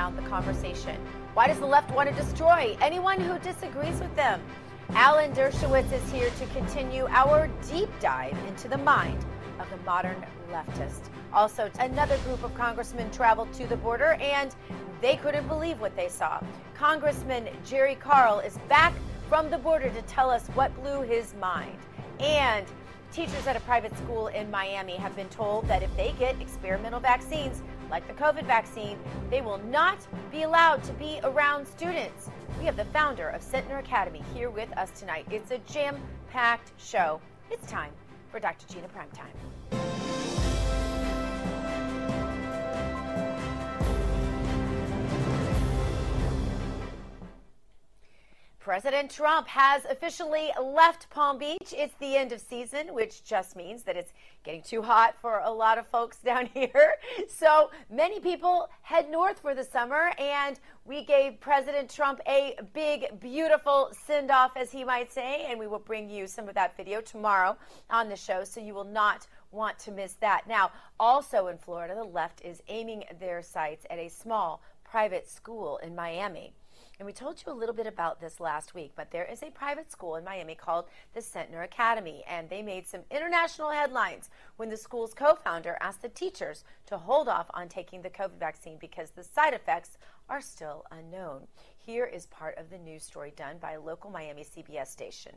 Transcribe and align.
Down 0.00 0.16
the 0.16 0.30
conversation? 0.30 0.96
Why 1.34 1.46
does 1.46 1.58
the 1.58 1.66
left 1.66 1.94
want 1.94 2.08
to 2.08 2.14
destroy 2.14 2.74
anyone 2.80 3.20
who 3.20 3.38
disagrees 3.40 4.00
with 4.00 4.16
them? 4.16 4.40
Alan 4.94 5.30
Dershowitz 5.34 5.92
is 5.92 6.10
here 6.10 6.30
to 6.38 6.46
continue 6.54 7.06
our 7.10 7.50
deep 7.68 7.90
dive 8.00 8.34
into 8.48 8.66
the 8.66 8.78
mind 8.78 9.22
of 9.58 9.68
the 9.68 9.76
modern 9.84 10.16
leftist. 10.50 11.10
Also, 11.34 11.70
another 11.80 12.16
group 12.24 12.42
of 12.42 12.54
congressmen 12.54 13.10
traveled 13.10 13.52
to 13.52 13.66
the 13.66 13.76
border 13.76 14.14
and 14.22 14.56
they 15.02 15.16
couldn't 15.16 15.46
believe 15.48 15.78
what 15.82 15.94
they 15.96 16.08
saw. 16.08 16.42
Congressman 16.74 17.50
Jerry 17.66 17.96
Carl 17.96 18.38
is 18.38 18.56
back 18.70 18.94
from 19.28 19.50
the 19.50 19.58
border 19.58 19.90
to 19.90 20.02
tell 20.02 20.30
us 20.30 20.46
what 20.54 20.74
blew 20.80 21.02
his 21.02 21.34
mind. 21.34 21.76
And 22.20 22.64
teachers 23.12 23.46
at 23.46 23.54
a 23.54 23.60
private 23.60 23.94
school 23.98 24.28
in 24.28 24.50
Miami 24.50 24.96
have 24.96 25.14
been 25.14 25.28
told 25.28 25.68
that 25.68 25.82
if 25.82 25.94
they 25.94 26.14
get 26.18 26.40
experimental 26.40 27.00
vaccines, 27.00 27.60
like 27.90 28.06
the 28.06 28.14
COVID 28.14 28.46
vaccine, 28.46 28.98
they 29.30 29.40
will 29.40 29.58
not 29.58 29.98
be 30.30 30.42
allowed 30.42 30.82
to 30.84 30.92
be 30.94 31.20
around 31.24 31.66
students. 31.66 32.30
We 32.58 32.64
have 32.66 32.76
the 32.76 32.84
founder 32.86 33.28
of 33.28 33.42
Centner 33.42 33.80
Academy 33.80 34.22
here 34.32 34.50
with 34.50 34.70
us 34.78 34.90
tonight. 34.98 35.26
It's 35.30 35.50
a 35.50 35.58
jam 35.58 36.00
packed 36.30 36.72
show. 36.78 37.20
It's 37.50 37.70
time 37.70 37.92
for 38.30 38.38
Dr. 38.38 38.66
Gina 38.68 38.88
Primetime. 38.88 40.49
President 48.70 49.10
Trump 49.10 49.48
has 49.48 49.84
officially 49.86 50.52
left 50.62 51.10
Palm 51.10 51.38
Beach. 51.38 51.74
It's 51.76 51.96
the 51.98 52.14
end 52.14 52.30
of 52.30 52.40
season, 52.40 52.94
which 52.94 53.24
just 53.24 53.56
means 53.56 53.82
that 53.82 53.96
it's 53.96 54.12
getting 54.44 54.62
too 54.62 54.80
hot 54.80 55.16
for 55.20 55.40
a 55.40 55.50
lot 55.50 55.76
of 55.76 55.88
folks 55.88 56.18
down 56.24 56.46
here. 56.46 56.94
So 57.26 57.72
many 57.90 58.20
people 58.20 58.68
head 58.82 59.10
north 59.10 59.40
for 59.40 59.56
the 59.56 59.64
summer, 59.64 60.12
and 60.20 60.60
we 60.84 61.04
gave 61.04 61.40
President 61.40 61.90
Trump 61.90 62.20
a 62.28 62.54
big, 62.72 63.18
beautiful 63.18 63.90
send 64.06 64.30
off, 64.30 64.52
as 64.56 64.70
he 64.70 64.84
might 64.84 65.10
say, 65.10 65.46
and 65.50 65.58
we 65.58 65.66
will 65.66 65.80
bring 65.80 66.08
you 66.08 66.28
some 66.28 66.48
of 66.48 66.54
that 66.54 66.76
video 66.76 67.00
tomorrow 67.00 67.56
on 67.90 68.08
the 68.08 68.14
show, 68.14 68.44
so 68.44 68.60
you 68.60 68.72
will 68.72 68.84
not 68.84 69.26
want 69.50 69.80
to 69.80 69.90
miss 69.90 70.12
that. 70.20 70.46
Now, 70.46 70.70
also 71.00 71.48
in 71.48 71.58
Florida, 71.58 71.96
the 71.96 72.04
left 72.04 72.40
is 72.44 72.62
aiming 72.68 73.02
their 73.18 73.42
sights 73.42 73.84
at 73.90 73.98
a 73.98 74.08
small 74.08 74.62
private 74.84 75.28
school 75.28 75.78
in 75.78 75.96
Miami. 75.96 76.52
And 77.00 77.06
we 77.06 77.14
told 77.14 77.42
you 77.42 77.50
a 77.50 77.54
little 77.54 77.74
bit 77.74 77.86
about 77.86 78.20
this 78.20 78.40
last 78.40 78.74
week, 78.74 78.92
but 78.94 79.10
there 79.10 79.24
is 79.24 79.42
a 79.42 79.50
private 79.50 79.90
school 79.90 80.16
in 80.16 80.24
Miami 80.24 80.54
called 80.54 80.84
the 81.14 81.20
Centner 81.20 81.64
Academy, 81.64 82.22
and 82.28 82.46
they 82.46 82.60
made 82.60 82.86
some 82.86 83.00
international 83.10 83.70
headlines 83.70 84.28
when 84.58 84.68
the 84.68 84.76
school's 84.76 85.14
co 85.14 85.34
founder 85.34 85.78
asked 85.80 86.02
the 86.02 86.10
teachers 86.10 86.62
to 86.84 86.98
hold 86.98 87.26
off 87.26 87.46
on 87.54 87.70
taking 87.70 88.02
the 88.02 88.10
COVID 88.10 88.38
vaccine 88.38 88.76
because 88.78 89.12
the 89.12 89.24
side 89.24 89.54
effects 89.54 89.96
are 90.28 90.42
still 90.42 90.84
unknown. 90.90 91.46
Here 91.78 92.04
is 92.04 92.26
part 92.26 92.58
of 92.58 92.68
the 92.68 92.76
news 92.76 93.02
story 93.02 93.32
done 93.34 93.56
by 93.56 93.72
a 93.72 93.80
local 93.80 94.10
Miami 94.10 94.44
CBS 94.44 94.88
station. 94.88 95.32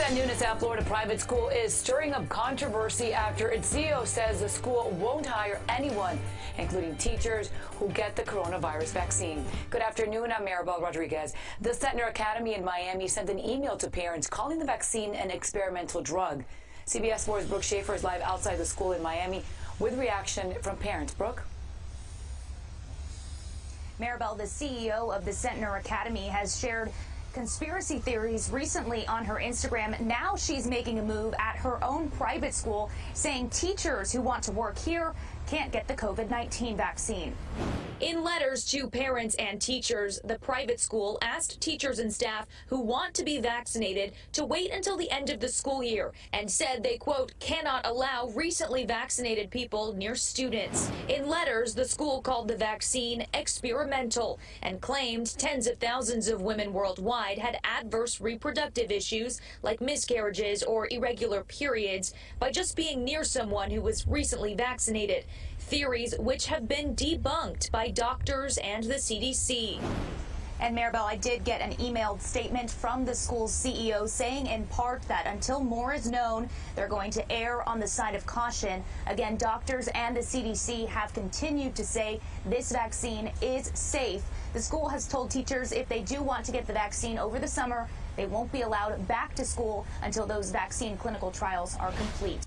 At 0.00 0.14
noon, 0.14 0.30
South 0.30 0.60
Florida 0.60 0.82
private 0.84 1.20
school 1.20 1.50
is 1.50 1.74
stirring 1.74 2.14
up 2.14 2.26
controversy 2.30 3.12
after 3.12 3.50
its 3.50 3.72
CEO 3.72 4.06
says 4.06 4.40
the 4.40 4.48
school 4.48 4.90
won't 4.98 5.26
hire 5.26 5.60
anyone, 5.68 6.18
including 6.56 6.96
teachers, 6.96 7.50
who 7.72 7.88
get 7.90 8.16
the 8.16 8.22
coronavirus 8.22 8.92
vaccine. 8.92 9.44
Good 9.68 9.82
afternoon, 9.82 10.32
I'm 10.32 10.46
Maribel 10.46 10.80
Rodriguez. 10.80 11.34
The 11.60 11.70
Centner 11.70 12.08
Academy 12.08 12.54
in 12.54 12.64
Miami 12.64 13.08
sent 13.08 13.28
an 13.28 13.38
email 13.38 13.76
to 13.76 13.90
parents 13.90 14.26
calling 14.26 14.58
the 14.58 14.64
vaccine 14.64 15.14
an 15.14 15.30
experimental 15.30 16.00
drug. 16.00 16.44
CBS 16.86 17.28
4's 17.28 17.46
Brooke 17.46 17.62
Schaefer 17.62 17.94
is 17.94 18.02
live 18.02 18.22
outside 18.22 18.56
the 18.56 18.66
school 18.66 18.92
in 18.92 19.02
Miami 19.02 19.42
with 19.78 19.98
reaction 19.98 20.54
from 20.62 20.76
parents. 20.78 21.12
Brooke? 21.12 21.42
Maribel, 24.00 24.36
the 24.36 24.44
CEO 24.44 25.14
of 25.14 25.26
the 25.26 25.30
Centner 25.30 25.78
Academy, 25.78 26.26
has 26.26 26.58
shared 26.58 26.90
conspiracy 27.32 27.98
theories 27.98 28.50
recently 28.50 29.06
on 29.06 29.24
her 29.24 29.36
Instagram. 29.36 29.98
Now 30.00 30.36
she's 30.36 30.66
making 30.66 30.98
a 30.98 31.02
move 31.02 31.34
at 31.38 31.56
her 31.56 31.82
own 31.84 32.10
private 32.10 32.54
school, 32.54 32.90
saying 33.14 33.50
teachers 33.50 34.12
who 34.12 34.20
want 34.20 34.42
to 34.44 34.52
work 34.52 34.78
here 34.78 35.14
can't 35.50 35.72
get 35.72 35.88
the 35.88 35.94
COVID 35.94 36.30
19 36.30 36.76
vaccine. 36.76 37.34
In 38.00 38.24
letters 38.24 38.64
to 38.70 38.88
parents 38.88 39.34
and 39.34 39.60
teachers, 39.60 40.20
the 40.24 40.38
private 40.38 40.80
school 40.80 41.18
asked 41.20 41.60
teachers 41.60 41.98
and 41.98 42.10
staff 42.10 42.46
who 42.68 42.80
want 42.80 43.12
to 43.12 43.22
be 43.22 43.38
vaccinated 43.38 44.12
to 44.32 44.46
wait 44.46 44.70
until 44.70 44.96
the 44.96 45.10
end 45.10 45.28
of 45.28 45.38
the 45.38 45.48
school 45.48 45.82
year 45.82 46.12
and 46.32 46.50
said 46.50 46.82
they, 46.82 46.96
quote, 46.96 47.34
cannot 47.40 47.86
allow 47.86 48.28
recently 48.28 48.86
vaccinated 48.86 49.50
people 49.50 49.92
near 49.92 50.14
students. 50.14 50.90
In 51.08 51.28
letters, 51.28 51.74
the 51.74 51.84
school 51.84 52.22
called 52.22 52.48
the 52.48 52.56
vaccine 52.56 53.26
experimental 53.34 54.38
and 54.62 54.80
claimed 54.80 55.36
tens 55.36 55.66
of 55.66 55.76
thousands 55.76 56.28
of 56.28 56.40
women 56.40 56.72
worldwide 56.72 57.38
had 57.38 57.60
adverse 57.64 58.18
reproductive 58.18 58.90
issues 58.90 59.42
like 59.62 59.82
miscarriages 59.82 60.62
or 60.62 60.88
irregular 60.90 61.44
periods 61.44 62.14
by 62.38 62.50
just 62.50 62.76
being 62.76 63.04
near 63.04 63.24
someone 63.24 63.70
who 63.70 63.82
was 63.82 64.06
recently 64.06 64.54
vaccinated 64.54 65.26
theories 65.58 66.14
which 66.18 66.46
have 66.46 66.66
been 66.66 66.94
debunked 66.96 67.70
by 67.70 67.88
doctors 67.90 68.58
and 68.58 68.84
the 68.84 68.94
CDC. 68.94 69.80
And 70.60 70.76
Maribel, 70.76 71.04
I 71.04 71.16
did 71.16 71.44
get 71.44 71.62
an 71.62 71.72
emailed 71.76 72.20
statement 72.20 72.70
from 72.70 73.06
the 73.06 73.14
school's 73.14 73.52
CEO 73.52 74.06
saying 74.06 74.46
in 74.46 74.66
part 74.66 75.00
that 75.02 75.26
until 75.26 75.60
more 75.60 75.94
is 75.94 76.10
known, 76.10 76.50
they're 76.76 76.86
going 76.86 77.10
to 77.12 77.32
err 77.32 77.66
on 77.66 77.80
the 77.80 77.86
side 77.86 78.14
of 78.14 78.26
caution. 78.26 78.84
Again, 79.06 79.38
doctors 79.38 79.88
and 79.88 80.14
the 80.14 80.20
CDC 80.20 80.86
have 80.88 81.14
continued 81.14 81.74
to 81.76 81.84
say 81.84 82.20
this 82.44 82.72
vaccine 82.72 83.32
is 83.40 83.70
safe. 83.72 84.22
The 84.52 84.60
school 84.60 84.88
has 84.88 85.08
told 85.08 85.30
teachers 85.30 85.72
if 85.72 85.88
they 85.88 86.02
do 86.02 86.22
want 86.22 86.44
to 86.44 86.52
get 86.52 86.66
the 86.66 86.74
vaccine 86.74 87.18
over 87.18 87.38
the 87.38 87.48
summer, 87.48 87.88
they 88.16 88.26
won't 88.26 88.52
be 88.52 88.60
allowed 88.60 89.08
back 89.08 89.34
to 89.36 89.46
school 89.46 89.86
until 90.02 90.26
those 90.26 90.50
vaccine 90.50 90.98
clinical 90.98 91.30
trials 91.30 91.74
are 91.80 91.92
complete. 91.92 92.40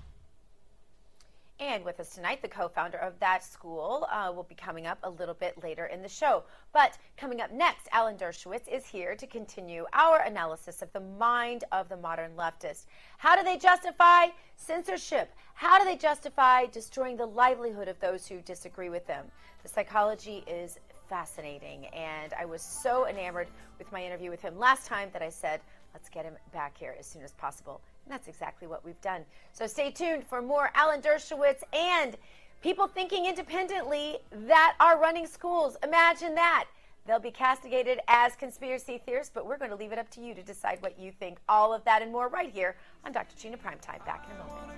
And 1.60 1.84
with 1.84 2.00
us 2.00 2.10
tonight, 2.10 2.42
the 2.42 2.48
co 2.48 2.68
founder 2.68 2.98
of 2.98 3.18
that 3.20 3.44
school 3.44 4.08
uh, 4.10 4.32
will 4.34 4.42
be 4.42 4.56
coming 4.56 4.88
up 4.88 4.98
a 5.04 5.10
little 5.10 5.34
bit 5.34 5.62
later 5.62 5.86
in 5.86 6.02
the 6.02 6.08
show. 6.08 6.42
But 6.72 6.98
coming 7.16 7.40
up 7.40 7.52
next, 7.52 7.86
Alan 7.92 8.16
Dershowitz 8.16 8.66
is 8.66 8.84
here 8.86 9.14
to 9.14 9.26
continue 9.26 9.86
our 9.92 10.18
analysis 10.22 10.82
of 10.82 10.92
the 10.92 11.00
mind 11.00 11.62
of 11.70 11.88
the 11.88 11.96
modern 11.96 12.32
leftist. 12.32 12.86
How 13.18 13.36
do 13.36 13.44
they 13.44 13.56
justify 13.56 14.26
censorship? 14.56 15.32
How 15.54 15.78
do 15.78 15.84
they 15.84 15.96
justify 15.96 16.66
destroying 16.66 17.16
the 17.16 17.26
livelihood 17.26 17.86
of 17.86 18.00
those 18.00 18.26
who 18.26 18.40
disagree 18.40 18.88
with 18.88 19.06
them? 19.06 19.26
The 19.62 19.68
psychology 19.68 20.42
is 20.48 20.80
fascinating, 21.08 21.86
and 21.86 22.34
I 22.34 22.46
was 22.46 22.62
so 22.62 23.06
enamored 23.06 23.46
with 23.78 23.90
my 23.92 24.04
interview 24.04 24.30
with 24.30 24.42
him 24.42 24.58
last 24.58 24.86
time 24.86 25.08
that 25.12 25.22
I 25.22 25.28
said, 25.28 25.60
let's 25.92 26.08
get 26.08 26.24
him 26.24 26.34
back 26.52 26.76
here 26.76 26.96
as 26.98 27.06
soon 27.06 27.22
as 27.22 27.32
possible. 27.32 27.80
And 28.04 28.12
that's 28.12 28.28
exactly 28.28 28.68
what 28.68 28.84
we've 28.84 29.00
done. 29.00 29.22
So 29.52 29.66
stay 29.66 29.90
tuned 29.90 30.26
for 30.26 30.42
more 30.42 30.70
Alan 30.74 31.00
Dershowitz 31.00 31.62
and 31.72 32.16
people 32.62 32.86
thinking 32.86 33.26
independently 33.26 34.18
that 34.46 34.74
are 34.80 34.98
running 34.98 35.26
schools. 35.26 35.76
Imagine 35.82 36.34
that. 36.34 36.66
They'll 37.06 37.18
be 37.18 37.30
castigated 37.30 38.00
as 38.08 38.34
conspiracy 38.34 39.00
theorists, 39.04 39.30
but 39.34 39.46
we're 39.46 39.58
going 39.58 39.70
to 39.70 39.76
leave 39.76 39.92
it 39.92 39.98
up 39.98 40.10
to 40.12 40.20
you 40.20 40.34
to 40.34 40.42
decide 40.42 40.78
what 40.80 40.98
you 40.98 41.12
think. 41.12 41.38
All 41.48 41.74
of 41.74 41.84
that 41.84 42.00
and 42.00 42.10
more 42.10 42.28
right 42.28 42.50
here 42.50 42.76
on 43.04 43.12
Dr. 43.12 43.36
Gina 43.36 43.58
Primetime. 43.58 44.04
Back 44.06 44.26
in 44.30 44.36
a 44.36 44.44
moment. 44.44 44.70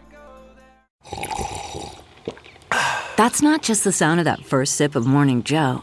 That's 3.17 3.41
not 3.41 3.63
just 3.63 3.85
the 3.85 3.93
sound 3.93 4.21
of 4.21 4.25
that 4.25 4.45
first 4.45 4.75
sip 4.75 4.97
of 4.97 5.07
Morning 5.07 5.43
Joe. 5.43 5.83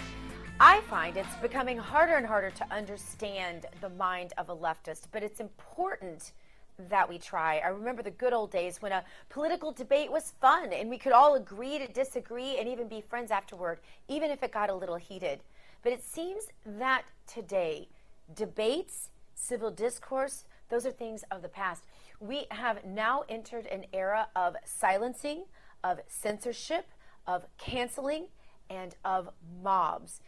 I 0.63 0.81
find 0.81 1.17
it's 1.17 1.35
becoming 1.41 1.79
harder 1.79 2.17
and 2.17 2.27
harder 2.27 2.51
to 2.51 2.71
understand 2.71 3.65
the 3.81 3.89
mind 3.89 4.31
of 4.37 4.49
a 4.49 4.55
leftist, 4.55 5.07
but 5.11 5.23
it's 5.23 5.39
important 5.39 6.33
that 6.77 7.09
we 7.09 7.17
try. 7.17 7.57
I 7.65 7.69
remember 7.69 8.03
the 8.03 8.11
good 8.11 8.31
old 8.31 8.51
days 8.51 8.79
when 8.79 8.91
a 8.91 9.03
political 9.29 9.71
debate 9.71 10.11
was 10.11 10.35
fun 10.39 10.71
and 10.71 10.87
we 10.87 10.99
could 10.99 11.13
all 11.13 11.33
agree 11.33 11.79
to 11.79 11.87
disagree 11.87 12.59
and 12.59 12.67
even 12.67 12.87
be 12.87 13.01
friends 13.01 13.31
afterward, 13.31 13.79
even 14.07 14.29
if 14.29 14.43
it 14.43 14.51
got 14.51 14.69
a 14.69 14.75
little 14.75 14.97
heated. 14.97 15.39
But 15.81 15.93
it 15.93 16.03
seems 16.03 16.43
that 16.63 17.05
today, 17.25 17.89
debates, 18.35 19.09
civil 19.33 19.71
discourse, 19.71 20.43
those 20.69 20.85
are 20.85 20.91
things 20.91 21.23
of 21.31 21.41
the 21.41 21.49
past. 21.49 21.85
We 22.19 22.45
have 22.51 22.85
now 22.85 23.23
entered 23.27 23.65
an 23.65 23.85
era 23.91 24.27
of 24.35 24.55
silencing, 24.63 25.45
of 25.83 26.01
censorship, 26.07 26.85
of 27.25 27.45
canceling, 27.57 28.27
and 28.69 28.95
of 29.03 29.29
mobs. 29.63 30.21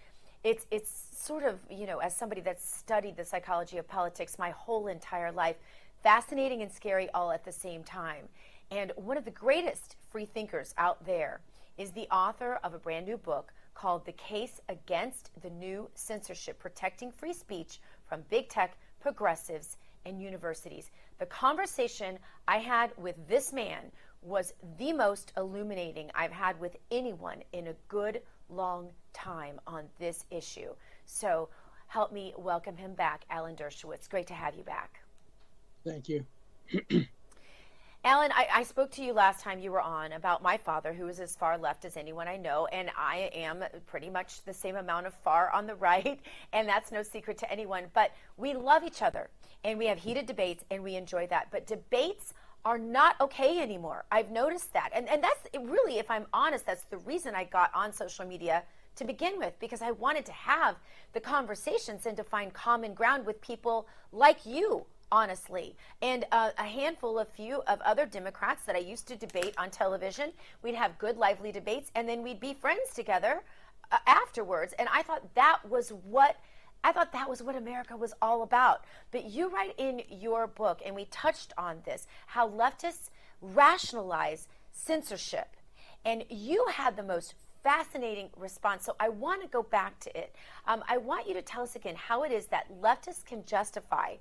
It's, 0.43 0.67
it's 0.71 0.91
sort 1.15 1.43
of, 1.43 1.59
you 1.69 1.87
know, 1.87 1.99
as 1.99 2.15
somebody 2.15 2.41
that's 2.41 2.67
studied 2.69 3.15
the 3.15 3.23
psychology 3.23 3.77
of 3.77 3.87
politics 3.87 4.37
my 4.37 4.49
whole 4.49 4.87
entire 4.87 5.31
life, 5.31 5.55
fascinating 6.01 6.61
and 6.61 6.71
scary 6.71 7.09
all 7.13 7.31
at 7.31 7.45
the 7.45 7.51
same 7.51 7.83
time. 7.83 8.27
And 8.69 8.91
one 8.95 9.17
of 9.17 9.23
the 9.23 9.31
greatest 9.31 9.95
free 10.11 10.25
thinkers 10.25 10.73
out 10.77 11.05
there 11.05 11.39
is 11.77 11.91
the 11.91 12.07
author 12.11 12.59
of 12.63 12.73
a 12.73 12.79
brand 12.79 13.05
new 13.05 13.17
book 13.17 13.53
called 13.73 14.05
The 14.05 14.11
Case 14.13 14.59
Against 14.67 15.31
the 15.41 15.49
New 15.49 15.89
Censorship 15.95 16.59
Protecting 16.59 17.11
Free 17.11 17.33
Speech 17.33 17.79
from 18.07 18.23
Big 18.29 18.49
Tech, 18.49 18.77
Progressives, 18.99 19.77
and 20.05 20.21
Universities. 20.21 20.91
The 21.19 21.25
conversation 21.25 22.19
I 22.47 22.57
had 22.57 22.91
with 22.97 23.15
this 23.27 23.53
man 23.53 23.91
was 24.21 24.53
the 24.77 24.93
most 24.93 25.31
illuminating 25.37 26.11
I've 26.15 26.31
had 26.31 26.59
with 26.59 26.75
anyone 26.91 27.43
in 27.53 27.67
a 27.67 27.75
good 27.87 28.21
long 28.49 28.89
time 29.13 29.59
on 29.67 29.85
this 29.99 30.25
issue. 30.31 30.73
So 31.05 31.49
help 31.87 32.11
me 32.11 32.33
welcome 32.37 32.75
him 32.75 32.93
back, 32.93 33.25
Alan 33.29 33.55
Dershowitz. 33.55 34.09
Great 34.09 34.27
to 34.27 34.33
have 34.33 34.55
you 34.55 34.63
back. 34.63 34.99
Thank 35.85 36.09
you. 36.09 36.25
Alan, 38.05 38.33
I, 38.33 38.47
I, 38.53 38.63
spoke 38.63 38.91
to 38.91 39.01
you 39.01 39.13
last 39.13 39.41
time 39.41 39.59
you 39.59 39.71
were 39.71 39.79
on 39.79 40.11
about 40.11 40.43
my 40.43 40.57
father, 40.57 40.91
who 40.91 41.07
is 41.07 41.21
as 41.21 41.37
far 41.37 41.57
left 41.57 41.85
as 41.85 41.95
anyone 41.95 42.27
I 42.27 42.35
know, 42.35 42.65
and 42.65 42.91
I 42.97 43.29
am 43.33 43.63
pretty 43.85 44.09
much 44.09 44.43
the 44.43 44.53
same 44.53 44.75
amount 44.75 45.07
of 45.07 45.13
far 45.13 45.49
on 45.51 45.67
the 45.67 45.75
right, 45.89 46.19
and 46.51 46.67
that's 46.67 46.91
no 46.91 47.01
secret 47.01 47.37
to 47.37 47.49
anyone. 47.49 47.85
But 47.93 48.11
we 48.35 48.55
love 48.55 48.83
each 48.83 49.01
other, 49.01 49.29
and 49.63 49.79
we 49.79 49.85
have 49.87 49.97
heated 49.97 50.25
debates, 50.25 50.65
and 50.69 50.83
we 50.83 50.95
enjoy 50.95 51.27
that. 51.27 51.47
But 51.49 51.65
debates 51.65 52.33
are 52.65 52.77
not 52.77 53.19
okay 53.19 53.59
anymore. 53.59 54.05
I've 54.11 54.31
noticed 54.31 54.73
that. 54.73 54.89
And, 54.93 55.09
and 55.09 55.23
that's 55.23 55.47
really, 55.59 55.99
if 55.99 56.09
I'm 56.09 56.25
honest, 56.33 56.65
that's 56.65 56.83
the 56.83 56.97
reason 56.97 57.35
I 57.35 57.43
got 57.43 57.71
on 57.73 57.91
social 57.91 58.25
media 58.25 58.63
to 58.95 59.05
begin 59.05 59.39
with, 59.39 59.53
because 59.59 59.81
I 59.81 59.91
wanted 59.91 60.25
to 60.27 60.31
have 60.31 60.75
the 61.13 61.19
conversations 61.19 62.05
and 62.05 62.15
to 62.15 62.23
find 62.23 62.53
common 62.53 62.93
ground 62.93 63.25
with 63.25 63.41
people 63.41 63.87
like 64.11 64.45
you 64.45 64.85
honestly. 65.13 65.75
And 66.01 66.25
uh, 66.31 66.49
a 66.57 66.63
handful 66.63 67.19
of 67.19 67.29
few 67.29 67.61
of 67.67 67.79
other 67.81 68.07
Democrats 68.07 68.63
that 68.65 68.75
I 68.75 68.79
used 68.79 69.07
to 69.09 69.15
debate 69.15 69.53
on 69.59 69.69
television. 69.69 70.31
We'd 70.63 70.73
have 70.73 70.97
good, 70.97 71.17
lively 71.17 71.51
debates, 71.51 71.91
and 71.93 72.09
then 72.09 72.23
we'd 72.23 72.39
be 72.39 72.55
friends 72.55 72.95
together 72.95 73.43
uh, 73.91 73.97
afterwards. 74.07 74.73
And 74.79 74.89
I 74.91 75.03
thought 75.03 75.35
that 75.35 75.59
was 75.69 75.89
what. 75.89 76.35
I 76.83 76.91
thought 76.91 77.13
that 77.13 77.29
was 77.29 77.41
what 77.41 77.55
America 77.55 77.95
was 77.95 78.13
all 78.21 78.43
about. 78.43 78.83
But 79.11 79.25
you 79.25 79.49
write 79.49 79.73
in 79.77 80.01
your 80.09 80.47
book, 80.47 80.81
and 80.85 80.95
we 80.95 81.05
touched 81.05 81.53
on 81.57 81.81
this, 81.85 82.07
how 82.27 82.49
leftists 82.49 83.09
rationalize 83.41 84.47
censorship. 84.71 85.55
And 86.05 86.25
you 86.29 86.65
had 86.71 86.97
the 86.97 87.03
most 87.03 87.35
fascinating 87.63 88.29
response. 88.35 88.83
So 88.83 88.95
I 88.99 89.09
want 89.09 89.41
to 89.41 89.47
go 89.47 89.63
back 89.63 89.99
to 90.01 90.17
it. 90.17 90.35
Um, 90.67 90.83
I 90.89 90.97
want 90.97 91.27
you 91.27 91.33
to 91.35 91.41
tell 91.41 91.63
us 91.63 91.75
again 91.75 91.95
how 91.95 92.23
it 92.23 92.31
is 92.31 92.47
that 92.47 92.67
leftists 92.81 93.25
can 93.25 93.45
justify 93.45 94.15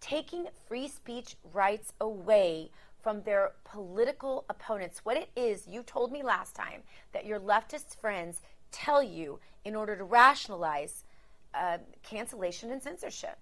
taking 0.00 0.46
free 0.66 0.88
speech 0.88 1.36
rights 1.52 1.92
away 2.00 2.70
from 3.00 3.22
their 3.22 3.52
political 3.64 4.44
opponents. 4.48 5.00
What 5.04 5.16
it 5.16 5.30
is, 5.36 5.68
you 5.68 5.82
told 5.82 6.10
me 6.10 6.22
last 6.22 6.54
time 6.54 6.82
that 7.12 7.24
your 7.24 7.38
leftist 7.38 7.96
friends 7.96 8.40
tell 8.72 9.02
you 9.02 9.38
in 9.64 9.76
order 9.76 9.96
to 9.96 10.04
rationalize 10.04 11.04
uh, 11.54 11.78
cancellation 12.02 12.70
and 12.70 12.82
censorship. 12.82 13.38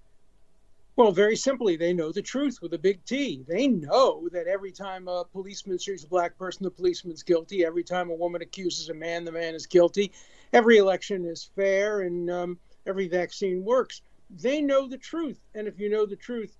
Well, 0.96 1.12
very 1.12 1.36
simply, 1.36 1.76
they 1.76 1.92
know 1.92 2.10
the 2.10 2.22
truth 2.22 2.58
with 2.62 2.72
a 2.72 2.78
big 2.78 3.04
T. 3.04 3.44
They 3.46 3.68
know 3.68 4.28
that 4.32 4.46
every 4.46 4.72
time 4.72 5.08
a 5.08 5.24
policeman 5.24 5.78
shoots 5.78 6.04
a 6.04 6.08
black 6.08 6.38
person, 6.38 6.64
the 6.64 6.70
policeman's 6.70 7.22
guilty. 7.22 7.66
Every 7.66 7.84
time 7.84 8.08
a 8.08 8.14
woman 8.14 8.40
accuses 8.40 8.88
a 8.88 8.94
man, 8.94 9.24
the 9.24 9.32
man 9.32 9.54
is 9.54 9.66
guilty. 9.66 10.12
Every 10.54 10.78
election 10.78 11.26
is 11.26 11.50
fair, 11.54 12.00
and 12.00 12.30
um, 12.30 12.58
every 12.86 13.08
vaccine 13.08 13.62
works 13.62 14.00
they 14.30 14.60
know 14.60 14.88
the 14.88 14.98
truth. 14.98 15.40
And 15.54 15.66
if 15.66 15.78
you 15.78 15.88
know 15.88 16.06
the 16.06 16.16
truth, 16.16 16.56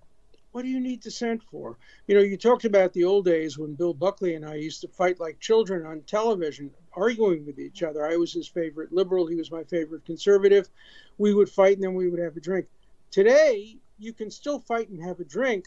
what 0.57 0.65
do 0.65 0.71
you 0.71 0.81
need 0.81 1.01
dissent 1.01 1.43
for? 1.43 1.77
You 2.07 2.15
know, 2.15 2.23
you 2.23 2.39
talked 2.39 2.65
about 2.65 2.95
the 2.95 3.05
old 3.05 3.27
days 3.27 3.59
when 3.59 3.75
Bill 3.75 3.93
Buckley 3.93 4.37
and 4.37 4.47
I 4.47 4.55
used 4.55 4.81
to 4.81 4.89
fight 4.89 5.21
like 5.21 5.39
children 5.39 5.85
on 5.85 6.01
television, 6.07 6.71
arguing 6.95 7.45
with 7.45 7.59
each 7.59 7.83
other. 7.83 8.07
I 8.07 8.17
was 8.17 8.33
his 8.33 8.49
favorite 8.49 8.91
liberal, 8.91 9.27
he 9.27 9.35
was 9.35 9.51
my 9.51 9.65
favorite 9.65 10.07
conservative. 10.07 10.71
We 11.19 11.35
would 11.35 11.51
fight 11.51 11.75
and 11.75 11.85
then 11.85 11.93
we 11.93 12.09
would 12.09 12.21
have 12.21 12.39
a 12.39 12.41
drink. 12.41 12.69
Today, 13.11 13.77
you 13.99 14.15
can 14.15 14.31
still 14.31 14.59
fight 14.61 14.89
and 14.89 15.05
have 15.05 15.21
a 15.21 15.25
drink, 15.25 15.67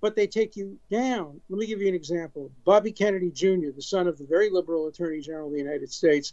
but 0.00 0.16
they 0.16 0.26
take 0.26 0.56
you 0.56 0.78
down. 0.90 1.38
Let 1.50 1.58
me 1.58 1.66
give 1.66 1.82
you 1.82 1.88
an 1.88 1.94
example. 1.94 2.50
Bobby 2.64 2.90
Kennedy 2.90 3.30
Jr., 3.32 3.72
the 3.76 3.82
son 3.82 4.06
of 4.06 4.16
the 4.16 4.24
very 4.24 4.48
liberal 4.48 4.88
Attorney 4.88 5.20
General 5.20 5.48
of 5.48 5.52
the 5.52 5.58
United 5.58 5.92
States, 5.92 6.32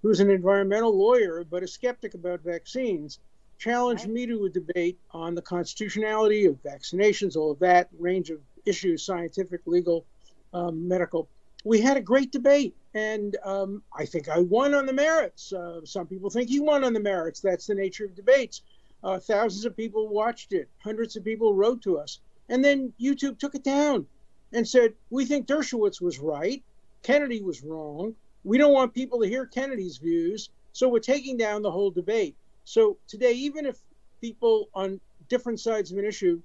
who's 0.00 0.20
an 0.20 0.30
environmental 0.30 0.96
lawyer 0.96 1.44
but 1.44 1.62
a 1.62 1.68
skeptic 1.68 2.14
about 2.14 2.40
vaccines, 2.40 3.18
challenged 3.64 4.08
me 4.08 4.26
to 4.26 4.44
a 4.44 4.50
debate 4.50 4.98
on 5.12 5.34
the 5.34 5.40
constitutionality 5.40 6.44
of 6.44 6.62
vaccinations, 6.62 7.34
all 7.34 7.50
of 7.50 7.58
that 7.60 7.88
range 7.98 8.28
of 8.28 8.38
issues, 8.66 9.02
scientific, 9.02 9.62
legal, 9.64 10.04
um, 10.52 10.86
medical. 10.86 11.30
We 11.64 11.80
had 11.80 11.96
a 11.96 12.02
great 12.02 12.30
debate, 12.30 12.76
and 12.92 13.38
um, 13.42 13.82
I 13.98 14.04
think 14.04 14.28
I 14.28 14.40
won 14.40 14.74
on 14.74 14.84
the 14.84 14.92
merits. 14.92 15.50
Uh, 15.50 15.80
some 15.84 16.06
people 16.06 16.28
think 16.28 16.50
he 16.50 16.60
won 16.60 16.84
on 16.84 16.92
the 16.92 17.00
merits. 17.00 17.40
That's 17.40 17.66
the 17.66 17.74
nature 17.74 18.04
of 18.04 18.14
debates. 18.14 18.60
Uh, 19.02 19.18
thousands 19.18 19.64
of 19.64 19.74
people 19.74 20.08
watched 20.08 20.52
it, 20.52 20.68
hundreds 20.82 21.16
of 21.16 21.24
people 21.24 21.54
wrote 21.54 21.80
to 21.82 21.98
us. 21.98 22.20
And 22.50 22.62
then 22.62 22.92
YouTube 23.00 23.38
took 23.38 23.54
it 23.54 23.64
down 23.64 24.06
and 24.52 24.68
said, 24.68 24.92
We 25.08 25.24
think 25.24 25.46
Dershowitz 25.46 26.02
was 26.02 26.18
right, 26.18 26.62
Kennedy 27.02 27.40
was 27.40 27.62
wrong. 27.62 28.14
We 28.44 28.58
don't 28.58 28.74
want 28.74 28.92
people 28.92 29.22
to 29.22 29.26
hear 29.26 29.46
Kennedy's 29.46 29.96
views, 29.96 30.50
so 30.74 30.86
we're 30.90 30.98
taking 30.98 31.38
down 31.38 31.62
the 31.62 31.70
whole 31.70 31.90
debate. 31.90 32.36
So 32.64 32.96
today, 33.06 33.32
even 33.32 33.66
if 33.66 33.78
people 34.20 34.68
on 34.74 35.00
different 35.28 35.60
sides 35.60 35.92
of 35.92 35.98
an 35.98 36.04
issue 36.04 36.40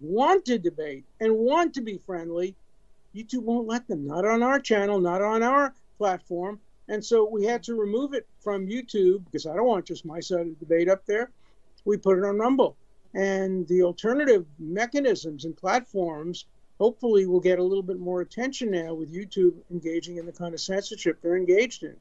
want 0.00 0.44
to 0.46 0.58
debate 0.58 1.04
and 1.20 1.36
want 1.36 1.74
to 1.74 1.80
be 1.80 1.98
friendly, 1.98 2.56
YouTube 3.14 3.42
won't 3.42 3.68
let 3.68 3.86
them. 3.86 4.06
Not 4.06 4.24
on 4.24 4.42
our 4.42 4.58
channel, 4.58 5.00
not 5.00 5.22
on 5.22 5.42
our 5.42 5.74
platform. 5.98 6.58
And 6.88 7.04
so 7.04 7.28
we 7.28 7.44
had 7.44 7.62
to 7.64 7.74
remove 7.74 8.12
it 8.12 8.26
from 8.40 8.66
YouTube 8.66 9.24
because 9.24 9.46
I 9.46 9.54
don't 9.54 9.66
want 9.66 9.86
just 9.86 10.04
my 10.04 10.20
side 10.20 10.40
of 10.40 10.58
the 10.58 10.66
debate 10.66 10.88
up 10.88 11.06
there. 11.06 11.30
We 11.84 11.96
put 11.96 12.18
it 12.18 12.24
on 12.24 12.38
Rumble. 12.38 12.76
And 13.14 13.66
the 13.68 13.82
alternative 13.82 14.46
mechanisms 14.58 15.44
and 15.44 15.56
platforms 15.56 16.46
hopefully 16.78 17.26
will 17.26 17.40
get 17.40 17.58
a 17.58 17.62
little 17.62 17.82
bit 17.82 18.00
more 18.00 18.22
attention 18.22 18.70
now 18.70 18.94
with 18.94 19.14
YouTube 19.14 19.54
engaging 19.70 20.16
in 20.16 20.26
the 20.26 20.32
kind 20.32 20.54
of 20.54 20.60
censorship 20.60 21.18
they're 21.22 21.36
engaged 21.36 21.84
in. 21.84 21.96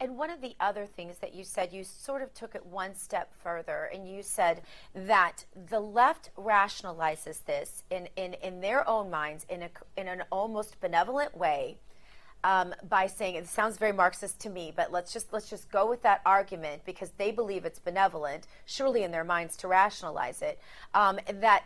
And 0.00 0.18
one 0.18 0.30
of 0.30 0.40
the 0.40 0.56
other 0.58 0.86
things 0.86 1.18
that 1.18 1.34
you 1.34 1.44
said, 1.44 1.72
you 1.72 1.84
sort 1.84 2.22
of 2.22 2.34
took 2.34 2.54
it 2.54 2.66
one 2.66 2.96
step 2.96 3.32
further, 3.42 3.88
and 3.92 4.08
you 4.08 4.22
said 4.22 4.62
that 4.94 5.44
the 5.70 5.80
left 5.80 6.30
rationalizes 6.36 7.44
this 7.44 7.84
in, 7.90 8.08
in, 8.16 8.34
in 8.42 8.60
their 8.60 8.88
own 8.88 9.08
minds 9.08 9.46
in, 9.48 9.62
a, 9.62 9.70
in 9.96 10.08
an 10.08 10.24
almost 10.32 10.80
benevolent 10.80 11.36
way. 11.36 11.78
Um, 12.42 12.74
by 12.86 13.06
saying 13.06 13.36
it 13.36 13.48
sounds 13.48 13.78
very 13.78 13.92
Marxist 13.92 14.38
to 14.40 14.50
me, 14.50 14.70
but 14.76 14.92
let's 14.92 15.14
just 15.14 15.32
let's 15.32 15.48
just 15.48 15.70
go 15.70 15.88
with 15.88 16.02
that 16.02 16.20
argument 16.26 16.82
because 16.84 17.10
they 17.16 17.30
believe 17.30 17.64
it's 17.64 17.78
benevolent, 17.78 18.46
surely 18.66 19.02
in 19.02 19.12
their 19.12 19.24
minds 19.24 19.56
to 19.58 19.68
rationalize 19.68 20.42
it. 20.42 20.58
Um, 20.92 21.18
that 21.40 21.64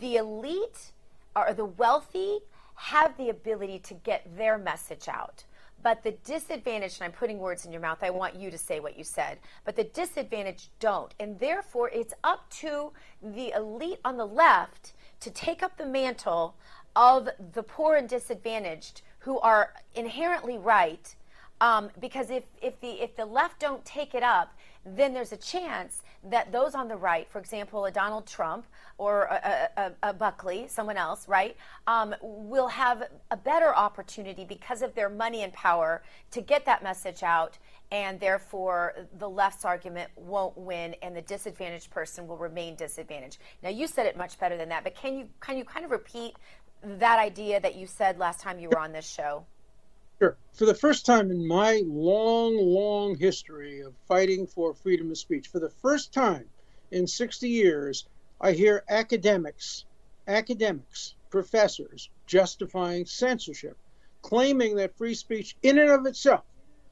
the 0.00 0.16
elite 0.16 0.92
or 1.34 1.54
the 1.54 1.64
wealthy 1.64 2.40
have 2.74 3.16
the 3.16 3.30
ability 3.30 3.78
to 3.78 3.94
get 3.94 4.36
their 4.36 4.58
message 4.58 5.08
out 5.08 5.44
but 5.82 6.02
the 6.02 6.12
disadvantage, 6.24 6.98
and 6.98 7.04
I'm 7.04 7.12
putting 7.12 7.38
words 7.38 7.64
in 7.66 7.72
your 7.72 7.80
mouth, 7.80 7.98
I 8.02 8.10
want 8.10 8.34
you 8.36 8.50
to 8.50 8.58
say 8.58 8.80
what 8.80 8.96
you 8.96 9.04
said, 9.04 9.38
but 9.64 9.76
the 9.76 9.84
disadvantage 9.84 10.70
don't. 10.80 11.14
And 11.20 11.38
therefore, 11.38 11.90
it's 11.90 12.14
up 12.24 12.48
to 12.60 12.92
the 13.22 13.52
elite 13.56 14.00
on 14.04 14.16
the 14.16 14.26
left 14.26 14.92
to 15.20 15.30
take 15.30 15.62
up 15.62 15.76
the 15.76 15.86
mantle 15.86 16.54
of 16.94 17.28
the 17.54 17.62
poor 17.62 17.96
and 17.96 18.08
disadvantaged 18.08 19.02
who 19.20 19.38
are 19.40 19.74
inherently 19.94 20.58
right 20.58 21.16
Um, 21.60 21.90
because 22.00 22.28
if, 22.30 22.44
if 22.60 22.80
the 22.80 23.02
if 23.02 23.14
the 23.14 23.24
left 23.24 23.60
don't 23.60 23.84
take 23.84 24.14
it 24.16 24.24
up, 24.24 24.48
then 24.84 25.14
there's 25.14 25.32
a 25.32 25.36
chance 25.36 26.02
that 26.24 26.50
those 26.52 26.74
on 26.74 26.88
the 26.88 26.96
right, 26.96 27.28
for 27.30 27.38
example, 27.38 27.84
a 27.84 27.90
Donald 27.90 28.26
Trump 28.26 28.66
or 28.98 29.24
a, 29.24 29.68
a, 29.76 29.92
a 30.10 30.12
Buckley, 30.12 30.66
someone 30.68 30.96
else, 30.96 31.28
right, 31.28 31.56
um, 31.86 32.14
will 32.20 32.68
have 32.68 33.04
a 33.30 33.36
better 33.36 33.74
opportunity 33.74 34.44
because 34.44 34.82
of 34.82 34.94
their 34.94 35.08
money 35.08 35.42
and 35.42 35.52
power 35.52 36.02
to 36.30 36.40
get 36.40 36.64
that 36.66 36.82
message 36.82 37.22
out, 37.22 37.58
and 37.90 38.18
therefore 38.18 38.94
the 39.18 39.28
left's 39.28 39.64
argument 39.64 40.10
won't 40.16 40.56
win, 40.56 40.94
and 41.02 41.16
the 41.16 41.22
disadvantaged 41.22 41.90
person 41.90 42.26
will 42.26 42.38
remain 42.38 42.74
disadvantaged. 42.74 43.38
Now, 43.62 43.70
you 43.70 43.86
said 43.86 44.06
it 44.06 44.16
much 44.16 44.38
better 44.38 44.56
than 44.56 44.68
that, 44.70 44.84
but 44.84 44.94
can 44.94 45.16
you 45.16 45.28
can 45.40 45.56
you 45.56 45.64
kind 45.64 45.84
of 45.84 45.90
repeat 45.90 46.34
that 46.82 47.18
idea 47.18 47.60
that 47.60 47.76
you 47.76 47.86
said 47.86 48.18
last 48.18 48.40
time 48.40 48.58
you 48.58 48.68
were 48.68 48.78
on 48.78 48.92
this 48.92 49.08
show? 49.08 49.44
Sure. 50.20 50.36
For 50.52 50.66
the 50.66 50.74
first 50.74 51.06
time 51.06 51.30
in 51.30 51.46
my 51.46 51.82
long, 51.86 52.56
long 52.56 53.16
history 53.16 53.80
of 53.80 53.94
fighting 54.06 54.46
for 54.46 54.74
freedom 54.74 55.10
of 55.10 55.18
speech, 55.18 55.48
for 55.48 55.60
the 55.60 55.70
first 55.70 56.12
time 56.12 56.48
in 56.90 57.06
60 57.06 57.48
years, 57.48 58.06
I 58.40 58.52
hear 58.52 58.84
academics, 58.88 59.84
academics, 60.28 61.14
professors 61.30 62.10
justifying 62.26 63.06
censorship, 63.06 63.76
claiming 64.20 64.76
that 64.76 64.96
free 64.96 65.14
speech 65.14 65.56
in 65.62 65.78
and 65.78 65.90
of 65.90 66.06
itself 66.06 66.44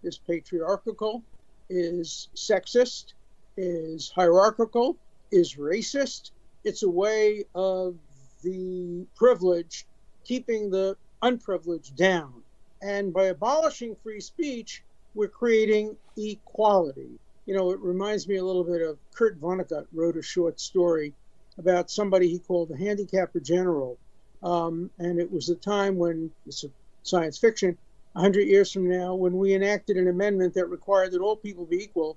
is 0.03 0.19
patriarchal, 0.19 1.23
is 1.69 2.29
sexist, 2.35 3.13
is 3.57 4.11
hierarchical, 4.11 4.97
is 5.31 5.57
racist. 5.57 6.31
It's 6.65 6.83
a 6.83 6.89
way 6.89 7.45
of 7.55 7.97
the 8.43 9.07
privileged 9.15 9.87
keeping 10.25 10.71
the 10.71 10.97
unprivileged 11.23 11.97
down. 11.97 12.43
And 12.83 13.13
by 13.13 13.27
abolishing 13.27 13.97
free 14.03 14.21
speech, 14.21 14.83
we're 15.15 15.29
creating 15.29 15.97
equality. 16.17 17.19
You 17.47 17.55
know, 17.55 17.71
it 17.73 17.81
reminds 17.81 18.29
me 18.29 18.37
a 18.37 18.45
little 18.45 18.65
bit 18.65 18.81
of 18.83 18.99
Kurt 19.15 19.41
Vonnegut 19.41 19.87
wrote 19.93 20.17
a 20.17 20.23
short 20.23 20.61
story 20.61 21.13
about 21.59 21.91
somebody 21.91 22.29
he 22.29 22.39
called 22.39 22.69
the 22.69 22.77
handicapper 22.77 23.41
general. 23.41 23.99
Um, 24.43 24.91
and 24.99 25.19
it 25.19 25.31
was 25.31 25.49
a 25.49 25.57
time 25.57 25.97
when, 25.97 26.31
it's 26.47 26.65
science 27.03 27.39
fiction, 27.39 27.77
100 28.13 28.43
years 28.43 28.73
from 28.73 28.89
now, 28.89 29.15
when 29.15 29.37
we 29.37 29.55
enacted 29.55 29.97
an 29.97 30.09
amendment 30.09 30.55
that 30.55 30.67
required 30.67 31.13
that 31.13 31.21
all 31.21 31.37
people 31.37 31.67
be 31.67 31.83
equal 31.83 32.17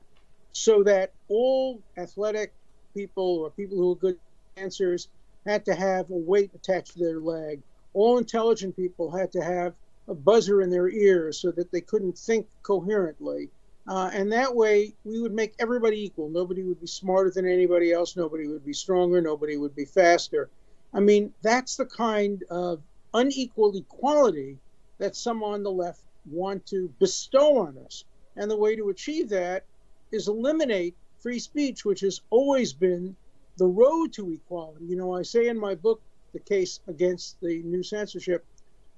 so 0.53 0.83
that 0.83 1.11
all 1.27 1.81
athletic 1.97 2.53
people 2.93 3.39
or 3.39 3.49
people 3.51 3.77
who 3.77 3.91
are 3.91 3.95
good 3.95 4.19
dancers 4.55 5.09
had 5.45 5.65
to 5.65 5.75
have 5.75 6.09
a 6.09 6.15
weight 6.15 6.51
attached 6.53 6.93
to 6.93 6.99
their 6.99 7.19
leg. 7.19 7.61
All 7.93 8.17
intelligent 8.17 8.75
people 8.75 9.11
had 9.11 9.31
to 9.33 9.41
have 9.41 9.73
a 10.07 10.13
buzzer 10.13 10.61
in 10.61 10.69
their 10.69 10.89
ears 10.89 11.39
so 11.39 11.51
that 11.51 11.71
they 11.71 11.81
couldn't 11.81 12.17
think 12.17 12.47
coherently. 12.61 13.49
Uh, 13.87 14.09
and 14.13 14.31
that 14.31 14.55
way, 14.55 14.93
we 15.03 15.19
would 15.19 15.33
make 15.33 15.53
everybody 15.59 16.03
equal. 16.03 16.29
Nobody 16.29 16.63
would 16.63 16.79
be 16.79 16.87
smarter 16.87 17.31
than 17.31 17.47
anybody 17.47 17.91
else. 17.91 18.15
Nobody 18.15 18.47
would 18.47 18.65
be 18.65 18.73
stronger. 18.73 19.21
Nobody 19.21 19.57
would 19.57 19.75
be 19.75 19.85
faster. 19.85 20.49
I 20.93 20.99
mean, 20.99 21.33
that's 21.41 21.75
the 21.75 21.85
kind 21.85 22.43
of 22.49 22.81
unequal 23.13 23.75
equality 23.75 24.57
that 24.99 25.15
some 25.15 25.43
on 25.43 25.63
the 25.63 25.71
left 25.71 26.01
want 26.29 26.65
to 26.67 26.87
bestow 26.99 27.59
on 27.59 27.77
us. 27.85 28.05
And 28.35 28.49
the 28.49 28.57
way 28.57 28.75
to 28.75 28.89
achieve 28.89 29.29
that 29.29 29.65
is 30.11 30.27
eliminate 30.27 30.95
free 31.19 31.39
speech, 31.39 31.83
which 31.83 32.01
has 32.01 32.21
always 32.29 32.73
been 32.73 33.15
the 33.57 33.65
road 33.65 34.13
to 34.13 34.31
equality. 34.31 34.85
You 34.85 34.95
know, 34.95 35.13
I 35.13 35.23
say 35.23 35.47
in 35.47 35.57
my 35.57 35.75
book, 35.75 36.01
The 36.33 36.39
Case 36.39 36.79
Against 36.87 37.39
the 37.41 37.61
New 37.63 37.83
Censorship, 37.83 38.45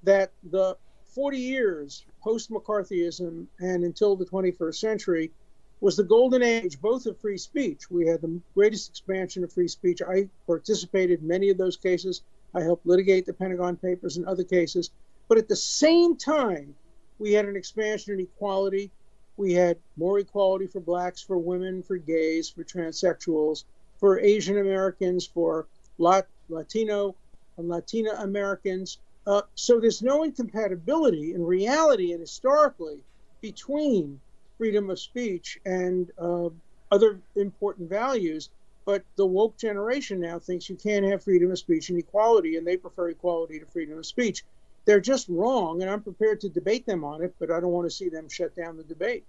that 0.03 0.31
the 0.51 0.77
40 1.15 1.37
years 1.37 2.05
post 2.21 2.51
McCarthyism 2.51 3.47
and 3.59 3.83
until 3.85 4.17
the 4.17 4.25
21st 4.25 4.75
century 4.75 5.31
was 5.79 5.95
the 5.95 6.03
golden 6.03 6.43
age 6.43 6.79
both 6.81 7.05
of 7.05 7.17
free 7.19 7.37
speech. 7.37 7.89
We 7.89 8.05
had 8.05 8.21
the 8.21 8.41
greatest 8.53 8.89
expansion 8.89 9.43
of 9.43 9.53
free 9.53 9.69
speech. 9.69 10.01
I 10.01 10.27
participated 10.45 11.21
in 11.21 11.27
many 11.27 11.49
of 11.49 11.57
those 11.57 11.77
cases. 11.77 12.21
I 12.53 12.61
helped 12.61 12.85
litigate 12.85 13.25
the 13.25 13.33
Pentagon 13.33 13.77
Papers 13.77 14.17
and 14.17 14.25
other 14.25 14.43
cases. 14.43 14.91
But 15.29 15.37
at 15.37 15.47
the 15.47 15.55
same 15.55 16.17
time, 16.17 16.75
we 17.17 17.31
had 17.31 17.45
an 17.45 17.55
expansion 17.55 18.13
in 18.13 18.19
equality. 18.19 18.91
We 19.37 19.53
had 19.53 19.77
more 19.95 20.19
equality 20.19 20.67
for 20.67 20.81
blacks, 20.81 21.21
for 21.21 21.37
women, 21.37 21.81
for 21.81 21.97
gays, 21.97 22.49
for 22.49 22.63
transsexuals, 22.63 23.63
for 23.99 24.19
Asian 24.19 24.57
Americans, 24.57 25.25
for 25.25 25.67
Latino 25.97 27.15
and 27.57 27.69
Latina 27.69 28.11
Americans, 28.19 28.97
uh, 29.27 29.41
so 29.55 29.79
there's 29.79 30.01
no 30.01 30.23
incompatibility 30.23 31.33
in 31.33 31.43
reality 31.43 32.11
and 32.11 32.21
historically 32.21 32.99
between 33.41 34.19
freedom 34.57 34.89
of 34.89 34.99
speech 34.99 35.59
and 35.65 36.11
uh, 36.19 36.49
other 36.91 37.19
important 37.35 37.89
values. 37.89 38.49
But 38.85 39.03
the 39.15 39.25
woke 39.25 39.57
generation 39.57 40.19
now 40.19 40.37
thinks 40.37 40.69
you 40.69 40.75
can't 40.75 41.05
have 41.05 41.23
freedom 41.23 41.51
of 41.51 41.57
speech 41.57 41.89
and 41.89 41.97
equality, 41.97 42.57
and 42.57 42.67
they 42.67 42.77
prefer 42.77 43.09
equality 43.09 43.59
to 43.59 43.65
freedom 43.65 43.97
of 43.97 44.05
speech. 44.05 44.43
They're 44.85 44.99
just 44.99 45.27
wrong, 45.27 45.81
and 45.81 45.89
I'm 45.89 46.03
prepared 46.03 46.39
to 46.41 46.49
debate 46.49 46.85
them 46.85 47.03
on 47.03 47.23
it, 47.23 47.33
but 47.39 47.49
I 47.49 47.59
don't 47.59 47.71
want 47.71 47.89
to 47.89 47.95
see 47.95 48.09
them 48.09 48.29
shut 48.29 48.55
down 48.55 48.77
the 48.77 48.83
debate. 48.83 49.25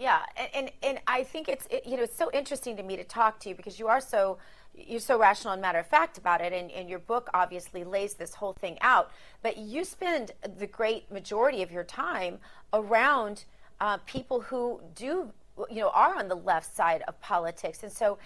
Yeah, 0.00 0.20
and, 0.34 0.48
and, 0.54 0.70
and 0.82 1.00
I 1.06 1.24
think 1.24 1.50
it's 1.50 1.66
it, 1.70 1.84
you 1.84 1.98
know 1.98 2.04
it's 2.04 2.16
so 2.16 2.30
interesting 2.32 2.74
to 2.78 2.82
me 2.82 2.96
to 2.96 3.04
talk 3.04 3.38
to 3.40 3.50
you 3.50 3.54
because 3.54 3.78
you 3.78 3.86
are 3.86 4.00
so 4.00 4.38
you're 4.74 4.98
so 4.98 5.18
rational 5.18 5.52
and 5.52 5.60
matter 5.60 5.78
of 5.78 5.86
fact 5.86 6.16
about 6.16 6.40
it, 6.40 6.54
and, 6.54 6.70
and 6.70 6.88
your 6.88 7.00
book 7.00 7.28
obviously 7.34 7.84
lays 7.84 8.14
this 8.14 8.34
whole 8.34 8.54
thing 8.54 8.78
out. 8.80 9.10
But 9.42 9.58
you 9.58 9.84
spend 9.84 10.30
the 10.56 10.66
great 10.66 11.12
majority 11.12 11.62
of 11.62 11.70
your 11.70 11.84
time 11.84 12.38
around 12.72 13.44
uh, 13.78 13.98
people 14.06 14.40
who 14.40 14.80
do, 14.94 15.32
you 15.68 15.80
know, 15.80 15.90
are 15.90 16.18
on 16.18 16.28
the 16.28 16.36
left 16.36 16.74
side 16.74 17.02
of 17.06 17.20
politics, 17.20 17.82
and 17.82 17.92
so 17.92 18.16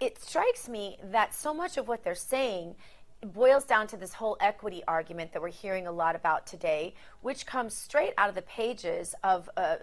it 0.00 0.22
strikes 0.22 0.66
me 0.66 0.96
that 1.10 1.34
so 1.34 1.52
much 1.52 1.76
of 1.76 1.88
what 1.88 2.04
they're 2.04 2.14
saying 2.14 2.74
boils 3.22 3.64
down 3.64 3.86
to 3.88 3.96
this 3.96 4.12
whole 4.12 4.36
equity 4.40 4.82
argument 4.86 5.32
that 5.32 5.42
we're 5.42 5.48
hearing 5.48 5.86
a 5.86 5.92
lot 5.92 6.14
about 6.14 6.46
today, 6.46 6.94
which 7.22 7.46
comes 7.46 7.74
straight 7.74 8.14
out 8.16 8.28
of 8.28 8.34
the 8.34 8.42
pages 8.42 9.14
of 9.24 9.50
uh, 9.56 9.76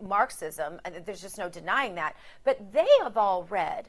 Marxism. 0.00 0.80
And 0.84 0.96
there's 1.06 1.22
just 1.22 1.38
no 1.38 1.48
denying 1.48 1.94
that. 1.94 2.16
But 2.44 2.72
they 2.72 2.86
have 3.02 3.16
all 3.16 3.44
read 3.44 3.88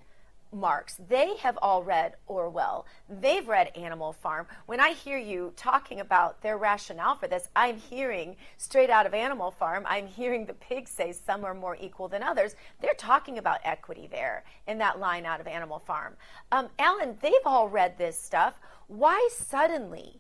Marx. 0.54 1.00
They 1.10 1.36
have 1.38 1.58
all 1.62 1.84
read 1.84 2.14
Orwell. 2.28 2.86
They've 3.10 3.48
read 3.48 3.76
Animal 3.76 4.14
Farm. 4.14 4.48
When 4.66 4.80
I 4.80 4.90
hear 4.92 5.18
you 5.18 5.52
talking 5.56 6.00
about 6.00 6.42
their 6.42 6.58
rationale 6.58 7.16
for 7.16 7.28
this, 7.28 7.50
I'm 7.56 7.78
hearing 7.78 8.36
straight 8.58 8.90
out 8.90 9.06
of 9.06 9.14
Animal 9.14 9.52
Farm, 9.52 9.86
I'm 9.88 10.08
hearing 10.08 10.46
the 10.46 10.54
pigs 10.54 10.92
say 10.92 11.12
some 11.12 11.44
are 11.44 11.54
more 11.54 11.78
equal 11.80 12.08
than 12.08 12.24
others. 12.24 12.56
They're 12.82 12.94
talking 12.94 13.38
about 13.38 13.60
equity 13.64 14.08
there 14.12 14.44
in 14.68 14.78
that 14.78 15.00
line 15.00 15.26
out 15.26 15.40
of 15.40 15.48
Animal 15.48 15.80
Farm. 15.80 16.16
Um, 16.52 16.70
Alan, 16.80 17.18
they've 17.22 17.34
all 17.46 17.68
read 17.68 17.98
this 17.98 18.20
stuff. 18.20 18.54
Why 18.88 19.30
suddenly, 19.32 20.20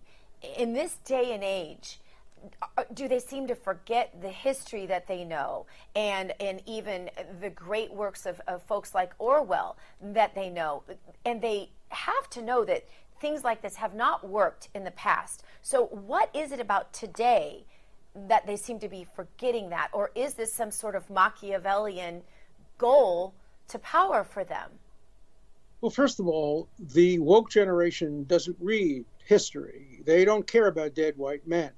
in 0.57 0.73
this 0.73 0.95
day 1.05 1.33
and 1.33 1.43
age, 1.43 1.99
uh, 2.77 2.83
do 2.93 3.07
they 3.07 3.19
seem 3.19 3.47
to 3.47 3.55
forget 3.55 4.21
the 4.21 4.29
history 4.29 4.85
that 4.85 5.07
they 5.07 5.23
know 5.23 5.65
and 5.95 6.33
and 6.41 6.61
even 6.65 7.09
the 7.39 7.49
great 7.49 7.93
works 7.93 8.25
of, 8.25 8.41
of 8.47 8.61
folks 8.63 8.93
like 8.93 9.13
Orwell 9.17 9.77
that 10.01 10.35
they 10.35 10.49
know? 10.49 10.83
And 11.25 11.41
they 11.41 11.69
have 11.89 12.29
to 12.31 12.41
know 12.41 12.65
that 12.65 12.85
things 13.21 13.43
like 13.43 13.61
this 13.61 13.75
have 13.75 13.93
not 13.93 14.27
worked 14.27 14.67
in 14.73 14.83
the 14.83 14.91
past. 14.91 15.43
So 15.61 15.85
what 15.85 16.29
is 16.35 16.51
it 16.51 16.59
about 16.59 16.91
today 16.91 17.65
that 18.15 18.45
they 18.45 18.57
seem 18.57 18.79
to 18.79 18.89
be 18.89 19.07
forgetting 19.15 19.69
that? 19.69 19.89
Or 19.93 20.11
is 20.13 20.33
this 20.33 20.53
some 20.53 20.71
sort 20.71 20.95
of 20.95 21.09
Machiavellian 21.09 22.23
goal 22.77 23.33
to 23.69 23.79
power 23.79 24.23
for 24.25 24.43
them 24.43 24.71
well 25.83 25.91
first 25.91 26.19
of 26.21 26.27
all 26.27 26.69
the 26.79 27.19
woke 27.19 27.51
generation 27.51 28.23
doesn't 28.23 28.57
read 28.59 29.03
history 29.25 30.01
they 30.05 30.23
don't 30.23 30.47
care 30.47 30.67
about 30.67 30.95
dead 30.95 31.15
white 31.17 31.45
men 31.45 31.71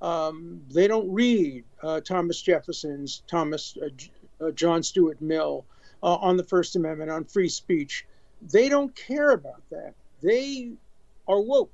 um, 0.00 0.62
they 0.72 0.86
don't 0.86 1.10
read 1.12 1.64
uh, 1.82 2.00
Thomas 2.00 2.40
Jefferson's, 2.40 3.22
Thomas 3.26 3.76
uh, 3.82 4.44
uh, 4.44 4.50
John 4.52 4.82
Stuart 4.82 5.20
Mill 5.20 5.64
uh, 6.02 6.14
on 6.16 6.36
the 6.36 6.44
First 6.44 6.76
Amendment, 6.76 7.10
on 7.10 7.24
free 7.24 7.48
speech. 7.48 8.06
They 8.40 8.68
don't 8.68 8.94
care 8.94 9.30
about 9.30 9.62
that. 9.70 9.94
They 10.22 10.72
are 11.26 11.40
woke. 11.40 11.72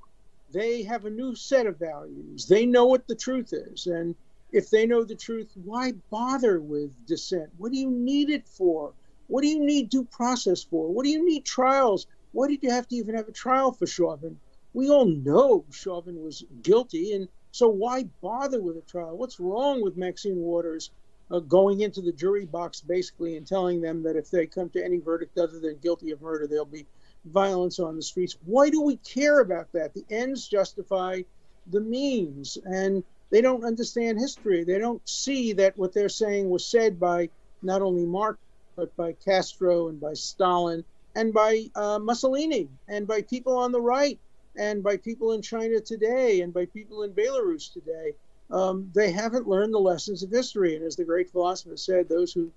They 0.51 0.83
have 0.85 1.05
a 1.05 1.11
new 1.11 1.35
set 1.35 1.67
of 1.67 1.79
values. 1.79 2.47
They 2.47 2.65
know 2.65 2.87
what 2.87 3.07
the 3.07 3.15
truth 3.15 3.53
is. 3.53 3.87
And 3.87 4.15
if 4.53 4.71
they 4.71 4.87
know 4.87 5.05
the 5.05 5.17
truth, 5.17 5.51
why 5.63 5.93
bother 6.11 6.61
with 6.61 6.93
dissent? 7.07 7.51
What 7.59 7.73
do 7.73 7.79
you 7.79 7.91
need 7.91 8.31
it 8.31 8.49
for? 8.49 8.95
What 9.27 9.43
do 9.43 9.49
you 9.49 9.65
need 9.65 9.91
due 9.91 10.05
process 10.05 10.63
for? 10.63 10.93
What 10.93 11.05
do 11.05 11.11
you 11.11 11.25
need 11.25 11.45
trials? 11.45 12.07
Why 12.33 12.49
did 12.49 12.63
you 12.63 12.71
have 12.71 12.89
to 12.89 12.97
even 12.97 13.15
have 13.15 13.29
a 13.29 13.33
trial 13.33 13.73
for 13.73 13.87
Chauvin? 13.87 14.39
We 14.73 14.91
all 14.91 15.07
know 15.07 15.65
Chauvin 15.71 16.23
was 16.23 16.45
guilty, 16.63 17.13
and 17.13 17.29
so 17.53 17.69
why 17.69 18.05
bother 18.21 18.61
with 18.61 18.77
a 18.77 18.83
trial? 18.83 19.17
What's 19.17 19.39
wrong 19.39 19.83
with 19.83 19.97
Maxine 19.97 20.37
Waters 20.37 20.91
uh, 21.31 21.39
going 21.39 21.81
into 21.81 22.03
the 22.03 22.13
jury 22.13 22.45
box 22.45 22.81
basically 22.81 23.37
and 23.37 23.47
telling 23.47 23.81
them 23.81 24.03
that 24.03 24.17
if 24.17 24.31
they 24.31 24.47
come 24.47 24.69
to 24.71 24.85
any 24.85 24.99
verdict 24.99 25.39
other 25.39 25.61
than 25.61 25.79
guilty 25.79 26.11
of 26.11 26.21
murder, 26.21 26.47
there'll 26.47 26.65
be 26.67 26.87
violence 27.25 27.79
on 27.79 27.97
the 27.97 28.03
streets? 28.03 28.37
Why 28.45 28.69
do 28.69 28.83
we 28.83 28.97
care 28.97 29.41
about 29.41 29.73
that? 29.73 29.95
The 29.95 30.05
ends 30.11 30.47
justify 30.47 31.23
the 31.69 31.81
means, 31.81 32.59
and 32.65 33.03
They 33.31 33.41
don't 33.41 33.65
understand 33.65 34.21
history. 34.21 34.65
They 34.65 34.79
don't 34.79 35.07
see 35.09 35.55
that 35.55 35.77
what 35.77 35.93
they're 35.93 36.09
saying 36.09 36.51
was 36.51 36.67
said 36.67 37.01
by 37.01 37.31
not 37.63 37.83
only 37.83 38.05
Marx, 38.05 38.39
but 38.77 38.95
by 38.97 39.13
Castro 39.13 39.89
and 39.89 40.01
by 40.01 40.15
Stalin 40.15 40.85
and 41.15 41.33
by 41.33 41.67
uh, 41.75 41.99
Mussolini 41.99 42.69
and 42.89 43.07
by 43.07 43.23
people 43.23 43.57
on 43.57 43.73
the 43.73 43.81
right 43.81 44.19
and 44.57 44.83
by 44.83 44.97
people 44.97 45.33
in 45.33 45.43
China 45.43 45.81
today 45.81 46.41
and 46.41 46.53
by 46.53 46.67
people 46.67 47.03
in 47.03 47.13
Belarus 47.13 47.73
today. 47.73 48.13
Um, 48.51 48.91
they 48.95 49.11
haven't 49.11 49.49
learned 49.49 49.73
the 49.73 49.79
lessons 49.79 50.23
of 50.23 50.31
history. 50.31 50.77
And 50.77 50.85
as 50.85 50.97
the 50.97 51.05
great 51.05 51.31
philosopher 51.31 51.77
said, 51.77 52.09
those 52.09 52.33
who 52.33 52.53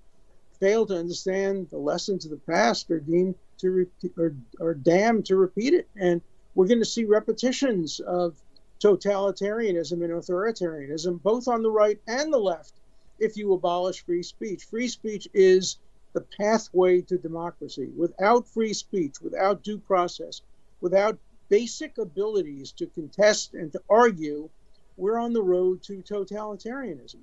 fail 0.60 0.86
to 0.86 0.96
understand 0.96 1.68
the 1.70 1.78
lessons 1.78 2.24
of 2.24 2.30
the 2.30 2.52
past 2.52 2.90
are 2.90 3.00
deemed 3.00 3.34
to 3.58 3.70
repeat, 3.70 4.12
or 4.16 4.34
are 4.60 4.74
damned 4.74 5.26
to 5.26 5.36
repeat 5.36 5.74
it. 5.74 5.88
And 5.96 6.20
we're 6.54 6.66
going 6.66 6.80
to 6.80 6.84
see 6.84 7.04
repetitions 7.04 8.00
of 8.00 8.34
totalitarianism 8.80 10.04
and 10.04 10.12
authoritarianism, 10.12 11.22
both 11.22 11.48
on 11.48 11.62
the 11.62 11.70
right 11.70 11.98
and 12.06 12.32
the 12.32 12.38
left, 12.38 12.74
if 13.18 13.36
you 13.36 13.52
abolish 13.52 14.04
free 14.04 14.22
speech. 14.22 14.64
Free 14.64 14.88
speech 14.88 15.28
is 15.34 15.78
the 16.18 16.26
pathway 16.36 17.00
to 17.02 17.16
democracy. 17.16 17.90
Without 17.96 18.48
free 18.48 18.72
speech, 18.72 19.20
without 19.20 19.62
due 19.62 19.78
process, 19.78 20.42
without 20.80 21.18
basic 21.48 21.96
abilities 21.98 22.72
to 22.72 22.86
contest 22.86 23.54
and 23.54 23.72
to 23.72 23.80
argue, 23.88 24.48
we're 24.96 25.18
on 25.18 25.32
the 25.32 25.42
road 25.42 25.82
to 25.84 26.02
totalitarianism 26.02 27.20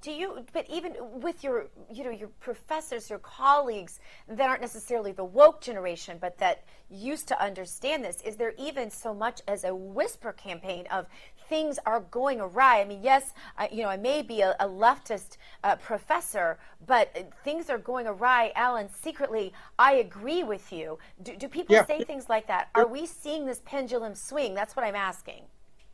do 0.00 0.12
you 0.12 0.44
but 0.52 0.68
even 0.70 0.94
with 1.00 1.42
your 1.42 1.66
you 1.90 2.04
know 2.04 2.10
your 2.10 2.28
professors 2.40 3.10
your 3.10 3.18
colleagues 3.18 3.98
that 4.28 4.48
aren't 4.48 4.60
necessarily 4.60 5.12
the 5.12 5.24
woke 5.24 5.60
generation 5.60 6.18
but 6.20 6.38
that 6.38 6.62
used 6.88 7.26
to 7.26 7.42
understand 7.42 8.04
this 8.04 8.20
is 8.22 8.36
there 8.36 8.54
even 8.58 8.90
so 8.90 9.12
much 9.12 9.40
as 9.48 9.64
a 9.64 9.74
whisper 9.74 10.32
campaign 10.32 10.86
of 10.90 11.06
things 11.48 11.78
are 11.86 12.00
going 12.00 12.40
awry 12.40 12.80
i 12.80 12.84
mean 12.84 13.00
yes 13.02 13.32
I, 13.56 13.68
you 13.72 13.82
know 13.82 13.88
i 13.88 13.96
may 13.96 14.22
be 14.22 14.40
a, 14.40 14.54
a 14.60 14.66
leftist 14.66 15.36
uh, 15.64 15.76
professor 15.76 16.58
but 16.86 17.32
things 17.44 17.70
are 17.70 17.78
going 17.78 18.06
awry 18.06 18.52
alan 18.54 18.88
secretly 18.90 19.52
i 19.78 19.94
agree 19.94 20.42
with 20.42 20.72
you 20.72 20.98
do, 21.22 21.36
do 21.36 21.48
people 21.48 21.74
yeah. 21.74 21.86
say 21.86 22.04
things 22.04 22.28
like 22.28 22.46
that 22.48 22.68
are 22.74 22.86
we 22.86 23.06
seeing 23.06 23.46
this 23.46 23.62
pendulum 23.64 24.14
swing 24.14 24.54
that's 24.54 24.76
what 24.76 24.84
i'm 24.84 24.96
asking 24.96 25.42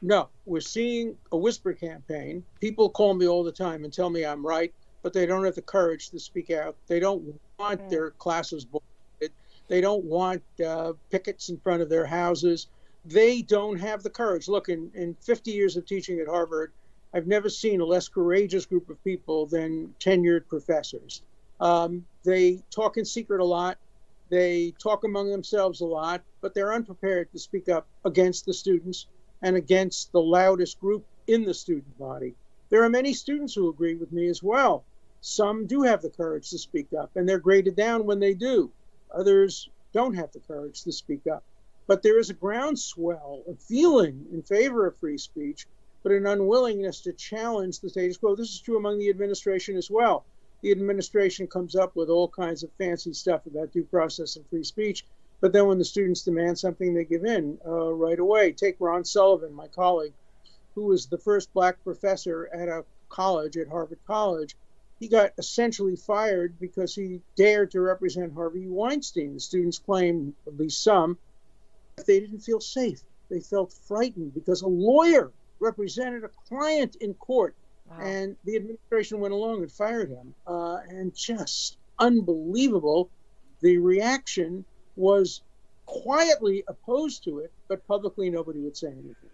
no, 0.05 0.29
we're 0.45 0.61
seeing 0.61 1.17
a 1.33 1.37
whisper 1.39 1.73
campaign. 1.73 2.45
People 2.61 2.91
call 2.91 3.15
me 3.15 3.27
all 3.27 3.43
the 3.43 3.51
time 3.51 3.85
and 3.85 3.93
tell 3.93 4.11
me 4.11 4.23
I'm 4.27 4.47
right, 4.47 4.71
but 5.03 5.15
they 5.15 5.25
don't 5.25 5.47
have 5.47 5.55
the 5.55 5.63
courage 5.63 6.11
to 6.11 6.19
speak 6.19 6.51
out. 6.51 6.77
They 6.89 7.01
don't 7.01 7.41
want 7.59 7.81
mm. 7.81 7.89
their 7.89 8.11
classes 8.11 8.67
boarded. 8.67 9.33
They 9.69 9.81
don't 9.81 10.05
want 10.05 10.43
uh, 10.63 10.93
pickets 11.09 11.49
in 11.49 11.57
front 11.57 11.81
of 11.81 11.89
their 11.89 12.05
houses. 12.05 12.67
They 13.05 13.43
don't 13.43 13.79
have 13.79 14.03
the 14.03 14.11
courage. 14.11 14.49
Look, 14.49 14.69
in, 14.69 14.91
in 14.95 15.15
50 15.21 15.51
years 15.51 15.77
of 15.77 15.87
teaching 15.87 16.21
at 16.21 16.29
Harvard, 16.29 16.73
I've 17.13 17.27
never 17.27 17.49
seen 17.49 17.81
a 17.81 17.85
less 17.85 18.09
courageous 18.09 18.67
group 18.67 18.89
of 18.89 19.03
people 19.05 19.47
than 19.47 19.95
tenured 20.01 20.49
professors. 20.49 21.23
Um, 21.61 22.05
they 22.25 22.63
talk 22.71 22.97
in 22.97 23.05
secret 23.05 23.41
a 23.41 23.45
lot. 23.45 23.79
They 24.31 24.73
talk 24.83 25.05
among 25.05 25.31
themselves 25.31 25.81
a 25.81 25.87
lot, 25.87 26.23
but 26.41 26.55
they're 26.55 26.73
unprepared 26.73 27.31
to 27.33 27.39
speak 27.39 27.69
up 27.69 27.87
against 28.05 28.47
the 28.47 28.55
students 28.55 29.07
and 29.43 29.55
against 29.55 30.11
the 30.13 30.21
loudest 30.21 30.81
group 30.81 31.05
in 31.27 31.45
the 31.45 31.55
student 31.55 31.99
body. 31.99 32.35
There 32.71 32.83
are 32.83 32.89
many 32.89 33.13
students 33.13 33.55
who 33.55 33.69
agree 33.69 33.95
with 33.95 34.11
me 34.13 34.29
as 34.29 34.43
well. 34.43 34.85
Some 35.21 35.67
do 35.67 35.83
have 35.83 36.03
the 36.03 36.11
courage 36.11 36.51
to 36.51 36.59
speak 36.59 36.89
up, 36.99 37.11
and 37.15 37.29
they're 37.29 37.39
graded 37.39 37.77
down 37.77 38.07
when 38.07 38.19
they 38.19 38.35
do. 38.35 38.71
Others 39.13 39.69
don't 39.93 40.15
have 40.15 40.33
the 40.33 40.41
courage 40.41 40.83
to 40.83 40.93
speak 40.93 41.27
up. 41.27 41.45
But 41.87 42.03
there 42.03 42.19
is 42.19 42.31
a 42.31 42.35
groundswell 42.35 43.43
of 43.47 43.61
feeling 43.61 44.27
in 44.33 44.43
favor 44.43 44.87
of 44.87 44.97
free 44.97 45.19
speech, 45.19 45.67
but 46.03 46.13
an 46.13 46.27
unwillingness 46.27 47.01
to 47.03 47.13
challenge 47.13 47.81
the 47.81 47.91
status 47.91 48.17
quo. 48.17 48.35
This 48.35 48.51
is 48.51 48.61
true 48.61 48.77
among 48.77 48.99
the 48.99 49.11
administration 49.11 49.77
as 49.77 49.91
well. 49.91 50.25
The 50.63 50.71
administration 50.71 51.47
comes 51.47 51.77
up 51.77 51.95
with 51.95 52.09
all 52.09 52.29
kinds 52.29 52.63
of 52.63 52.73
fancy 52.79 53.13
stuff 53.13 53.45
about 53.47 53.73
due 53.73 53.85
process 53.85 54.37
and 54.37 54.47
free 54.49 54.65
speech, 54.65 55.05
but 55.41 55.53
then 55.53 55.67
when 55.67 55.77
the 55.77 55.85
students 55.85 56.23
demand 56.23 56.59
something, 56.59 56.95
they 56.95 57.05
give 57.05 57.27
in 57.27 57.59
uh, 57.67 57.93
right 57.93 58.19
away. 58.19 58.53
Take 58.53 58.77
Ron 58.79 59.05
Sullivan, 59.05 59.53
my 59.53 59.69
colleague, 59.69 60.15
who 60.75 60.87
was 60.87 61.07
the 61.07 61.19
first 61.19 61.53
black 61.53 61.85
professor 61.85 62.49
at 62.53 62.69
a 62.69 62.87
college, 63.11 63.59
at 63.59 63.69
Harvard 63.69 63.99
College. 64.07 64.57
He 65.01 65.09
got 65.09 65.33
essentially 65.37 65.97
fired 65.97 66.59
because 66.59 66.95
he 66.95 67.21
dared 67.37 67.73
to 67.73 67.81
represent 67.81 68.33
Harvey 68.33 68.67
Weinstein. 68.67 69.35
The 69.35 69.41
students 69.41 69.79
claim, 69.79 70.35
at 70.47 70.57
least 70.57 70.83
some, 70.83 71.19
they 71.97 72.21
didn't 72.21 72.41
feel 72.41 72.61
safe. 72.61 73.01
They 73.31 73.41
felt 73.41 73.73
frightened 73.73 74.35
because 74.35 74.63
a 74.63 74.69
lawyer 74.69 75.33
represented 75.61 76.25
a 76.25 76.31
client 76.49 76.97
in 77.01 77.15
court. 77.15 77.55
Wow. 77.91 77.99
And 78.01 78.37
the 78.45 78.57
administration 78.57 79.21
went 79.21 79.35
along 79.35 79.63
and 79.63 79.71
fired 79.71 80.11
him. 80.11 80.35
Uh, 80.47 80.79
and 80.89 81.15
just 81.15 81.79
unbelievable 81.99 83.11
the 83.61 83.79
reaction 83.79 84.65
was 84.97 85.43
quietly 85.87 86.65
opposed 86.69 87.25
to 87.25 87.39
it, 87.39 87.53
but 87.69 87.87
publicly 87.87 88.31
nobody 88.31 88.61
would 88.61 88.77
say 88.77 88.89
anything. 88.89 89.31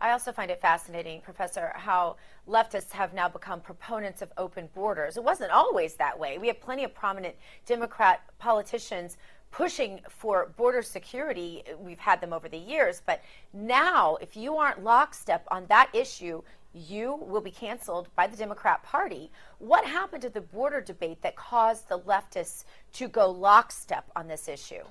I 0.00 0.12
also 0.12 0.30
find 0.30 0.50
it 0.50 0.60
fascinating, 0.60 1.20
Professor, 1.22 1.72
how 1.74 2.16
leftists 2.48 2.92
have 2.92 3.14
now 3.14 3.28
become 3.28 3.60
proponents 3.60 4.22
of 4.22 4.30
open 4.38 4.68
borders. 4.74 5.16
It 5.16 5.24
wasn't 5.24 5.50
always 5.50 5.94
that 5.94 6.18
way. 6.18 6.38
We 6.38 6.46
have 6.46 6.60
plenty 6.60 6.84
of 6.84 6.94
prominent 6.94 7.34
Democrat 7.66 8.22
politicians 8.38 9.16
pushing 9.50 10.00
for 10.08 10.52
border 10.56 10.82
security. 10.82 11.62
We've 11.78 11.98
had 11.98 12.20
them 12.20 12.32
over 12.32 12.48
the 12.48 12.58
years. 12.58 13.02
But 13.04 13.22
now, 13.52 14.16
if 14.20 14.36
you 14.36 14.56
aren't 14.56 14.84
lockstep 14.84 15.46
on 15.50 15.66
that 15.66 15.90
issue, 15.92 16.42
you 16.74 17.16
will 17.16 17.40
be 17.40 17.50
canceled 17.50 18.08
by 18.14 18.26
the 18.26 18.36
Democrat 18.36 18.82
Party. 18.82 19.30
What 19.58 19.84
happened 19.84 20.22
to 20.22 20.30
the 20.30 20.40
border 20.40 20.80
debate 20.80 21.22
that 21.22 21.36
caused 21.36 21.88
the 21.88 21.98
leftists 22.00 22.64
to 22.94 23.08
go 23.08 23.30
lockstep 23.30 24.10
on 24.14 24.28
this 24.28 24.48
issue? 24.48 24.84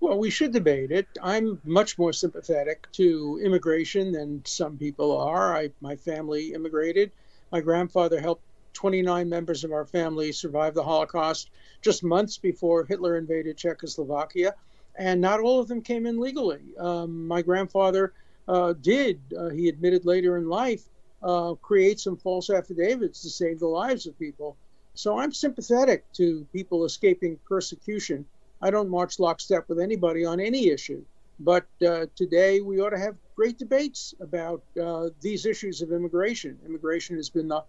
Well, 0.00 0.18
we 0.18 0.30
should 0.30 0.52
debate 0.52 0.90
it. 0.92 1.06
I'm 1.22 1.60
much 1.62 1.98
more 1.98 2.14
sympathetic 2.14 2.90
to 2.92 3.38
immigration 3.44 4.12
than 4.12 4.42
some 4.46 4.78
people 4.78 5.16
are. 5.16 5.54
I, 5.54 5.70
my 5.82 5.94
family 5.94 6.54
immigrated. 6.54 7.12
My 7.52 7.60
grandfather 7.60 8.18
helped 8.18 8.42
29 8.74 9.28
members 9.28 9.64
of 9.64 9.72
our 9.72 9.84
family 9.84 10.32
survived 10.32 10.76
the 10.76 10.82
Holocaust 10.82 11.50
just 11.82 12.02
months 12.02 12.38
before 12.38 12.84
Hitler 12.84 13.16
invaded 13.16 13.56
Czechoslovakia, 13.56 14.54
and 14.96 15.20
not 15.20 15.40
all 15.40 15.60
of 15.60 15.68
them 15.68 15.82
came 15.82 16.06
in 16.06 16.20
legally. 16.20 16.62
Um, 16.78 17.26
my 17.26 17.42
grandfather 17.42 18.12
uh, 18.48 18.74
did, 18.80 19.20
uh, 19.38 19.48
he 19.48 19.68
admitted 19.68 20.04
later 20.04 20.36
in 20.36 20.48
life, 20.48 20.82
uh, 21.22 21.54
create 21.54 22.00
some 22.00 22.16
false 22.16 22.50
affidavits 22.50 23.22
to 23.22 23.30
save 23.30 23.60
the 23.60 23.66
lives 23.66 24.06
of 24.06 24.18
people. 24.18 24.56
So 24.94 25.18
I'm 25.18 25.32
sympathetic 25.32 26.04
to 26.14 26.46
people 26.52 26.84
escaping 26.84 27.38
persecution. 27.48 28.26
I 28.62 28.70
don't 28.70 28.88
march 28.88 29.18
lockstep 29.18 29.68
with 29.68 29.78
anybody 29.78 30.24
on 30.24 30.40
any 30.40 30.68
issue. 30.68 31.04
But 31.38 31.66
uh, 31.86 32.06
today 32.16 32.60
we 32.60 32.80
ought 32.80 32.90
to 32.90 32.98
have 32.98 33.16
great 33.34 33.58
debates 33.58 34.14
about 34.20 34.62
uh, 34.80 35.08
these 35.22 35.46
issues 35.46 35.80
of 35.80 35.90
immigration. 35.90 36.58
Immigration 36.66 37.16
has 37.16 37.30
been 37.30 37.48
the, 37.48 37.62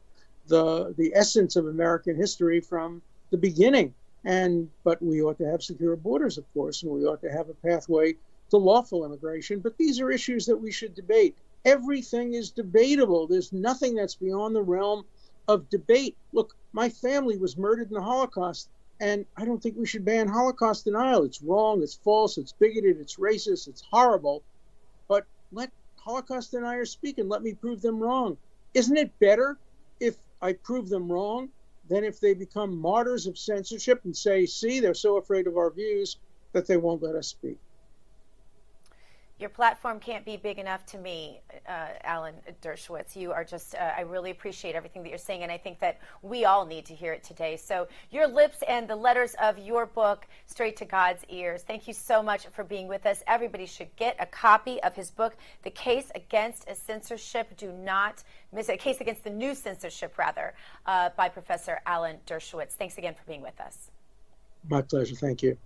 the, 0.51 0.93
the 0.97 1.11
essence 1.15 1.55
of 1.55 1.65
American 1.65 2.15
history 2.15 2.61
from 2.61 3.01
the 3.31 3.37
beginning. 3.37 3.93
And 4.23 4.69
but 4.83 5.01
we 5.01 5.23
ought 5.23 5.39
to 5.39 5.49
have 5.49 5.63
secure 5.63 5.95
borders, 5.95 6.37
of 6.37 6.45
course, 6.53 6.83
and 6.83 6.91
we 6.91 7.05
ought 7.05 7.21
to 7.21 7.31
have 7.31 7.49
a 7.49 7.55
pathway 7.55 8.13
to 8.51 8.57
lawful 8.57 9.03
immigration. 9.05 9.59
But 9.59 9.77
these 9.77 9.99
are 9.99 10.11
issues 10.11 10.45
that 10.45 10.57
we 10.57 10.71
should 10.71 10.93
debate. 10.93 11.35
Everything 11.65 12.35
is 12.35 12.51
debatable. 12.51 13.25
There's 13.25 13.51
nothing 13.51 13.95
that's 13.95 14.15
beyond 14.15 14.55
the 14.55 14.61
realm 14.61 15.05
of 15.47 15.69
debate. 15.69 16.15
Look, 16.33 16.55
my 16.73 16.89
family 16.89 17.37
was 17.37 17.57
murdered 17.57 17.87
in 17.87 17.95
the 17.95 18.01
Holocaust, 18.01 18.69
and 18.99 19.25
I 19.37 19.45
don't 19.45 19.61
think 19.63 19.77
we 19.77 19.87
should 19.87 20.05
ban 20.05 20.27
Holocaust 20.27 20.85
denial. 20.85 21.23
It's 21.23 21.41
wrong, 21.41 21.81
it's 21.81 21.95
false, 21.95 22.37
it's 22.37 22.51
bigoted, 22.51 22.99
it's 22.99 23.15
racist, 23.15 23.67
it's 23.67 23.83
horrible. 23.89 24.43
But 25.07 25.25
let 25.51 25.71
Holocaust 25.97 26.51
deniers 26.51 26.91
speak 26.91 27.17
and 27.17 27.29
let 27.29 27.41
me 27.41 27.53
prove 27.53 27.81
them 27.81 27.99
wrong. 27.99 28.37
Isn't 28.73 28.97
it 28.97 29.17
better 29.19 29.57
if 29.99 30.15
I 30.41 30.53
prove 30.53 30.89
them 30.89 31.11
wrong 31.11 31.49
than 31.87 32.03
if 32.03 32.19
they 32.19 32.33
become 32.33 32.77
martyrs 32.77 33.27
of 33.27 33.37
censorship 33.37 34.01
and 34.05 34.15
say, 34.15 34.45
see, 34.45 34.79
they're 34.79 34.93
so 34.93 35.17
afraid 35.17 35.47
of 35.47 35.57
our 35.57 35.71
views 35.71 36.17
that 36.53 36.67
they 36.67 36.77
won't 36.77 37.03
let 37.03 37.15
us 37.15 37.27
speak? 37.27 37.59
Your 39.41 39.49
platform 39.49 39.99
can't 39.99 40.23
be 40.23 40.37
big 40.37 40.59
enough 40.59 40.85
to 40.85 40.99
me, 40.99 41.41
uh, 41.67 41.87
Alan 42.03 42.35
Dershowitz. 42.61 43.15
You 43.15 43.31
are 43.31 43.43
just, 43.43 43.73
uh, 43.73 43.91
I 43.97 44.01
really 44.01 44.29
appreciate 44.29 44.75
everything 44.75 45.01
that 45.01 45.09
you're 45.09 45.17
saying, 45.17 45.41
and 45.41 45.51
I 45.51 45.57
think 45.57 45.79
that 45.79 45.99
we 46.21 46.45
all 46.45 46.65
need 46.65 46.85
to 46.85 46.93
hear 46.93 47.11
it 47.11 47.23
today. 47.23 47.57
So, 47.57 47.87
your 48.11 48.27
lips 48.27 48.63
and 48.67 48.87
the 48.87 48.95
letters 48.95 49.35
of 49.41 49.57
your 49.57 49.87
book, 49.87 50.27
Straight 50.45 50.77
to 50.77 50.85
God's 50.85 51.25
Ears. 51.27 51.63
Thank 51.63 51.87
you 51.87 51.93
so 51.93 52.21
much 52.21 52.45
for 52.47 52.63
being 52.63 52.87
with 52.87 53.05
us. 53.07 53.23
Everybody 53.25 53.65
should 53.65 53.93
get 53.95 54.15
a 54.19 54.27
copy 54.27 54.81
of 54.83 54.95
his 54.95 55.09
book, 55.09 55.35
The 55.63 55.71
Case 55.71 56.11
Against 56.13 56.69
a 56.69 56.75
Censorship. 56.75 57.57
Do 57.57 57.71
not 57.71 58.23
miss 58.53 58.69
a 58.69 58.77
case 58.77 59.01
against 59.01 59.23
the 59.23 59.31
new 59.31 59.55
censorship, 59.55 60.17
rather, 60.19 60.53
uh, 60.85 61.09
by 61.17 61.29
Professor 61.29 61.79
Alan 61.87 62.17
Dershowitz. 62.27 62.73
Thanks 62.73 62.97
again 62.99 63.15
for 63.15 63.23
being 63.25 63.41
with 63.41 63.59
us. 63.59 63.89
My 64.69 64.83
pleasure. 64.83 65.15
Thank 65.15 65.41
you. 65.41 65.57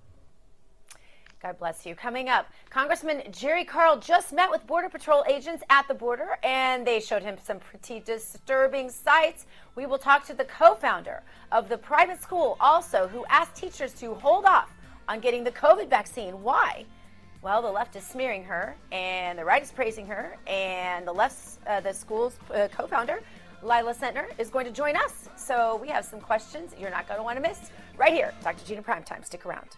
God 1.42 1.60
bless 1.60 1.86
you. 1.86 1.96
Coming 1.96 2.30
up, 2.30 2.48
Congressman 2.70 3.22
Jerry 3.32 3.66
Carl 3.66 3.98
just 3.98 4.34
met 4.34 4.50
with 4.50 4.66
Border 4.66 4.90
Patrol 4.90 5.24
agents 5.30 5.64
at 5.70 5.88
the 5.88 5.94
border 5.94 6.38
and 6.44 6.88
they 6.88 7.00
showed 7.00 7.22
him 7.22 7.38
some 7.44 7.60
pretty 7.60 8.00
disturbing 8.00 8.90
sights. 8.90 9.46
We 9.76 9.86
will 9.86 9.98
talk 9.98 10.26
to 10.28 10.34
the 10.34 10.46
co 10.46 10.76
founder 10.76 11.22
of 11.52 11.70
the 11.70 11.78
private 11.78 12.22
school 12.22 12.58
also, 12.60 13.08
who 13.08 13.26
asked 13.30 13.56
teachers 13.56 13.94
to 13.96 14.16
hold 14.16 14.46
off 14.46 14.72
on 15.08 15.20
getting 15.20 15.44
the 15.44 15.52
COVID 15.52 15.90
vaccine. 15.90 16.42
Why? 16.42 16.86
Well, 17.42 17.62
the 17.62 17.72
left 17.72 17.96
is 17.96 18.04
smearing 18.04 18.44
her 18.46 18.76
and 18.92 19.38
the 19.38 19.46
right 19.46 19.62
is 19.62 19.72
praising 19.72 20.08
her, 20.08 20.38
and 20.48 21.06
the 21.06 21.14
left, 21.14 21.60
uh, 21.68 21.80
the 21.80 21.94
school's 21.94 22.40
uh, 22.52 22.70
co 22.76 22.88
founder, 22.88 23.22
Lila 23.62 23.94
Centner, 23.94 24.26
is 24.40 24.50
going 24.50 24.66
to 24.66 24.72
join 24.72 24.96
us. 24.96 25.30
So 25.36 25.78
we 25.80 25.90
have 25.90 26.06
some 26.06 26.20
questions 26.20 26.74
you're 26.80 26.90
not 26.90 27.08
going 27.08 27.20
to 27.20 27.24
want 27.24 27.38
to 27.38 27.48
miss 27.48 27.70
right 27.98 28.14
here. 28.14 28.34
Dr. 28.44 28.66
Gina 28.66 28.82
Primetime. 28.82 29.24
Stick 29.24 29.46
around. 29.46 29.78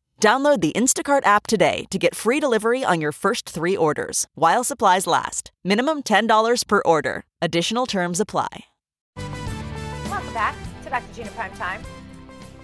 Download 0.21 0.61
the 0.61 0.71
Instacart 0.73 1.25
app 1.25 1.47
today 1.47 1.87
to 1.89 1.97
get 1.97 2.13
free 2.13 2.39
delivery 2.39 2.83
on 2.83 3.01
your 3.01 3.11
first 3.11 3.49
three 3.49 3.75
orders 3.75 4.27
while 4.35 4.63
supplies 4.63 5.07
last. 5.07 5.51
Minimum 5.63 6.03
$10 6.03 6.67
per 6.67 6.83
order. 6.85 7.25
Additional 7.41 7.87
terms 7.87 8.19
apply. 8.19 8.65
Welcome 9.17 10.33
back 10.35 10.55
to 10.83 10.91
Dr. 10.91 11.13
Gina 11.15 11.31
Prime 11.31 11.53
Time. 11.53 11.81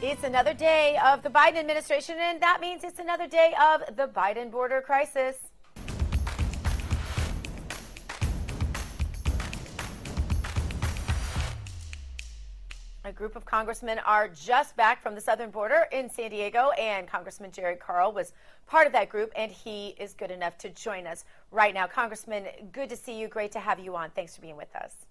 It's 0.03 0.23
another 0.23 0.53
day 0.53 0.99
of 1.03 1.23
the 1.23 1.29
Biden 1.29 1.55
administration, 1.55 2.17
and 2.19 2.39
that 2.43 2.61
means 2.61 2.83
it's 2.83 2.99
another 2.99 3.27
day 3.27 3.55
of 3.59 3.95
the 3.95 4.07
Biden 4.07 4.51
border 4.51 4.79
crisis. 4.79 5.37
A 13.07 13.11
group 13.13 13.37
of 13.37 13.45
congressmen 13.45 13.99
are 13.99 14.27
just 14.27 14.75
back 14.75 15.01
from 15.01 15.15
the 15.15 15.21
southern 15.21 15.49
border 15.49 15.87
in 15.93 16.09
San 16.09 16.29
Diego, 16.29 16.71
and 16.71 17.07
Congressman 17.07 17.51
Jerry 17.51 17.77
Carl 17.77 18.11
was 18.11 18.33
part 18.65 18.85
of 18.85 18.91
that 18.91 19.07
group, 19.07 19.31
and 19.37 19.49
he 19.49 19.95
is 19.97 20.13
good 20.13 20.29
enough 20.29 20.57
to 20.57 20.69
join 20.71 21.07
us 21.07 21.23
right 21.49 21.73
now. 21.73 21.87
Congressman, 21.87 22.47
good 22.73 22.89
to 22.89 22.97
see 22.97 23.17
you. 23.17 23.29
Great 23.29 23.53
to 23.53 23.61
have 23.61 23.79
you 23.79 23.95
on. 23.95 24.09
Thanks 24.09 24.35
for 24.35 24.41
being 24.41 24.57
with 24.57 24.75
us. 24.75 25.05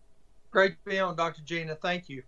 Great 0.51 0.73
to 0.73 0.91
be 0.91 0.99
on, 0.99 1.17
Dr. 1.17 1.41
Gina. 1.41 1.75
Thank 1.75 2.11
you. 2.11 2.23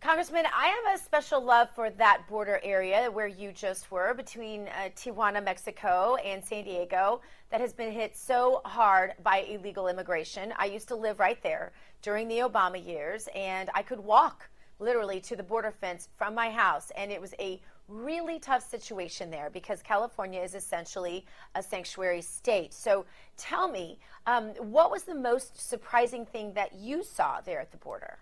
Congressman, 0.00 0.44
I 0.56 0.68
have 0.68 0.94
a 0.94 1.02
special 1.02 1.42
love 1.42 1.70
for 1.74 1.90
that 1.90 2.22
border 2.28 2.60
area 2.62 3.10
where 3.10 3.26
you 3.26 3.50
just 3.50 3.90
were 3.90 4.14
between 4.14 4.68
uh, 4.68 4.90
Tijuana, 4.94 5.44
Mexico, 5.44 6.14
and 6.24 6.42
San 6.44 6.62
Diego 6.62 7.20
that 7.50 7.60
has 7.60 7.72
been 7.72 7.92
hit 7.92 8.16
so 8.16 8.60
hard 8.64 9.14
by 9.24 9.38
illegal 9.38 9.88
immigration. 9.88 10.54
I 10.56 10.66
used 10.66 10.86
to 10.88 10.94
live 10.94 11.18
right 11.18 11.42
there 11.42 11.72
during 12.00 12.28
the 12.28 12.38
Obama 12.38 12.84
years, 12.84 13.28
and 13.34 13.70
I 13.74 13.82
could 13.82 13.98
walk 13.98 14.48
literally 14.78 15.18
to 15.22 15.34
the 15.34 15.42
border 15.42 15.72
fence 15.72 16.08
from 16.16 16.32
my 16.32 16.48
house, 16.48 16.92
and 16.96 17.10
it 17.10 17.20
was 17.20 17.34
a 17.40 17.60
really 17.88 18.38
tough 18.38 18.62
situation 18.70 19.32
there 19.32 19.50
because 19.50 19.82
California 19.82 20.40
is 20.40 20.54
essentially 20.54 21.26
a 21.56 21.62
sanctuary 21.62 22.22
state. 22.22 22.72
So 22.72 23.04
tell 23.36 23.66
me, 23.66 23.98
um, 24.28 24.50
what 24.60 24.92
was 24.92 25.02
the 25.02 25.14
most 25.16 25.60
surprising 25.60 26.24
thing 26.24 26.52
that 26.52 26.74
you 26.74 27.02
saw 27.02 27.40
there 27.40 27.58
at 27.60 27.72
the 27.72 27.78
border? 27.78 28.18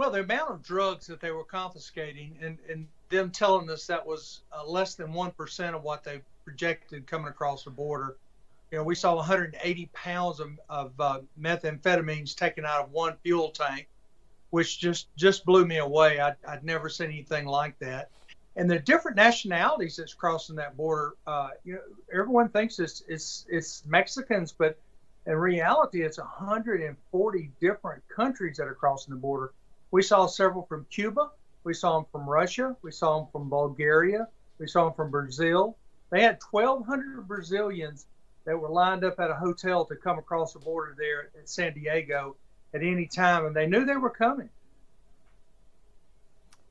Well, 0.00 0.10
the 0.10 0.20
amount 0.20 0.50
of 0.50 0.62
drugs 0.62 1.06
that 1.08 1.20
they 1.20 1.30
were 1.30 1.44
confiscating 1.44 2.38
and, 2.40 2.56
and 2.70 2.86
them 3.10 3.30
telling 3.30 3.68
us 3.68 3.86
that 3.88 4.06
was 4.06 4.40
uh, 4.50 4.64
less 4.66 4.94
than 4.94 5.12
1% 5.12 5.74
of 5.74 5.82
what 5.82 6.04
they 6.04 6.22
projected 6.42 7.06
coming 7.06 7.28
across 7.28 7.64
the 7.64 7.70
border. 7.70 8.16
You 8.70 8.78
know, 8.78 8.84
we 8.84 8.94
saw 8.94 9.14
180 9.16 9.90
pounds 9.92 10.40
of, 10.40 10.52
of 10.70 10.92
uh, 10.98 11.20
methamphetamines 11.38 12.34
taken 12.34 12.64
out 12.64 12.82
of 12.82 12.92
one 12.92 13.18
fuel 13.22 13.50
tank, 13.50 13.88
which 14.48 14.80
just, 14.80 15.14
just 15.16 15.44
blew 15.44 15.66
me 15.66 15.76
away. 15.76 16.18
I'd, 16.18 16.36
I'd 16.48 16.64
never 16.64 16.88
seen 16.88 17.08
anything 17.08 17.44
like 17.44 17.78
that. 17.80 18.08
And 18.56 18.70
the 18.70 18.78
different 18.78 19.18
nationalities 19.18 19.96
that's 19.96 20.14
crossing 20.14 20.56
that 20.56 20.78
border, 20.78 21.12
uh, 21.26 21.50
you 21.62 21.74
know, 21.74 21.80
everyone 22.10 22.48
thinks 22.48 22.78
it's, 22.78 23.02
it's, 23.06 23.44
it's 23.50 23.82
Mexicans, 23.84 24.50
but 24.50 24.78
in 25.26 25.36
reality, 25.36 26.00
it's 26.00 26.16
140 26.16 27.50
different 27.60 28.02
countries 28.08 28.56
that 28.56 28.66
are 28.66 28.74
crossing 28.74 29.12
the 29.12 29.20
border. 29.20 29.52
We 29.90 30.02
saw 30.02 30.26
several 30.26 30.64
from 30.66 30.86
Cuba. 30.90 31.30
We 31.64 31.74
saw 31.74 31.96
them 31.98 32.06
from 32.10 32.28
Russia. 32.28 32.76
We 32.82 32.92
saw 32.92 33.18
them 33.18 33.28
from 33.32 33.48
Bulgaria. 33.48 34.28
We 34.58 34.66
saw 34.66 34.84
them 34.84 34.94
from 34.94 35.10
Brazil. 35.10 35.76
They 36.10 36.22
had 36.22 36.38
1,200 36.50 37.26
Brazilians 37.26 38.06
that 38.44 38.58
were 38.58 38.68
lined 38.68 39.04
up 39.04 39.20
at 39.20 39.30
a 39.30 39.34
hotel 39.34 39.84
to 39.84 39.96
come 39.96 40.18
across 40.18 40.52
the 40.52 40.58
border 40.58 40.94
there 40.98 41.30
at 41.38 41.48
San 41.48 41.74
Diego 41.74 42.36
at 42.74 42.82
any 42.82 43.06
time, 43.06 43.46
and 43.46 43.54
they 43.54 43.66
knew 43.66 43.84
they 43.84 43.96
were 43.96 44.10
coming. 44.10 44.48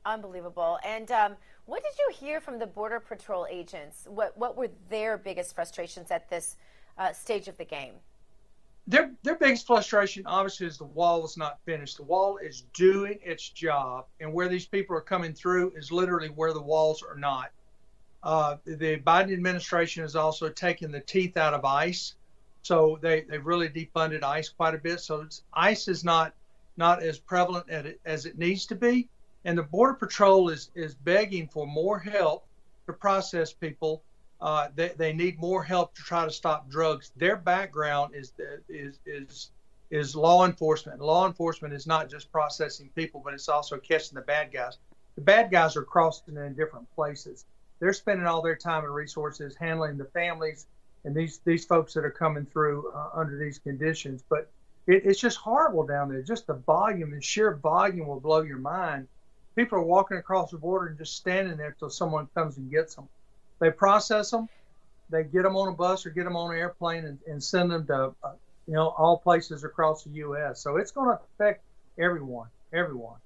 Unbelievable. 0.04 0.78
And 0.84 1.10
um, 1.10 1.36
what 1.66 1.82
did 1.82 1.92
you 1.98 2.14
hear 2.14 2.40
from 2.40 2.58
the 2.58 2.66
Border 2.66 3.00
Patrol 3.00 3.46
agents? 3.50 4.06
What, 4.08 4.36
what 4.36 4.56
were 4.56 4.70
their 4.88 5.18
biggest 5.18 5.54
frustrations 5.54 6.10
at 6.10 6.28
this 6.30 6.56
uh, 6.98 7.12
stage 7.12 7.48
of 7.48 7.56
the 7.58 7.64
game? 7.64 7.94
Their 8.90 9.12
their 9.22 9.36
biggest 9.36 9.66
frustration 9.66 10.26
obviously 10.26 10.66
is 10.66 10.76
the 10.76 10.84
wall 10.84 11.24
is 11.24 11.36
not 11.36 11.60
finished. 11.64 11.96
The 11.96 12.02
wall 12.02 12.38
is 12.38 12.62
doing 12.74 13.20
its 13.22 13.48
job, 13.48 14.06
and 14.18 14.32
where 14.32 14.48
these 14.48 14.66
people 14.66 14.96
are 14.96 15.00
coming 15.00 15.32
through 15.32 15.72
is 15.76 15.92
literally 15.92 16.28
where 16.28 16.52
the 16.52 16.60
walls 16.60 17.02
are 17.02 17.16
not. 17.16 17.50
Uh, 18.22 18.56
the 18.64 18.98
Biden 18.98 19.32
administration 19.32 20.02
has 20.02 20.16
also 20.16 20.48
taken 20.48 20.90
the 20.90 21.00
teeth 21.00 21.36
out 21.36 21.54
of 21.54 21.64
ICE, 21.64 22.16
so 22.62 22.98
they 23.00 23.20
they've 23.22 23.46
really 23.46 23.68
defunded 23.68 24.24
ICE 24.24 24.48
quite 24.48 24.74
a 24.74 24.78
bit. 24.78 25.00
So 25.00 25.26
ICE 25.54 25.88
is 25.88 26.02
not 26.02 26.34
not 26.76 27.00
as 27.02 27.18
prevalent 27.18 27.70
as 27.70 27.86
it, 27.86 28.00
as 28.04 28.26
it 28.26 28.38
needs 28.38 28.66
to 28.66 28.74
be, 28.74 29.08
and 29.44 29.56
the 29.56 29.62
Border 29.62 29.94
Patrol 29.94 30.48
is 30.48 30.70
is 30.74 30.94
begging 30.96 31.46
for 31.46 31.64
more 31.64 31.98
help 32.00 32.44
to 32.86 32.92
process 32.92 33.52
people 33.52 34.02
uh, 34.40 34.68
they, 34.74 34.92
they 34.96 35.12
need 35.12 35.38
more 35.38 35.62
help 35.62 35.94
to 35.94 36.02
try 36.02 36.24
to 36.24 36.30
stop 36.30 36.70
drugs. 36.70 37.12
Their 37.16 37.36
background 37.36 38.14
is 38.14 38.32
is 38.68 38.98
is 39.04 39.50
is 39.90 40.16
law 40.16 40.46
enforcement. 40.46 41.00
Law 41.00 41.26
enforcement 41.26 41.74
is 41.74 41.86
not 41.86 42.08
just 42.08 42.30
processing 42.32 42.90
people, 42.94 43.20
but 43.24 43.34
it's 43.34 43.48
also 43.48 43.76
catching 43.78 44.14
the 44.14 44.22
bad 44.22 44.52
guys. 44.52 44.78
The 45.16 45.20
bad 45.20 45.50
guys 45.50 45.76
are 45.76 45.82
crossing 45.82 46.36
in 46.36 46.54
different 46.54 46.90
places. 46.94 47.44
They're 47.80 47.92
spending 47.92 48.26
all 48.26 48.42
their 48.42 48.56
time 48.56 48.84
and 48.84 48.94
resources 48.94 49.56
handling 49.56 49.98
the 49.98 50.04
families 50.06 50.66
and 51.04 51.14
these 51.14 51.40
these 51.44 51.64
folks 51.64 51.94
that 51.94 52.04
are 52.04 52.10
coming 52.10 52.46
through 52.46 52.92
uh, 52.92 53.10
under 53.14 53.38
these 53.38 53.58
conditions. 53.58 54.22
But 54.28 54.50
it, 54.86 55.04
it's 55.04 55.20
just 55.20 55.38
horrible 55.38 55.86
down 55.86 56.08
there. 56.08 56.22
Just 56.22 56.46
the 56.46 56.54
volume, 56.54 57.10
the 57.10 57.20
sheer 57.20 57.56
volume 57.56 58.06
will 58.06 58.20
blow 58.20 58.42
your 58.42 58.58
mind. 58.58 59.08
People 59.56 59.78
are 59.78 59.82
walking 59.82 60.16
across 60.16 60.50
the 60.50 60.58
border 60.58 60.86
and 60.86 60.98
just 60.98 61.16
standing 61.16 61.56
there 61.56 61.74
till 61.78 61.90
someone 61.90 62.28
comes 62.34 62.56
and 62.56 62.70
gets 62.70 62.94
them. 62.94 63.08
They 63.60 63.70
process 63.70 64.30
them, 64.30 64.48
they 65.10 65.24
get 65.24 65.42
them 65.42 65.56
on 65.56 65.68
a 65.68 65.72
bus 65.72 66.06
or 66.06 66.10
get 66.10 66.24
them 66.24 66.36
on 66.36 66.52
an 66.52 66.58
airplane 66.58 67.04
and, 67.04 67.18
and 67.26 67.42
send 67.42 67.70
them 67.70 67.86
to, 67.86 68.14
uh, 68.22 68.32
you 68.66 68.74
know, 68.74 68.88
all 68.88 69.18
places 69.18 69.64
across 69.64 70.04
the 70.04 70.10
U.S. 70.10 70.62
So 70.62 70.76
it's 70.76 70.90
going 70.90 71.08
to 71.08 71.20
affect 71.34 71.62
everyone, 71.98 72.48
everyone. 72.72 73.16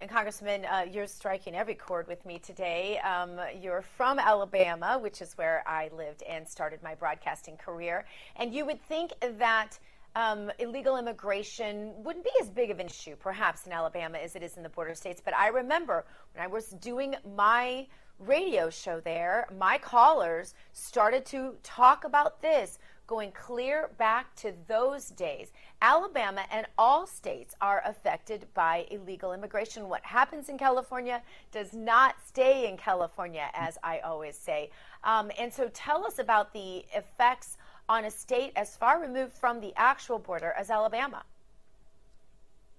And 0.00 0.08
Congressman, 0.08 0.64
uh, 0.64 0.86
you're 0.92 1.08
striking 1.08 1.56
every 1.56 1.74
chord 1.74 2.06
with 2.06 2.24
me 2.24 2.38
today. 2.38 2.98
Um, 2.98 3.40
you're 3.60 3.82
from 3.82 4.20
Alabama, 4.20 4.96
which 5.00 5.20
is 5.20 5.36
where 5.36 5.64
I 5.66 5.90
lived 5.92 6.22
and 6.22 6.46
started 6.46 6.82
my 6.84 6.94
broadcasting 6.94 7.56
career. 7.56 8.04
And 8.36 8.54
you 8.54 8.64
would 8.64 8.80
think 8.82 9.12
that 9.38 9.78
um, 10.14 10.52
illegal 10.60 10.96
immigration 10.98 11.92
wouldn't 12.04 12.24
be 12.24 12.30
as 12.40 12.48
big 12.48 12.70
of 12.70 12.78
an 12.78 12.86
issue, 12.86 13.16
perhaps, 13.16 13.66
in 13.66 13.72
Alabama 13.72 14.18
as 14.18 14.36
it 14.36 14.42
is 14.42 14.56
in 14.56 14.62
the 14.62 14.68
border 14.68 14.94
states. 14.94 15.20
But 15.24 15.34
I 15.34 15.48
remember 15.48 16.04
when 16.32 16.44
I 16.44 16.46
was 16.46 16.68
doing 16.68 17.16
my 17.36 17.88
radio 18.18 18.70
show 18.70 19.00
there, 19.00 19.46
my 19.58 19.78
callers 19.78 20.54
started 20.72 21.24
to 21.26 21.54
talk 21.62 22.04
about 22.04 22.42
this 22.42 22.78
going 23.06 23.32
clear 23.32 23.90
back 23.96 24.34
to 24.36 24.52
those 24.66 25.08
days. 25.10 25.50
Alabama 25.80 26.42
and 26.52 26.66
all 26.76 27.06
states 27.06 27.54
are 27.60 27.82
affected 27.86 28.46
by 28.52 28.86
illegal 28.90 29.32
immigration. 29.32 29.88
What 29.88 30.04
happens 30.04 30.50
in 30.50 30.58
California 30.58 31.22
does 31.50 31.72
not 31.72 32.16
stay 32.26 32.68
in 32.68 32.76
California, 32.76 33.48
as 33.54 33.78
I 33.82 34.00
always 34.00 34.36
say. 34.36 34.70
Um, 35.04 35.30
and 35.38 35.52
so 35.52 35.70
tell 35.72 36.04
us 36.06 36.18
about 36.18 36.52
the 36.52 36.84
effects 36.94 37.56
on 37.88 38.04
a 38.04 38.10
state 38.10 38.52
as 38.56 38.76
far 38.76 39.00
removed 39.00 39.32
from 39.32 39.60
the 39.60 39.72
actual 39.76 40.18
border 40.18 40.52
as 40.58 40.68
Alabama. 40.68 41.22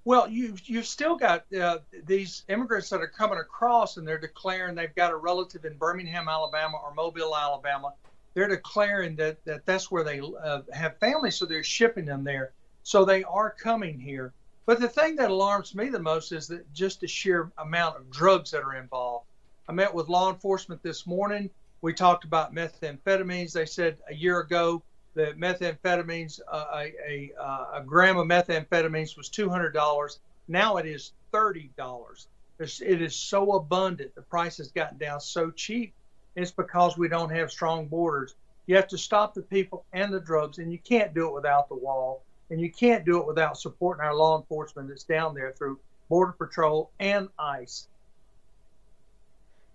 Well, 0.05 0.29
you've 0.29 0.62
you've 0.67 0.85
still 0.85 1.15
got 1.15 1.45
uh, 1.53 1.79
these 2.05 2.43
immigrants 2.47 2.89
that 2.89 3.01
are 3.01 3.07
coming 3.07 3.38
across, 3.38 3.97
and 3.97 4.07
they're 4.07 4.19
declaring 4.19 4.75
they've 4.75 4.95
got 4.95 5.12
a 5.12 5.15
relative 5.15 5.65
in 5.65 5.77
Birmingham, 5.77 6.29
Alabama, 6.29 6.77
or 6.83 6.93
Mobile, 6.93 7.35
Alabama. 7.35 7.93
They're 8.33 8.47
declaring 8.47 9.15
that, 9.17 9.43
that 9.45 9.65
that's 9.65 9.91
where 9.91 10.03
they 10.03 10.21
uh, 10.21 10.62
have 10.73 10.97
families, 10.99 11.35
so 11.35 11.45
they're 11.45 11.63
shipping 11.63 12.05
them 12.05 12.23
there. 12.23 12.53
So 12.83 13.03
they 13.03 13.23
are 13.23 13.51
coming 13.51 13.99
here. 13.99 14.33
But 14.65 14.79
the 14.79 14.88
thing 14.88 15.15
that 15.17 15.31
alarms 15.31 15.75
me 15.75 15.89
the 15.89 15.99
most 15.99 16.31
is 16.31 16.47
that 16.47 16.71
just 16.73 17.01
the 17.01 17.07
sheer 17.07 17.51
amount 17.57 17.97
of 17.97 18.09
drugs 18.12 18.51
that 18.51 18.63
are 18.63 18.75
involved. 18.75 19.25
I 19.67 19.73
met 19.73 19.93
with 19.93 20.09
law 20.09 20.31
enforcement 20.31 20.81
this 20.83 21.05
morning. 21.05 21.49
We 21.81 21.93
talked 21.93 22.23
about 22.23 22.53
methamphetamines. 22.53 23.51
They 23.51 23.65
said 23.65 23.97
a 24.07 24.13
year 24.13 24.39
ago 24.39 24.83
that 25.19 25.38
methamphetamines, 25.38 26.39
uh, 26.49 26.65
a, 26.73 26.93
a, 27.05 27.32
uh, 27.39 27.65
a, 27.75 27.84
gram 27.86 28.17
of 28.17 28.27
methamphetamines 28.27 29.17
was 29.17 29.29
$200. 29.29 30.19
Now 30.47 30.77
it 30.77 30.86
is 30.86 31.12
$30. 31.34 32.27
it 32.60 33.01
is 33.01 33.15
so 33.15 33.53
abundant. 33.53 34.15
The 34.15 34.21
price 34.21 34.58
has 34.58 34.71
gotten 34.71 34.97
down 34.97 35.19
so 35.19 35.51
cheap. 35.51 35.93
It's 36.36 36.51
because 36.51 36.97
we 36.97 37.10
don't 37.10 37.32
have 37.32 37.51
strong 37.51 37.88
borders. 37.88 38.36
You 38.65 38.77
have 38.77 38.88
to 38.89 38.97
stop 38.97 39.34
the 39.34 39.41
people 39.41 39.84
and 39.91 40.13
the 40.13 40.21
drugs, 40.21 40.58
and 40.58 40.71
you 40.71 40.79
can't 40.79 41.13
do 41.13 41.27
it 41.27 41.34
without 41.34 41.67
the 41.67 41.75
wall. 41.75 42.23
And 42.49 42.62
you 42.62 42.71
can't 42.71 43.05
do 43.05 43.19
it 43.19 43.27
without 43.27 43.58
supporting 43.58 44.03
our 44.03 44.15
law 44.15 44.39
enforcement 44.39 44.88
that's 44.88 45.03
down 45.03 45.36
there 45.36 45.51
through 45.51 45.79
Border 46.08 46.32
Patrol 46.32 46.91
and 46.99 47.27
ICE. 47.38 47.88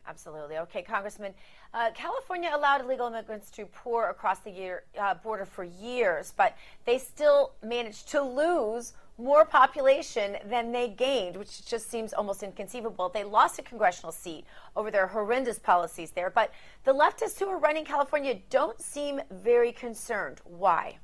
Absolutely. 0.07 0.59
Okay, 0.59 0.83
Congressman. 0.83 1.33
Uh, 1.73 1.91
California 1.95 2.51
allowed 2.53 2.83
illegal 2.83 3.07
immigrants 3.07 3.51
to 3.51 3.65
pour 3.67 4.11
across 4.11 4.41
the 4.41 4.51
year, 4.51 4.85
uh, 5.01 5.15
border 5.15 5.47
for 5.47 5.65
years, 5.65 6.35
but 6.37 6.57
they 6.85 6.99
still 6.99 7.53
managed 7.63 8.09
to 8.11 8.21
lose 8.21 8.93
more 9.17 9.45
population 9.45 10.37
than 10.47 10.73
they 10.73 10.89
gained, 10.89 11.37
which 11.37 11.65
just 11.65 11.91
seems 11.91 12.13
almost 12.13 12.43
inconceivable. 12.43 13.09
They 13.09 13.25
lost 13.25 13.59
a 13.59 13.63
congressional 13.63 14.13
seat 14.13 14.45
over 14.77 14.91
their 14.91 15.07
horrendous 15.07 15.59
policies 15.59 16.11
there, 16.11 16.31
but 16.31 16.53
the 16.85 16.93
leftists 16.93 17.39
who 17.39 17.49
are 17.49 17.59
running 17.59 17.85
California 17.85 18.39
don't 18.51 18.81
seem 18.81 19.21
very 19.31 19.73
concerned. 19.73 20.41
Why? 20.45 20.99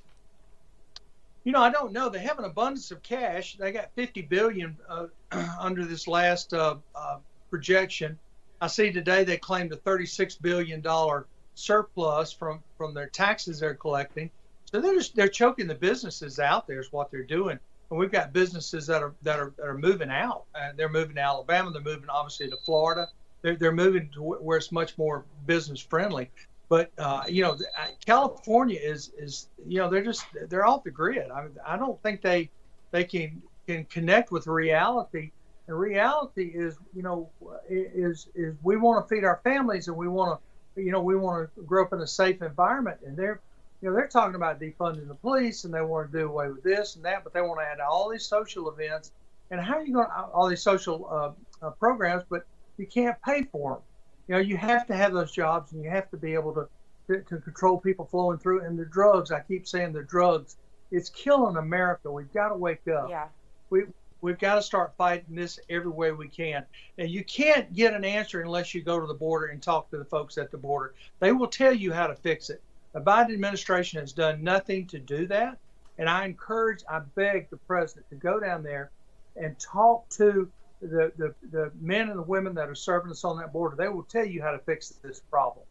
You 1.45 1.53
know, 1.53 1.63
I 1.63 1.71
don't 1.71 1.93
know. 1.93 2.09
They 2.11 2.19
have 2.19 2.39
an 2.39 2.45
abundance 2.45 2.91
of 2.91 3.03
cash. 3.03 3.57
They 3.57 3.73
got 3.73 3.91
50 3.95 4.23
billion 4.23 4.77
uh, 4.89 5.07
under 5.61 5.85
this 5.85 6.07
last 6.07 6.53
uh, 6.53 6.77
uh, 6.95 7.19
projection. 7.49 8.19
I 8.61 8.67
see 8.67 8.93
today 8.93 9.25
they 9.25 9.39
claimed 9.39 9.73
a 9.73 9.77
36 9.77 10.37
billion 10.37 10.81
dollar 10.81 11.27
surplus 11.55 12.33
from 12.33 12.63
from 12.77 12.95
their 12.95 13.09
taxes 13.09 13.61
they're 13.61 13.75
collecting. 13.75 14.31
So 14.71 14.81
they're 14.81 14.95
just 14.95 15.17
they're 15.17 15.29
choking 15.29 15.67
the 15.67 15.75
businesses 15.75 16.39
out 16.39 16.67
there 16.67 16.81
is 16.81 16.93
what 16.93 17.11
they're 17.11 17.23
doing. 17.23 17.59
And 17.91 17.99
we've 17.99 18.13
got 18.13 18.33
businesses 18.33 18.87
that 18.87 19.03
are 19.03 19.15
that 19.23 19.41
are 19.41 19.53
that 19.57 19.67
are 19.67 19.79
moving 19.79 20.11
out. 20.11 20.45
And 20.55 20.79
they're 20.79 20.89
moving 20.89 21.17
to 21.17 21.23
Alabama. 21.23 21.71
They're 21.71 21.83
moving 21.83 22.09
obviously 22.09 22.49
to 22.51 22.57
Florida. 22.59 23.09
They're 23.43 23.57
they're 23.57 23.73
moving 23.73 24.11
to 24.15 24.23
where 24.23 24.59
it's 24.59 24.73
much 24.73 24.97
more 24.99 25.25
business 25.47 25.81
friendly. 25.81 26.31
But 26.69 26.93
uh, 26.99 27.25
you 27.29 27.43
know, 27.43 27.59
California 28.07 28.79
is 28.81 29.11
is 29.19 29.49
you 29.67 29.79
know 29.79 29.91
they're 29.91 30.05
just 30.05 30.25
they're 30.49 30.67
off 30.67 30.85
the 30.85 30.91
grid. 30.91 31.31
I 31.31 31.43
mean, 31.43 31.57
I 31.67 31.77
don't 31.77 32.01
think 32.03 32.23
they 32.23 32.51
they 32.93 33.05
can 33.05 33.43
can 33.67 33.85
connect 33.87 34.31
with 34.31 34.47
reality 34.47 35.33
the 35.71 35.77
reality 35.77 36.51
is, 36.53 36.77
you 36.97 37.03
know, 37.03 37.31
is 37.69 38.27
is 38.35 38.57
we 38.65 38.77
want 38.77 39.07
to 39.07 39.15
feed 39.15 39.23
our 39.23 39.41
families 39.45 39.87
and 39.87 39.97
we 39.97 40.09
want 40.09 40.41
to, 40.75 40.83
you 40.83 40.91
know, 40.91 41.01
we 41.01 41.15
want 41.15 41.49
to 41.55 41.63
grow 41.63 41.85
up 41.85 41.93
in 41.93 42.01
a 42.01 42.07
safe 42.09 42.43
environment. 42.43 42.99
And 43.07 43.17
they're, 43.17 43.41
you 43.81 43.89
know, 43.89 43.95
they're 43.95 44.09
talking 44.09 44.35
about 44.35 44.61
defunding 44.61 45.07
the 45.07 45.15
police 45.15 45.63
and 45.63 45.73
they 45.73 45.81
want 45.81 46.11
to 46.11 46.19
do 46.19 46.27
away 46.27 46.49
with 46.49 46.65
this 46.65 46.97
and 46.97 47.05
that, 47.05 47.23
but 47.23 47.33
they 47.33 47.41
want 47.41 47.61
to 47.61 47.65
add 47.65 47.79
all 47.79 48.11
these 48.11 48.27
social 48.27 48.69
events. 48.69 49.13
And 49.53 49.61
how 49.61 49.75
are 49.75 49.85
you 49.85 49.95
going 49.95 50.09
to 50.09 50.13
all 50.35 50.49
these 50.49 50.61
social 50.61 51.07
uh, 51.09 51.65
uh, 51.65 51.71
programs? 51.71 52.25
But 52.29 52.47
you 52.77 52.87
can't 52.87 53.17
pay 53.25 53.45
for 53.45 53.75
them. 53.75 53.83
You 54.27 54.35
know, 54.35 54.41
you 54.41 54.57
have 54.57 54.89
to 54.89 54.97
have 54.97 55.13
those 55.13 55.31
jobs 55.31 55.71
and 55.71 55.85
you 55.85 55.91
have 55.91 56.11
to 56.11 56.17
be 56.17 56.35
able 56.35 56.53
to 56.55 56.69
to, 57.07 57.21
to 57.29 57.37
control 57.39 57.79
people 57.79 58.07
flowing 58.07 58.39
through. 58.39 58.65
And 58.65 58.77
the 58.77 58.87
drugs, 58.87 59.31
I 59.31 59.39
keep 59.39 59.69
saying 59.69 59.93
the 59.93 60.03
drugs, 60.03 60.57
it's 60.91 61.11
killing 61.11 61.57
America. 61.57 62.11
We've 62.11 62.33
got 62.33 62.49
to 62.49 62.57
wake 62.57 62.89
up. 62.89 63.09
Yeah. 63.09 63.29
We 63.71 63.85
We've 64.21 64.39
got 64.39 64.57
to 64.57 64.63
start 64.63 64.95
fighting 64.97 65.35
this 65.35 65.59
every 65.69 65.91
way 65.91 66.13
we 66.13 66.29
can. 66.29 66.65
And 66.99 67.11
you 67.11 67.25
can't 67.25 67.73
get 67.73 67.95
an 67.95 68.05
answer 68.05 68.41
unless 68.41 68.75
you 68.75 68.83
go 68.83 69.01
to 69.01 69.07
the 69.07 69.15
border 69.15 69.47
and 69.47 69.63
talk 69.63 69.91
to 69.91 69.99
the 69.99 70.05
folks 70.05 70.39
at 70.39 70.51
the 70.51 70.59
border. 70.59 70.95
They 71.21 71.33
will 71.33 71.49
tell 71.49 71.73
you 71.73 71.93
how 71.93 72.07
to 72.07 72.15
fix 72.15 72.51
it. 72.51 72.63
The 72.93 73.01
Biden 73.01 73.33
administration 73.33 74.01
has 74.01 74.13
done 74.13 74.43
nothing 74.43 74.87
to 74.89 74.99
do 74.99 75.27
that. 75.29 75.59
And 75.99 76.09
I 76.09 76.25
encourage, 76.25 76.83
I 76.89 77.01
beg 77.15 77.51
the 77.51 77.57
president 77.57 78.09
to 78.11 78.17
go 78.17 78.41
down 78.41 78.63
there 78.63 78.91
and 79.37 79.59
talk 79.59 80.09
to 80.11 80.51
the, 80.81 81.13
the, 81.17 81.35
the 81.51 81.71
men 81.81 82.09
and 82.09 82.19
the 82.19 82.23
women 82.23 82.55
that 82.55 82.69
are 82.69 82.75
serving 82.75 83.11
us 83.11 83.25
on 83.25 83.39
that 83.39 83.53
border. 83.53 83.77
They 83.77 83.89
will 83.89 84.05
tell 84.05 84.25
you 84.25 84.43
how 84.43 84.51
to 84.51 84.59
fix 84.59 84.89
this 85.03 85.21
problem. 85.31 85.65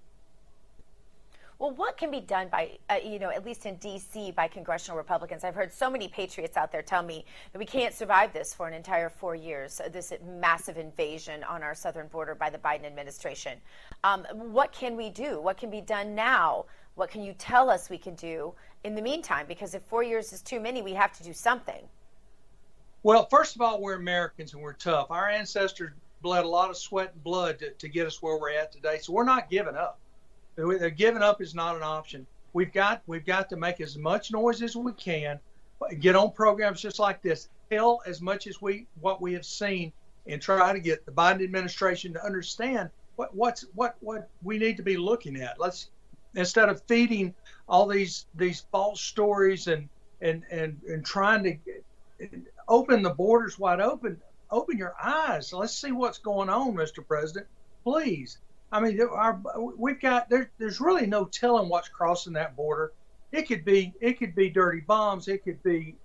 Well, 1.59 1.71
what 1.71 1.97
can 1.97 2.09
be 2.09 2.21
done 2.21 2.47
by, 2.47 2.77
uh, 2.89 2.99
you 3.03 3.19
know, 3.19 3.31
at 3.31 3.45
least 3.45 3.65
in 3.65 3.75
D.C. 3.75 4.31
by 4.31 4.47
congressional 4.47 4.97
Republicans? 4.97 5.43
I've 5.43 5.55
heard 5.55 5.73
so 5.73 5.89
many 5.89 6.07
patriots 6.07 6.55
out 6.55 6.71
there 6.71 6.81
tell 6.81 7.03
me 7.03 7.25
that 7.51 7.59
we 7.59 7.65
can't 7.65 7.93
survive 7.93 8.31
this 8.31 8.53
for 8.53 8.69
an 8.69 8.73
entire 8.73 9.09
four 9.09 9.35
years, 9.35 9.81
uh, 9.81 9.89
this 9.89 10.13
massive 10.25 10.77
invasion 10.77 11.43
on 11.43 11.61
our 11.61 11.75
southern 11.75 12.07
border 12.07 12.33
by 12.33 12.49
the 12.49 12.57
Biden 12.57 12.85
administration. 12.85 13.57
Um, 14.05 14.25
what 14.33 14.71
can 14.71 14.95
we 14.95 15.09
do? 15.09 15.41
What 15.41 15.57
can 15.57 15.69
be 15.69 15.81
done 15.81 16.15
now? 16.15 16.63
What 16.95 17.11
can 17.11 17.23
you 17.23 17.33
tell 17.33 17.69
us 17.69 17.89
we 17.89 17.97
can 17.97 18.15
do 18.15 18.53
in 18.85 18.95
the 18.95 19.01
meantime? 19.01 19.45
Because 19.45 19.73
if 19.73 19.81
four 19.83 20.01
years 20.01 20.31
is 20.31 20.41
too 20.41 20.61
many, 20.61 20.81
we 20.81 20.93
have 20.93 21.11
to 21.17 21.23
do 21.23 21.33
something. 21.33 21.81
Well, 23.03 23.27
first 23.29 23.55
of 23.55 23.61
all, 23.61 23.81
we're 23.81 23.95
Americans 23.95 24.53
and 24.53 24.63
we're 24.63 24.73
tough. 24.73 25.07
Our 25.11 25.27
ancestors 25.27 25.91
bled 26.21 26.45
a 26.45 26.47
lot 26.47 26.69
of 26.69 26.77
sweat 26.77 27.11
and 27.15 27.21
blood 27.21 27.59
to, 27.59 27.71
to 27.71 27.89
get 27.89 28.07
us 28.07 28.21
where 28.21 28.37
we're 28.37 28.51
at 28.51 28.71
today, 28.71 28.99
so 29.01 29.11
we're 29.11 29.25
not 29.25 29.49
giving 29.49 29.75
up. 29.75 29.99
Giving 30.95 31.21
up 31.21 31.41
is 31.41 31.55
not 31.55 31.75
an 31.75 31.83
option. 31.83 32.27
We've 32.53 32.73
got 32.73 33.01
we've 33.07 33.25
got 33.25 33.49
to 33.49 33.57
make 33.57 33.79
as 33.79 33.97
much 33.97 34.31
noise 34.31 34.61
as 34.61 34.75
we 34.75 34.91
can. 34.93 35.39
Get 35.99 36.15
on 36.15 36.31
programs 36.31 36.81
just 36.81 36.99
like 36.99 37.21
this. 37.21 37.47
Tell 37.69 38.01
as 38.05 38.21
much 38.21 38.47
as 38.47 38.61
we 38.61 38.87
what 38.99 39.21
we 39.21 39.33
have 39.33 39.45
seen, 39.45 39.93
and 40.27 40.41
try 40.41 40.73
to 40.73 40.79
get 40.79 41.05
the 41.05 41.11
Biden 41.11 41.43
administration 41.43 42.13
to 42.13 42.25
understand 42.25 42.89
what 43.15 43.33
what's 43.35 43.65
what 43.75 43.95
what 44.01 44.29
we 44.43 44.57
need 44.57 44.77
to 44.77 44.83
be 44.83 44.97
looking 44.97 45.37
at. 45.37 45.59
Let's 45.59 45.89
instead 46.35 46.69
of 46.69 46.81
feeding 46.87 47.33
all 47.67 47.87
these 47.87 48.25
these 48.35 48.65
false 48.71 49.01
stories 49.01 49.67
and 49.67 49.87
and 50.21 50.43
and 50.51 50.81
and 50.87 51.05
trying 51.05 51.43
to 51.43 52.31
open 52.67 53.01
the 53.01 53.11
borders 53.11 53.57
wide 53.57 53.79
open. 53.79 54.19
Open 54.51 54.77
your 54.77 54.95
eyes. 55.01 55.53
Let's 55.53 55.79
see 55.79 55.91
what's 55.91 56.17
going 56.17 56.49
on, 56.49 56.73
Mr. 56.73 57.05
President. 57.05 57.45
Please 57.83 58.39
I 58.71 58.79
mean, 58.79 58.99
we've 59.77 59.99
got 59.99 60.29
there, 60.29 60.51
there's 60.59 60.79
really 60.79 61.07
no 61.07 61.25
telling 61.25 61.69
what's 61.69 61.89
crossing 61.89 62.33
that 62.33 62.55
border. 62.55 62.91
It 63.31 63.47
could 63.47 63.65
be 63.65 63.93
it 63.99 64.19
could 64.19 64.35
be 64.35 64.49
dirty 64.49 64.81
bombs. 64.81 65.27
It 65.27 65.43
could 65.43 65.61
be 65.63 65.95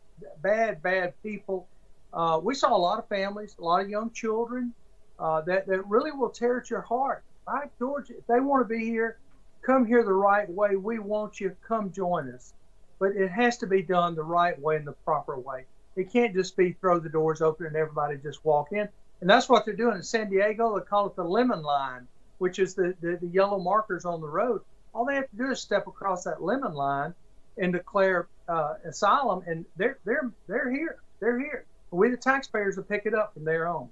bad 0.42 0.82
bad 0.82 1.14
people. 1.22 1.66
Uh, 2.12 2.40
we 2.42 2.54
saw 2.54 2.74
a 2.74 2.78
lot 2.78 2.98
of 2.98 3.08
families, 3.08 3.56
a 3.58 3.64
lot 3.64 3.82
of 3.82 3.88
young 3.90 4.10
children 4.10 4.72
uh, 5.18 5.40
that 5.42 5.66
that 5.66 5.86
really 5.86 6.12
will 6.12 6.30
tear 6.30 6.60
at 6.60 6.70
your 6.70 6.82
heart. 6.82 7.24
Right, 7.46 7.70
George? 7.78 8.10
If 8.10 8.26
they 8.26 8.40
want 8.40 8.66
to 8.66 8.74
be 8.74 8.84
here, 8.84 9.18
come 9.62 9.84
here 9.84 10.02
the 10.02 10.12
right 10.12 10.48
way. 10.48 10.76
We 10.76 10.98
want 10.98 11.40
you. 11.40 11.54
Come 11.66 11.92
join 11.92 12.30
us. 12.32 12.54
But 12.98 13.12
it 13.16 13.30
has 13.30 13.58
to 13.58 13.66
be 13.66 13.82
done 13.82 14.14
the 14.14 14.24
right 14.24 14.58
way 14.58 14.76
and 14.76 14.86
the 14.86 14.92
proper 14.92 15.38
way. 15.38 15.66
It 15.96 16.10
can't 16.10 16.34
just 16.34 16.56
be 16.56 16.72
throw 16.72 16.98
the 16.98 17.08
doors 17.10 17.42
open 17.42 17.66
and 17.66 17.76
everybody 17.76 18.16
just 18.16 18.44
walk 18.44 18.72
in. 18.72 18.88
And 19.20 19.28
that's 19.28 19.48
what 19.48 19.64
they're 19.64 19.76
doing 19.76 19.96
in 19.96 20.02
San 20.02 20.30
Diego. 20.30 20.78
They 20.78 20.84
call 20.84 21.06
it 21.06 21.16
the 21.16 21.24
lemon 21.24 21.62
line 21.62 22.08
which 22.38 22.58
is 22.58 22.74
the, 22.74 22.94
the, 23.00 23.18
the 23.20 23.28
yellow 23.28 23.58
markers 23.58 24.04
on 24.04 24.20
the 24.20 24.28
road. 24.28 24.60
All 24.92 25.04
they 25.04 25.16
have 25.16 25.28
to 25.30 25.36
do 25.36 25.50
is 25.50 25.60
step 25.60 25.86
across 25.86 26.24
that 26.24 26.42
lemon 26.42 26.74
line 26.74 27.14
and 27.58 27.72
declare 27.72 28.28
uh, 28.48 28.74
asylum, 28.84 29.42
and 29.46 29.64
they're 29.76 29.98
they're 30.04 30.30
they're 30.46 30.70
here. 30.70 30.98
They're 31.20 31.38
here. 31.38 31.64
We 31.90 32.10
the 32.10 32.16
taxpayers 32.16 32.76
will 32.76 32.84
pick 32.84 33.06
it 33.06 33.14
up 33.14 33.34
from 33.34 33.44
there 33.44 33.66
on. 33.66 33.88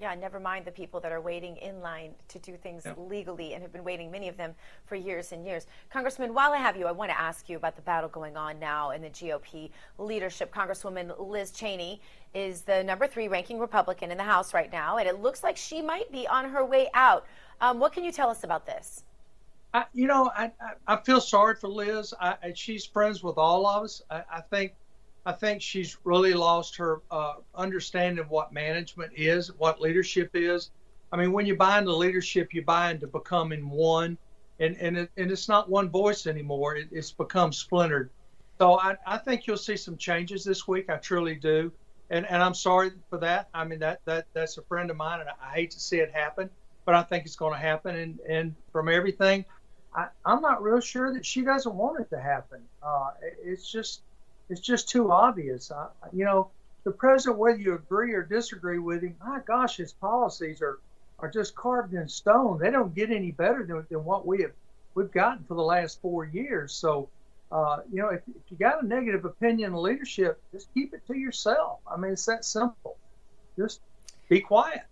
Yeah, 0.00 0.14
never 0.14 0.40
mind 0.40 0.64
the 0.64 0.70
people 0.70 0.98
that 1.00 1.12
are 1.12 1.20
waiting 1.20 1.58
in 1.58 1.82
line 1.82 2.14
to 2.28 2.38
do 2.38 2.56
things 2.56 2.84
yeah. 2.86 2.94
legally 2.96 3.52
and 3.52 3.62
have 3.62 3.70
been 3.70 3.84
waiting, 3.84 4.10
many 4.10 4.28
of 4.28 4.36
them, 4.38 4.54
for 4.86 4.96
years 4.96 5.32
and 5.32 5.44
years. 5.44 5.66
Congressman, 5.90 6.32
while 6.32 6.52
I 6.52 6.56
have 6.56 6.74
you, 6.74 6.86
I 6.86 6.92
want 6.92 7.10
to 7.10 7.20
ask 7.20 7.50
you 7.50 7.58
about 7.58 7.76
the 7.76 7.82
battle 7.82 8.08
going 8.08 8.34
on 8.34 8.58
now 8.58 8.92
in 8.92 9.02
the 9.02 9.10
GOP 9.10 9.70
leadership. 9.98 10.54
Congresswoman 10.54 11.12
Liz 11.18 11.50
Cheney 11.50 12.00
is 12.32 12.62
the 12.62 12.82
number 12.82 13.06
three 13.06 13.28
ranking 13.28 13.58
Republican 13.58 14.10
in 14.10 14.16
the 14.16 14.24
House 14.24 14.54
right 14.54 14.72
now, 14.72 14.96
and 14.96 15.06
it 15.06 15.20
looks 15.20 15.42
like 15.42 15.58
she 15.58 15.82
might 15.82 16.10
be 16.10 16.26
on 16.26 16.48
her 16.48 16.64
way 16.64 16.88
out. 16.94 17.26
Um, 17.60 17.78
what 17.78 17.92
can 17.92 18.02
you 18.02 18.12
tell 18.12 18.30
us 18.30 18.42
about 18.42 18.64
this? 18.64 19.04
I, 19.74 19.84
you 19.92 20.06
know, 20.06 20.30
I, 20.34 20.50
I, 20.86 20.96
feel 20.96 21.20
sorry 21.20 21.54
for 21.54 21.68
Liz. 21.68 22.12
I, 22.18 22.52
she's 22.54 22.84
friends 22.84 23.22
with 23.22 23.38
all 23.38 23.66
of 23.66 23.84
us. 23.84 24.02
I, 24.10 24.22
I 24.32 24.40
think 24.40 24.72
I 25.26 25.32
think 25.32 25.62
she's 25.62 25.96
really 26.04 26.34
lost 26.34 26.76
her 26.76 27.02
uh, 27.10 27.34
understanding 27.54 28.18
of 28.18 28.30
what 28.30 28.52
management 28.52 29.12
is, 29.16 29.48
what 29.58 29.80
leadership 29.80 30.30
is. 30.34 30.70
I 31.12 31.16
mean, 31.16 31.32
when 31.32 31.46
you 31.46 31.56
buy 31.56 31.78
into 31.78 31.94
leadership, 31.94 32.54
you 32.54 32.64
buy 32.64 32.90
into 32.92 33.06
becoming 33.06 33.68
one, 33.70 34.18
and 34.60 34.76
and, 34.78 34.96
it, 34.98 35.10
and 35.16 35.30
it's 35.30 35.48
not 35.48 35.68
one 35.70 35.90
voice 35.90 36.26
anymore. 36.26 36.76
It, 36.76 36.88
it's 36.92 37.12
become 37.12 37.52
splintered. 37.52 38.10
So 38.60 38.78
I, 38.78 38.96
I 39.06 39.18
think 39.18 39.46
you'll 39.46 39.56
see 39.56 39.76
some 39.76 39.96
changes 39.96 40.44
this 40.44 40.68
week. 40.68 40.90
I 40.90 40.96
truly 40.96 41.36
do. 41.36 41.72
and 42.10 42.26
and 42.26 42.42
I'm 42.42 42.54
sorry 42.54 42.90
for 43.08 43.18
that. 43.18 43.48
I 43.54 43.64
mean 43.64 43.78
that 43.80 44.00
that 44.04 44.26
that's 44.34 44.58
a 44.58 44.62
friend 44.62 44.90
of 44.90 44.96
mine, 44.96 45.20
and 45.20 45.30
I 45.30 45.54
hate 45.54 45.70
to 45.72 45.80
see 45.80 45.98
it 45.98 46.12
happen, 46.12 46.50
but 46.84 46.94
I 46.94 47.02
think 47.02 47.24
it's 47.24 47.36
going 47.36 47.54
to 47.54 47.58
happen. 47.60 47.96
And 47.96 48.20
and 48.28 48.56
from 48.72 48.88
everything, 48.88 49.44
I, 49.94 50.08
I'm 50.24 50.42
not 50.42 50.62
real 50.62 50.80
sure 50.80 51.12
that 51.14 51.24
she 51.24 51.42
doesn't 51.42 51.74
want 51.74 52.00
it 52.00 52.10
to 52.10 52.20
happen. 52.20 52.62
Uh, 52.82 53.10
it's 53.42 53.70
just 53.70 54.02
it's 54.50 54.60
just 54.60 54.88
too 54.88 55.10
obvious. 55.10 55.70
I, 55.70 55.88
you 56.12 56.24
know, 56.24 56.50
the 56.84 56.90
president, 56.90 57.38
whether 57.38 57.58
you 57.58 57.74
agree 57.74 58.12
or 58.12 58.22
disagree 58.22 58.78
with 58.78 59.02
him, 59.02 59.16
my 59.24 59.40
gosh, 59.46 59.76
his 59.76 59.92
policies 59.92 60.60
are 60.60 60.78
are 61.18 61.30
just 61.30 61.54
carved 61.54 61.92
in 61.92 62.08
stone. 62.08 62.58
They 62.58 62.70
don't 62.70 62.94
get 62.94 63.10
any 63.10 63.30
better 63.30 63.64
than, 63.64 63.86
than 63.90 64.04
what 64.04 64.26
we 64.26 64.42
have 64.42 64.52
we've 64.94 65.12
gotten 65.12 65.44
for 65.44 65.54
the 65.54 65.62
last 65.62 66.00
four 66.00 66.24
years. 66.24 66.72
So 66.72 67.08
uh, 67.52 67.78
you 67.92 68.00
know, 68.00 68.08
if, 68.08 68.22
if, 68.28 68.42
you 68.48 68.56
got 68.56 68.82
a 68.82 68.86
negative 68.86 69.24
opinion 69.24 69.74
of 69.74 69.80
leadership, 69.80 70.40
just 70.52 70.72
keep 70.72 70.94
it 70.94 71.04
to 71.08 71.16
yourself. 71.16 71.80
I 71.90 71.96
mean, 71.96 72.12
it's 72.12 72.26
that 72.26 72.44
simple. 72.44 72.96
Just 73.56 73.80
be 74.28 74.40
quiet. 74.40 74.82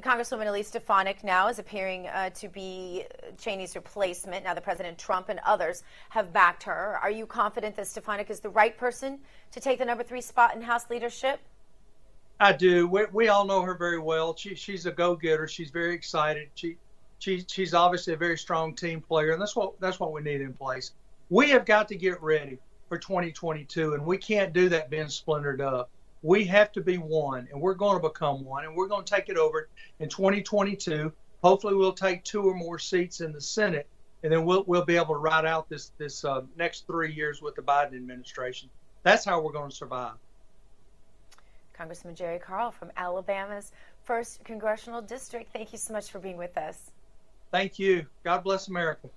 Congresswoman 0.00 0.46
Elise 0.46 0.68
Stefanik 0.68 1.22
now 1.24 1.48
is 1.48 1.58
appearing 1.58 2.06
uh, 2.08 2.30
to 2.30 2.48
be 2.48 3.04
Cheney's 3.38 3.74
replacement. 3.74 4.44
Now, 4.44 4.54
the 4.54 4.60
President 4.60 4.98
Trump 4.98 5.28
and 5.28 5.40
others 5.44 5.82
have 6.10 6.32
backed 6.32 6.62
her. 6.64 6.98
Are 7.02 7.10
you 7.10 7.26
confident 7.26 7.76
that 7.76 7.86
Stefanik 7.86 8.30
is 8.30 8.40
the 8.40 8.50
right 8.50 8.76
person 8.76 9.18
to 9.52 9.60
take 9.60 9.78
the 9.78 9.84
number 9.84 10.02
three 10.02 10.20
spot 10.20 10.54
in 10.54 10.62
House 10.62 10.90
leadership? 10.90 11.40
I 12.38 12.52
do. 12.52 12.86
We, 12.86 13.04
we 13.12 13.28
all 13.28 13.44
know 13.44 13.62
her 13.62 13.74
very 13.74 13.98
well. 13.98 14.34
She, 14.36 14.54
she's 14.54 14.86
a 14.86 14.92
go-getter. 14.92 15.46
She's 15.46 15.70
very 15.70 15.94
excited. 15.94 16.48
She, 16.54 16.76
she, 17.18 17.44
she's 17.46 17.74
obviously 17.74 18.14
a 18.14 18.16
very 18.16 18.38
strong 18.38 18.74
team 18.74 19.00
player, 19.00 19.32
and 19.32 19.40
that's 19.40 19.54
what 19.54 19.78
that's 19.80 20.00
what 20.00 20.12
we 20.12 20.22
need 20.22 20.40
in 20.40 20.54
place 20.54 20.92
we 21.30 21.48
have 21.50 21.64
got 21.64 21.88
to 21.88 21.94
get 21.94 22.20
ready 22.20 22.58
for 22.88 22.98
2022, 22.98 23.94
and 23.94 24.04
we 24.04 24.18
can't 24.18 24.52
do 24.52 24.68
that 24.68 24.90
being 24.90 25.08
splintered 25.08 25.60
up. 25.60 25.88
We 26.22 26.44
have 26.44 26.72
to 26.72 26.80
be 26.80 26.98
one, 26.98 27.48
and 27.50 27.60
we're 27.60 27.74
going 27.74 28.00
to 28.00 28.08
become 28.08 28.44
one, 28.44 28.64
and 28.64 28.74
we're 28.74 28.88
going 28.88 29.04
to 29.04 29.14
take 29.14 29.28
it 29.28 29.36
over 29.36 29.68
in 30.00 30.08
2022. 30.08 31.12
Hopefully, 31.42 31.74
we'll 31.74 31.92
take 31.92 32.22
two 32.24 32.42
or 32.42 32.54
more 32.54 32.78
seats 32.78 33.20
in 33.20 33.32
the 33.32 33.40
Senate, 33.40 33.86
and 34.22 34.32
then 34.32 34.44
we'll 34.44 34.64
we'll 34.66 34.84
be 34.84 34.96
able 34.96 35.14
to 35.14 35.20
ride 35.20 35.46
out 35.46 35.68
this 35.68 35.92
this 35.96 36.24
uh, 36.24 36.42
next 36.56 36.86
three 36.86 37.12
years 37.12 37.40
with 37.40 37.54
the 37.54 37.62
Biden 37.62 37.96
administration. 37.96 38.68
That's 39.02 39.24
how 39.24 39.40
we're 39.40 39.52
going 39.52 39.70
to 39.70 39.76
survive. 39.76 40.16
Congressman 41.72 42.14
Jerry 42.14 42.38
Carl 42.38 42.70
from 42.70 42.92
Alabama's 42.98 43.72
first 44.02 44.44
congressional 44.44 45.00
district. 45.00 45.50
Thank 45.50 45.72
you 45.72 45.78
so 45.78 45.94
much 45.94 46.10
for 46.10 46.18
being 46.18 46.36
with 46.36 46.58
us. 46.58 46.90
Thank 47.50 47.78
you. 47.78 48.04
God 48.22 48.44
bless 48.44 48.68
America. 48.68 49.08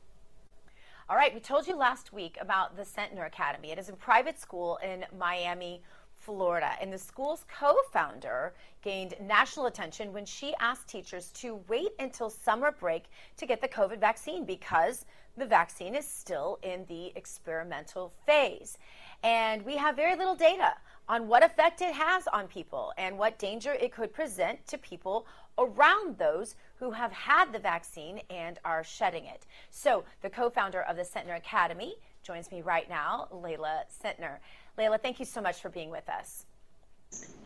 All 1.10 1.18
right, 1.18 1.34
we 1.34 1.42
told 1.42 1.68
you 1.68 1.76
last 1.76 2.14
week 2.14 2.38
about 2.40 2.78
the 2.78 2.84
Centner 2.84 3.28
Academy. 3.28 3.72
It 3.72 3.78
is 3.78 3.90
a 3.90 3.94
private 3.94 4.40
school 4.40 4.80
in 4.82 5.06
Miami, 5.20 5.82
Florida. 6.24 6.72
And 6.82 6.92
the 6.92 6.98
school's 6.98 7.46
co 7.48 7.76
founder 7.92 8.54
gained 8.82 9.16
national 9.22 9.66
attention 9.66 10.14
when 10.14 10.26
she 10.26 10.54
asked 10.60 10.88
teachers 10.88 11.32
to 11.32 11.60
wait 11.68 11.92
until 12.00 12.30
summer 12.30 12.72
break 12.72 13.06
to 13.38 13.46
get 13.46 13.62
the 13.62 13.68
COVID 13.68 14.00
vaccine 14.00 14.46
because 14.46 15.06
the 15.38 15.46
vaccine 15.46 15.96
is 15.96 16.08
still 16.08 16.60
in 16.62 16.86
the 16.88 17.12
experimental 17.16 18.14
phase. 18.26 18.78
And 19.24 19.66
we 19.66 19.78
have 19.78 19.96
very 19.96 20.16
little 20.16 20.36
data 20.36 20.74
on 21.10 21.28
what 21.28 21.44
effect 21.44 21.82
it 21.82 21.94
has 21.94 22.28
on 22.28 22.48
people 22.48 22.94
and 22.98 23.18
what 23.18 23.40
danger 23.40 23.74
it 23.74 23.92
could 23.92 24.14
present 24.14 24.66
to 24.68 24.78
people 24.78 25.26
around 25.58 26.18
those 26.18 26.56
who 26.76 26.92
have 26.92 27.12
had 27.12 27.52
the 27.52 27.60
vaccine 27.60 28.22
and 28.30 28.60
are 28.64 28.84
shedding 28.84 29.26
it. 29.26 29.46
So, 29.70 30.04
the 30.22 30.30
co 30.30 30.50
founder 30.50 30.82
of 30.82 30.96
the 30.96 31.04
Centner 31.04 31.38
Academy 31.38 31.96
joins 32.24 32.52
me 32.52 32.62
right 32.62 32.90
now, 32.90 33.28
Layla 33.34 33.84
Centner. 34.04 34.38
Layla, 34.78 35.00
thank 35.02 35.20
you 35.20 35.26
so 35.26 35.42
much 35.42 35.62
for 35.62 35.70
being 35.70 35.90
with 35.90 36.10
us. 36.10 36.46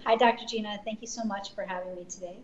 Hi, 0.06 0.16
Dr. 0.16 0.46
Gina. 0.46 0.80
Thank 0.86 1.02
you 1.02 1.08
so 1.08 1.24
much 1.24 1.54
for 1.54 1.64
having 1.64 1.96
me 1.96 2.06
today. 2.06 2.38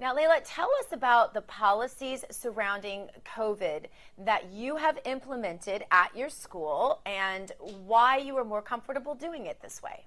Now, 0.00 0.14
Layla, 0.14 0.40
tell 0.44 0.68
us 0.80 0.92
about 0.92 1.34
the 1.34 1.40
policies 1.40 2.24
surrounding 2.30 3.08
COVID 3.24 3.86
that 4.18 4.52
you 4.52 4.76
have 4.76 4.98
implemented 5.04 5.84
at 5.90 6.14
your 6.14 6.28
school 6.28 7.00
and 7.04 7.50
why 7.58 8.18
you 8.18 8.36
are 8.36 8.44
more 8.44 8.62
comfortable 8.62 9.14
doing 9.14 9.46
it 9.46 9.60
this 9.60 9.82
way. 9.82 10.04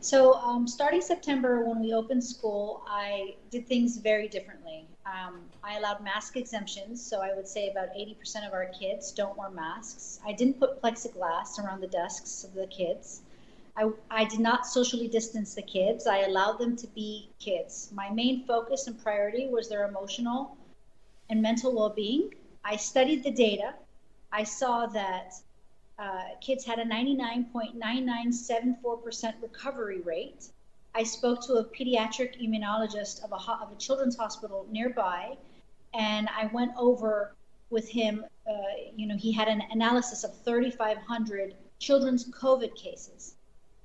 So, 0.00 0.34
um, 0.34 0.66
starting 0.66 1.00
September, 1.00 1.64
when 1.64 1.80
we 1.80 1.94
opened 1.94 2.24
school, 2.24 2.82
I 2.88 3.36
did 3.50 3.68
things 3.68 3.98
very 3.98 4.26
differently. 4.26 4.86
Um, 5.04 5.40
I 5.64 5.78
allowed 5.78 6.02
mask 6.02 6.36
exemptions, 6.36 7.04
so 7.04 7.20
I 7.20 7.34
would 7.34 7.48
say 7.48 7.70
about 7.70 7.88
80% 7.88 8.46
of 8.46 8.52
our 8.52 8.66
kids 8.66 9.10
don't 9.10 9.36
wear 9.36 9.50
masks. 9.50 10.20
I 10.24 10.32
didn't 10.32 10.60
put 10.60 10.80
plexiglass 10.80 11.58
around 11.58 11.80
the 11.80 11.88
desks 11.88 12.44
of 12.44 12.54
the 12.54 12.68
kids. 12.68 13.22
I, 13.76 13.90
I 14.10 14.24
did 14.24 14.40
not 14.40 14.66
socially 14.66 15.08
distance 15.08 15.54
the 15.54 15.62
kids. 15.62 16.06
I 16.06 16.20
allowed 16.20 16.58
them 16.58 16.76
to 16.76 16.86
be 16.88 17.30
kids. 17.40 17.90
My 17.94 18.10
main 18.10 18.44
focus 18.44 18.86
and 18.86 19.02
priority 19.02 19.48
was 19.48 19.68
their 19.68 19.88
emotional 19.88 20.56
and 21.30 21.42
mental 21.42 21.74
well 21.74 21.90
being. 21.90 22.32
I 22.64 22.76
studied 22.76 23.24
the 23.24 23.32
data. 23.32 23.74
I 24.30 24.44
saw 24.44 24.86
that 24.86 25.32
uh, 25.98 26.22
kids 26.40 26.64
had 26.64 26.78
a 26.78 26.84
99.9974% 26.84 29.42
recovery 29.42 30.00
rate. 30.02 30.46
I 30.94 31.04
spoke 31.04 31.40
to 31.46 31.54
a 31.54 31.64
pediatric 31.64 32.40
immunologist 32.40 33.24
of 33.24 33.32
a, 33.32 33.52
of 33.52 33.72
a 33.72 33.76
children's 33.76 34.16
hospital 34.16 34.66
nearby, 34.70 35.36
and 35.94 36.28
I 36.28 36.46
went 36.52 36.72
over 36.76 37.34
with 37.70 37.88
him. 37.88 38.24
Uh, 38.46 38.52
you 38.94 39.06
know, 39.06 39.16
he 39.16 39.32
had 39.32 39.48
an 39.48 39.62
analysis 39.70 40.22
of 40.22 40.38
3,500 40.44 41.54
children's 41.78 42.30
COVID 42.30 42.74
cases. 42.74 43.36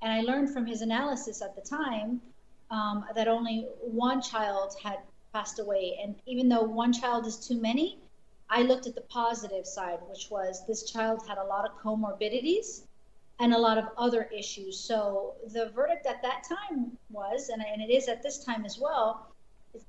And 0.02 0.12
I 0.12 0.20
learned 0.20 0.52
from 0.52 0.66
his 0.66 0.82
analysis 0.82 1.40
at 1.40 1.56
the 1.56 1.62
time 1.62 2.20
um, 2.70 3.04
that 3.14 3.26
only 3.26 3.66
one 3.80 4.20
child 4.20 4.74
had 4.82 4.98
passed 5.32 5.58
away. 5.58 5.98
And 6.02 6.14
even 6.26 6.48
though 6.48 6.62
one 6.62 6.92
child 6.92 7.26
is 7.26 7.36
too 7.36 7.60
many, 7.60 7.98
I 8.50 8.62
looked 8.62 8.86
at 8.86 8.94
the 8.94 9.02
positive 9.02 9.66
side, 9.66 9.98
which 10.08 10.30
was 10.30 10.64
this 10.66 10.90
child 10.90 11.22
had 11.26 11.38
a 11.38 11.44
lot 11.44 11.64
of 11.64 11.78
comorbidities 11.78 12.82
and 13.40 13.54
a 13.54 13.58
lot 13.58 13.78
of 13.78 13.86
other 13.96 14.28
issues. 14.36 14.78
So 14.78 15.34
the 15.52 15.70
verdict 15.74 16.06
at 16.06 16.22
that 16.22 16.44
time 16.48 16.96
was, 17.10 17.50
and, 17.50 17.62
and 17.62 17.80
it 17.80 17.92
is 17.92 18.08
at 18.08 18.22
this 18.22 18.38
time 18.44 18.64
as 18.64 18.78
well, 18.78 19.28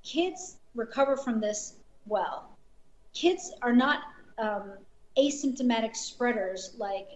kids 0.03 0.57
recover 0.75 1.17
from 1.17 1.39
this 1.39 1.75
well. 2.05 2.49
Kids 3.13 3.51
are 3.61 3.73
not 3.73 4.03
um, 4.37 4.73
asymptomatic 5.17 5.95
spreaders 5.95 6.75
like 6.77 7.07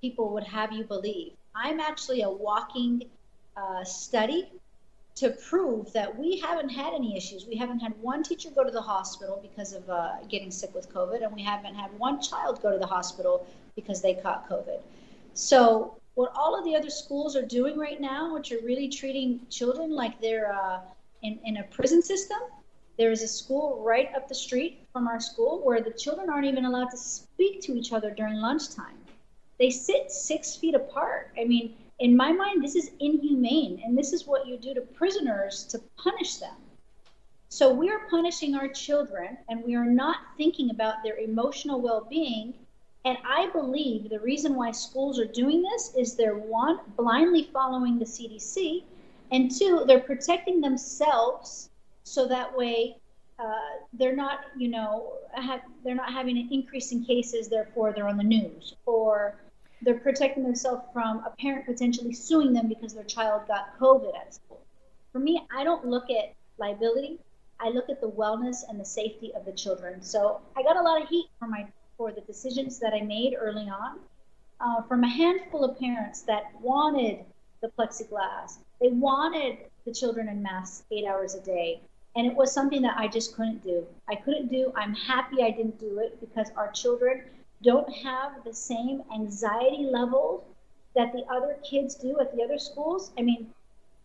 people 0.00 0.32
would 0.32 0.44
have 0.44 0.72
you 0.72 0.84
believe. 0.84 1.32
I'm 1.54 1.78
actually 1.78 2.22
a 2.22 2.30
walking 2.30 3.02
uh, 3.56 3.84
study 3.84 4.50
to 5.14 5.30
prove 5.30 5.92
that 5.92 6.18
we 6.18 6.38
haven't 6.38 6.70
had 6.70 6.94
any 6.94 7.16
issues. 7.16 7.46
We 7.46 7.56
haven't 7.56 7.80
had 7.80 7.92
one 8.00 8.22
teacher 8.22 8.48
go 8.50 8.64
to 8.64 8.70
the 8.70 8.80
hospital 8.80 9.38
because 9.42 9.74
of 9.74 9.88
uh, 9.90 10.22
getting 10.28 10.50
sick 10.50 10.74
with 10.74 10.92
COVID, 10.92 11.22
and 11.22 11.34
we 11.34 11.42
haven't 11.42 11.74
had 11.74 11.96
one 11.98 12.22
child 12.22 12.62
go 12.62 12.72
to 12.72 12.78
the 12.78 12.86
hospital 12.86 13.46
because 13.76 14.00
they 14.00 14.14
caught 14.14 14.48
COVID. 14.48 14.80
So, 15.34 15.96
what 16.14 16.32
all 16.36 16.58
of 16.58 16.64
the 16.64 16.76
other 16.76 16.90
schools 16.90 17.36
are 17.36 17.46
doing 17.46 17.78
right 17.78 18.00
now, 18.00 18.34
which 18.34 18.52
are 18.52 18.60
really 18.62 18.88
treating 18.88 19.40
children 19.48 19.90
like 19.90 20.20
they're 20.20 20.52
uh, 20.52 20.80
in, 21.22 21.38
in 21.44 21.56
a 21.58 21.62
prison 21.64 22.02
system, 22.02 22.38
there 22.98 23.10
is 23.10 23.22
a 23.22 23.28
school 23.28 23.82
right 23.82 24.10
up 24.14 24.28
the 24.28 24.34
street 24.34 24.86
from 24.92 25.08
our 25.08 25.20
school 25.20 25.62
where 25.64 25.80
the 25.80 25.90
children 25.90 26.28
aren't 26.28 26.46
even 26.46 26.66
allowed 26.66 26.90
to 26.90 26.96
speak 26.98 27.62
to 27.62 27.74
each 27.74 27.92
other 27.92 28.10
during 28.10 28.36
lunchtime. 28.36 28.96
They 29.58 29.70
sit 29.70 30.10
six 30.10 30.54
feet 30.56 30.74
apart. 30.74 31.32
I 31.40 31.44
mean, 31.44 31.76
in 31.98 32.16
my 32.16 32.32
mind, 32.32 32.62
this 32.62 32.74
is 32.74 32.90
inhumane, 33.00 33.80
and 33.84 33.96
this 33.96 34.12
is 34.12 34.26
what 34.26 34.46
you 34.46 34.58
do 34.58 34.74
to 34.74 34.80
prisoners 34.80 35.64
to 35.70 35.78
punish 35.96 36.36
them. 36.36 36.56
So 37.48 37.72
we 37.72 37.90
are 37.90 38.08
punishing 38.10 38.54
our 38.54 38.68
children, 38.68 39.38
and 39.48 39.62
we 39.64 39.74
are 39.74 39.84
not 39.84 40.16
thinking 40.36 40.70
about 40.70 41.02
their 41.02 41.16
emotional 41.16 41.80
well 41.80 42.06
being. 42.08 42.54
And 43.04 43.18
I 43.24 43.50
believe 43.52 44.10
the 44.10 44.20
reason 44.20 44.54
why 44.54 44.70
schools 44.70 45.18
are 45.18 45.26
doing 45.26 45.62
this 45.62 45.92
is 45.96 46.14
they're 46.14 46.36
one, 46.36 46.78
blindly 46.96 47.50
following 47.52 47.98
the 47.98 48.04
CDC, 48.04 48.84
and 49.32 49.50
two, 49.50 49.84
they're 49.86 50.00
protecting 50.00 50.60
themselves 50.60 51.70
so 52.04 52.28
that 52.28 52.56
way 52.56 52.96
uh, 53.38 53.78
they're 53.94 54.14
not, 54.14 54.40
you 54.56 54.68
know, 54.68 55.14
have, 55.34 55.62
they're 55.84 55.96
not 55.96 56.12
having 56.12 56.38
an 56.38 56.48
increase 56.52 56.92
in 56.92 57.04
cases, 57.04 57.48
therefore 57.48 57.92
they're 57.92 58.06
on 58.06 58.16
the 58.16 58.24
news, 58.24 58.74
or 58.86 59.34
they're 59.80 59.98
protecting 59.98 60.44
themselves 60.44 60.82
from 60.92 61.24
a 61.26 61.30
parent 61.30 61.66
potentially 61.66 62.12
suing 62.12 62.52
them 62.52 62.68
because 62.68 62.94
their 62.94 63.04
child 63.04 63.42
got 63.48 63.76
COVID 63.80 64.14
at 64.16 64.34
school. 64.34 64.60
For 65.10 65.18
me, 65.18 65.42
I 65.54 65.64
don't 65.64 65.84
look 65.84 66.08
at 66.08 66.34
liability. 66.58 67.18
I 67.58 67.70
look 67.70 67.88
at 67.90 68.00
the 68.00 68.08
wellness 68.08 68.58
and 68.68 68.78
the 68.78 68.84
safety 68.84 69.32
of 69.34 69.44
the 69.44 69.52
children. 69.52 70.02
So 70.02 70.40
I 70.56 70.62
got 70.62 70.76
a 70.76 70.82
lot 70.82 71.02
of 71.02 71.08
heat 71.08 71.26
for 71.38 71.48
my 71.48 71.66
for 72.02 72.10
the 72.10 72.20
decisions 72.22 72.80
that 72.80 72.92
I 72.92 73.02
made 73.02 73.36
early 73.38 73.68
on 73.68 74.00
uh, 74.60 74.82
from 74.88 75.04
a 75.04 75.08
handful 75.08 75.62
of 75.64 75.78
parents 75.78 76.22
that 76.22 76.42
wanted 76.60 77.20
the 77.60 77.68
plexiglass. 77.68 78.58
They 78.80 78.88
wanted 78.88 79.58
the 79.84 79.92
children 79.92 80.28
in 80.28 80.42
masks 80.42 80.82
eight 80.90 81.06
hours 81.06 81.36
a 81.36 81.40
day. 81.40 81.80
And 82.16 82.26
it 82.26 82.34
was 82.34 82.50
something 82.50 82.82
that 82.82 82.98
I 82.98 83.06
just 83.06 83.36
couldn't 83.36 83.62
do. 83.62 83.86
I 84.08 84.16
couldn't 84.16 84.50
do. 84.50 84.72
I'm 84.74 84.94
happy 84.94 85.44
I 85.44 85.52
didn't 85.52 85.78
do 85.78 86.00
it 86.00 86.18
because 86.18 86.50
our 86.56 86.72
children 86.72 87.22
don't 87.62 87.88
have 87.88 88.32
the 88.44 88.52
same 88.52 89.04
anxiety 89.14 89.84
level 89.84 90.44
that 90.96 91.12
the 91.12 91.22
other 91.32 91.56
kids 91.62 91.94
do 91.94 92.18
at 92.18 92.34
the 92.34 92.42
other 92.42 92.58
schools. 92.58 93.12
I 93.16 93.22
mean, 93.22 93.46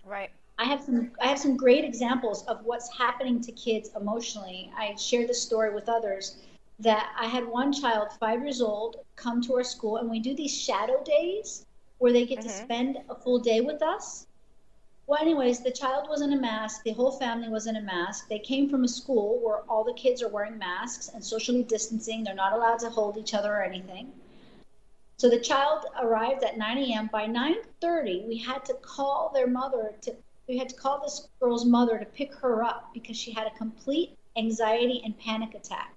right. 0.06 0.30
I 0.60 0.66
have 0.66 0.84
some 0.84 1.12
I 1.20 1.28
have 1.28 1.39
some 1.39 1.58
great 1.58 1.84
examples 1.84 2.43
of 2.45 2.64
what's 2.64 2.95
happening 2.95 3.41
to 3.41 3.52
kids 3.52 3.89
emotionally. 4.00 4.72
I 4.78 4.93
shared 4.95 5.30
this 5.30 5.41
story 5.41 5.74
with 5.74 5.89
others 5.89 6.38
that 6.80 7.13
I 7.19 7.25
had 7.25 7.47
one 7.47 7.73
child, 7.73 8.09
five 8.19 8.41
years 8.41 8.61
old, 8.61 8.97
come 9.15 9.41
to 9.43 9.55
our 9.55 9.63
school, 9.63 9.97
and 9.97 10.09
we 10.09 10.19
do 10.19 10.36
these 10.36 10.55
shadow 10.55 11.03
days 11.03 11.65
where 11.97 12.13
they 12.13 12.25
get 12.25 12.39
mm-hmm. 12.39 12.49
to 12.49 12.53
spend 12.53 12.97
a 13.09 13.15
full 13.15 13.39
day 13.39 13.61
with 13.61 13.82
us. 13.82 14.28
Well, 15.07 15.21
anyways, 15.21 15.61
the 15.61 15.71
child 15.71 16.09
was 16.09 16.21
in 16.21 16.34
a 16.34 16.39
mask. 16.39 16.84
The 16.84 16.91
whole 16.91 17.13
family 17.13 17.47
was 17.47 17.65
in 17.65 17.78
a 17.78 17.82
mask. 17.82 18.28
They 18.28 18.39
came 18.39 18.69
from 18.69 18.84
a 18.84 18.89
school 18.89 19.39
where 19.41 19.59
all 19.69 19.86
the 19.86 19.93
kids 19.93 20.21
are 20.21 20.28
wearing 20.28 20.57
masks 20.57 21.09
and 21.13 21.23
socially 21.23 21.63
distancing. 21.63 22.23
They're 22.23 22.36
not 22.36 22.53
allowed 22.53 22.80
to 22.80 22.89
hold 22.89 23.17
each 23.17 23.34
other 23.34 23.55
or 23.55 23.63
anything. 23.63 24.11
So 25.15 25.30
the 25.30 25.39
child 25.39 25.86
arrived 25.99 26.43
at 26.43 26.57
9 26.57 26.78
a.m. 26.78 27.09
By 27.11 27.25
9:30, 27.25 28.28
we 28.28 28.38
had 28.38 28.65
to 28.65 28.73
call 28.75 29.32
their 29.34 29.47
mother 29.47 29.95
to 30.01 30.15
we 30.47 30.57
had 30.57 30.69
to 30.69 30.75
call 30.75 31.01
this 31.01 31.28
girl's 31.39 31.65
mother 31.65 31.97
to 31.97 32.05
pick 32.05 32.34
her 32.36 32.63
up 32.63 32.93
because 32.93 33.17
she 33.17 33.32
had 33.32 33.47
a 33.47 33.57
complete 33.57 34.17
anxiety 34.38 35.01
and 35.03 35.17
panic 35.17 35.55
attack. 35.55 35.97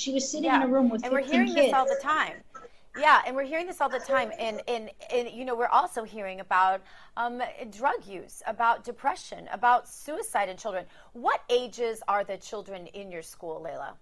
She 0.00 0.12
was 0.12 0.30
sitting 0.30 0.44
yeah. 0.44 0.56
in 0.56 0.62
a 0.62 0.72
room 0.72 0.88
with 0.88 1.04
and 1.04 1.12
we're 1.12 1.20
hearing 1.20 1.48
kids. 1.48 1.66
this 1.66 1.74
all 1.74 1.84
the 1.84 2.00
time. 2.02 2.36
Yeah, 2.98 3.20
and 3.26 3.36
we're 3.36 3.44
hearing 3.44 3.66
this 3.66 3.80
all 3.80 3.88
the 3.88 4.00
time, 4.00 4.32
and 4.38 4.62
and, 4.66 4.90
and 5.12 5.30
you 5.30 5.44
know 5.44 5.54
we're 5.54 5.66
also 5.66 6.04
hearing 6.04 6.40
about 6.40 6.80
um, 7.16 7.42
drug 7.70 8.06
use, 8.06 8.42
about 8.46 8.82
depression, 8.82 9.48
about 9.52 9.88
suicide 9.88 10.48
in 10.48 10.56
children. 10.56 10.86
What 11.12 11.42
ages 11.50 12.02
are 12.08 12.24
the 12.24 12.38
children 12.38 12.86
in 12.88 13.12
your 13.12 13.22
school, 13.22 13.64
Layla? 13.64 13.92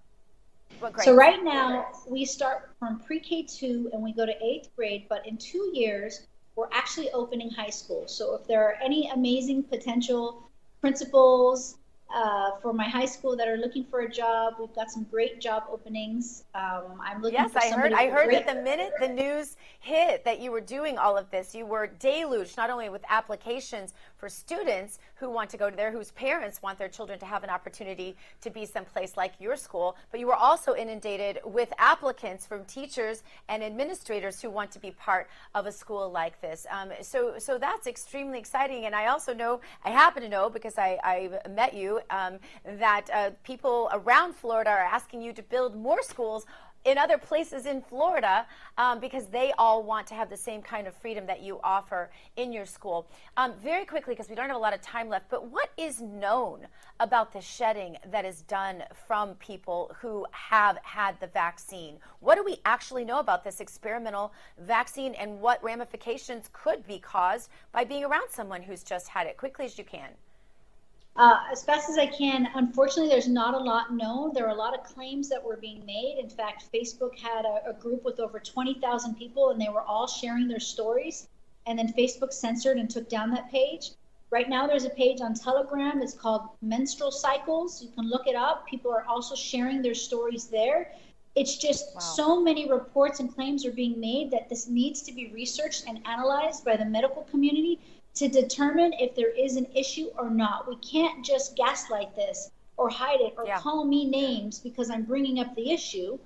So 1.02 1.14
right 1.14 1.42
now 1.42 1.86
we 2.06 2.24
start 2.24 2.70
from 2.78 3.00
pre-K 3.00 3.42
two 3.42 3.90
and 3.92 4.02
we 4.02 4.12
go 4.12 4.24
to 4.24 4.44
eighth 4.44 4.68
grade, 4.76 5.06
but 5.08 5.26
in 5.26 5.36
two 5.36 5.70
years 5.74 6.26
we're 6.54 6.68
actually 6.72 7.10
opening 7.10 7.50
high 7.50 7.70
school. 7.70 8.06
So 8.06 8.34
if 8.36 8.46
there 8.46 8.62
are 8.62 8.76
any 8.82 9.10
amazing 9.10 9.64
potential 9.64 10.48
principals, 10.80 11.77
uh, 12.14 12.52
for 12.62 12.72
my 12.72 12.88
high 12.88 13.04
school 13.04 13.36
that 13.36 13.48
are 13.48 13.56
looking 13.56 13.84
for 13.84 14.00
a 14.00 14.10
job. 14.10 14.54
We've 14.58 14.74
got 14.74 14.90
some 14.90 15.04
great 15.04 15.40
job 15.40 15.64
openings. 15.70 16.44
Um, 16.54 17.00
I'm 17.02 17.20
looking. 17.20 17.38
Yes, 17.38 17.54
I 17.54 17.70
heard. 17.70 17.92
I 17.92 18.08
heard 18.08 18.32
that 18.32 18.46
the 18.46 18.62
minute 18.62 18.92
the 19.00 19.08
news 19.08 19.56
hit 19.80 20.24
that 20.24 20.40
you 20.40 20.50
were 20.50 20.60
doing 20.60 20.98
all 20.98 21.16
of 21.16 21.30
this, 21.30 21.54
you 21.54 21.66
were 21.66 21.86
deluged 21.86 22.56
not 22.56 22.70
only 22.70 22.88
with 22.88 23.02
applications 23.08 23.94
for 24.16 24.28
students 24.28 24.98
who 25.16 25.30
want 25.30 25.50
to 25.50 25.56
go 25.56 25.70
to 25.70 25.76
there, 25.76 25.92
whose 25.92 26.10
parents 26.12 26.62
want 26.62 26.78
their 26.78 26.88
children 26.88 27.18
to 27.18 27.26
have 27.26 27.44
an 27.44 27.50
opportunity 27.50 28.16
to 28.40 28.50
be 28.50 28.64
someplace 28.64 29.16
like 29.16 29.32
your 29.38 29.56
school, 29.56 29.96
but 30.10 30.20
you 30.20 30.26
were 30.26 30.34
also 30.34 30.74
inundated 30.74 31.38
with 31.44 31.72
applicants 31.78 32.46
from 32.46 32.64
teachers 32.64 33.22
and 33.48 33.62
administrators 33.62 34.40
who 34.40 34.50
want 34.50 34.70
to 34.70 34.78
be 34.78 34.90
part 34.92 35.28
of 35.54 35.66
a 35.66 35.72
school 35.72 36.10
like 36.10 36.40
this. 36.40 36.66
Um, 36.70 36.90
so, 37.02 37.38
so 37.38 37.58
that's 37.58 37.86
extremely 37.86 38.38
exciting. 38.38 38.86
And 38.86 38.94
I 38.94 39.06
also 39.06 39.34
know, 39.34 39.60
I 39.84 39.90
happen 39.90 40.22
to 40.22 40.28
know 40.28 40.50
because 40.50 40.78
I, 40.78 40.98
I 41.04 41.48
met 41.48 41.74
you, 41.74 41.97
um, 42.10 42.38
that 42.64 43.08
uh, 43.12 43.30
people 43.44 43.88
around 43.92 44.34
Florida 44.34 44.70
are 44.70 44.78
asking 44.78 45.22
you 45.22 45.32
to 45.32 45.42
build 45.42 45.76
more 45.76 46.02
schools 46.02 46.46
in 46.84 46.96
other 46.96 47.18
places 47.18 47.66
in 47.66 47.82
Florida 47.82 48.46
um, 48.78 49.00
because 49.00 49.26
they 49.26 49.52
all 49.58 49.82
want 49.82 50.06
to 50.06 50.14
have 50.14 50.30
the 50.30 50.36
same 50.36 50.62
kind 50.62 50.86
of 50.86 50.94
freedom 50.94 51.26
that 51.26 51.42
you 51.42 51.60
offer 51.62 52.10
in 52.36 52.52
your 52.52 52.64
school. 52.64 53.06
Um, 53.36 53.52
very 53.62 53.84
quickly, 53.84 54.14
because 54.14 54.28
we 54.28 54.34
don't 54.34 54.46
have 54.46 54.56
a 54.56 54.60
lot 54.60 54.74
of 54.74 54.80
time 54.80 55.08
left, 55.08 55.28
but 55.28 55.46
what 55.48 55.70
is 55.76 56.00
known 56.00 56.66
about 57.00 57.32
the 57.32 57.40
shedding 57.40 57.96
that 58.10 58.24
is 58.24 58.42
done 58.42 58.82
from 59.06 59.34
people 59.34 59.94
who 60.00 60.26
have 60.30 60.78
had 60.82 61.18
the 61.20 61.26
vaccine? 61.26 61.96
What 62.20 62.36
do 62.36 62.44
we 62.44 62.58
actually 62.64 63.04
know 63.04 63.18
about 63.18 63.44
this 63.44 63.60
experimental 63.60 64.32
vaccine 64.58 65.14
and 65.14 65.40
what 65.40 65.62
ramifications 65.62 66.48
could 66.52 66.86
be 66.86 66.98
caused 66.98 67.50
by 67.72 67.84
being 67.84 68.04
around 68.04 68.30
someone 68.30 68.62
who's 68.62 68.82
just 68.82 69.08
had 69.08 69.26
it? 69.26 69.36
Quickly 69.36 69.66
as 69.66 69.76
you 69.76 69.84
can. 69.84 70.10
Uh, 71.16 71.40
as 71.50 71.64
fast 71.64 71.90
as 71.90 71.98
I 71.98 72.06
can. 72.06 72.48
Unfortunately, 72.54 73.08
there's 73.08 73.28
not 73.28 73.54
a 73.54 73.58
lot 73.58 73.92
known. 73.92 74.32
There 74.32 74.46
are 74.46 74.54
a 74.54 74.58
lot 74.58 74.72
of 74.72 74.84
claims 74.84 75.28
that 75.30 75.42
were 75.42 75.56
being 75.56 75.84
made. 75.84 76.18
In 76.20 76.30
fact, 76.30 76.66
Facebook 76.72 77.18
had 77.18 77.44
a, 77.44 77.70
a 77.70 77.72
group 77.72 78.04
with 78.04 78.20
over 78.20 78.38
20,000 78.38 79.16
people, 79.16 79.50
and 79.50 79.60
they 79.60 79.68
were 79.68 79.82
all 79.82 80.06
sharing 80.06 80.46
their 80.46 80.60
stories. 80.60 81.28
And 81.66 81.78
then 81.78 81.92
Facebook 81.92 82.32
censored 82.32 82.78
and 82.78 82.88
took 82.88 83.08
down 83.08 83.30
that 83.32 83.50
page. 83.50 83.90
Right 84.30 84.48
now, 84.48 84.66
there's 84.66 84.84
a 84.84 84.90
page 84.90 85.20
on 85.20 85.34
Telegram. 85.34 86.02
It's 86.02 86.14
called 86.14 86.42
Menstrual 86.62 87.10
Cycles. 87.10 87.82
You 87.82 87.88
can 87.90 88.08
look 88.08 88.26
it 88.26 88.36
up. 88.36 88.66
People 88.66 88.92
are 88.92 89.04
also 89.04 89.34
sharing 89.34 89.82
their 89.82 89.94
stories 89.94 90.46
there. 90.46 90.92
It's 91.34 91.56
just 91.56 91.94
wow. 91.94 92.00
so 92.00 92.40
many 92.40 92.68
reports 92.68 93.20
and 93.20 93.32
claims 93.34 93.64
are 93.64 93.72
being 93.72 93.98
made 93.98 94.30
that 94.32 94.48
this 94.48 94.68
needs 94.68 95.02
to 95.02 95.12
be 95.12 95.30
researched 95.32 95.84
and 95.86 96.00
analyzed 96.06 96.64
by 96.64 96.76
the 96.76 96.84
medical 96.84 97.22
community 97.22 97.78
to 98.18 98.28
determine 98.28 98.92
if 98.94 99.14
there 99.14 99.30
is 99.30 99.56
an 99.56 99.66
issue 99.74 100.10
or 100.18 100.28
not. 100.28 100.68
We 100.68 100.76
can't 100.76 101.24
just 101.24 101.56
gaslight 101.56 102.16
this 102.16 102.50
or 102.76 102.88
hide 102.88 103.20
it 103.20 103.34
or 103.36 103.46
yeah. 103.46 103.58
call 103.58 103.84
me 103.84 104.04
names 104.04 104.58
because 104.58 104.90
I'm 104.90 105.04
bringing 105.04 105.38
up 105.38 105.54
the 105.54 105.70
issue. 105.70 106.18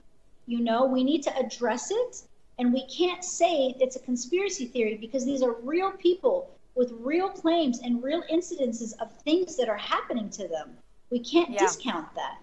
You 0.46 0.60
know, 0.60 0.86
we 0.86 1.04
need 1.04 1.22
to 1.24 1.38
address 1.38 1.90
it. 1.90 2.22
And 2.58 2.72
we 2.72 2.86
can't 2.86 3.22
say 3.22 3.74
it's 3.78 3.96
a 3.96 4.00
conspiracy 4.00 4.66
theory 4.66 4.96
because 4.96 5.24
these 5.24 5.42
are 5.42 5.52
real 5.62 5.90
people 5.90 6.50
with 6.74 6.92
real 7.00 7.28
claims 7.28 7.80
and 7.80 8.02
real 8.02 8.22
incidences 8.32 8.94
of 9.00 9.12
things 9.24 9.56
that 9.56 9.68
are 9.68 9.76
happening 9.76 10.30
to 10.30 10.48
them. 10.48 10.70
We 11.10 11.18
can't 11.18 11.50
yeah. 11.50 11.58
discount 11.58 12.14
that. 12.14 12.38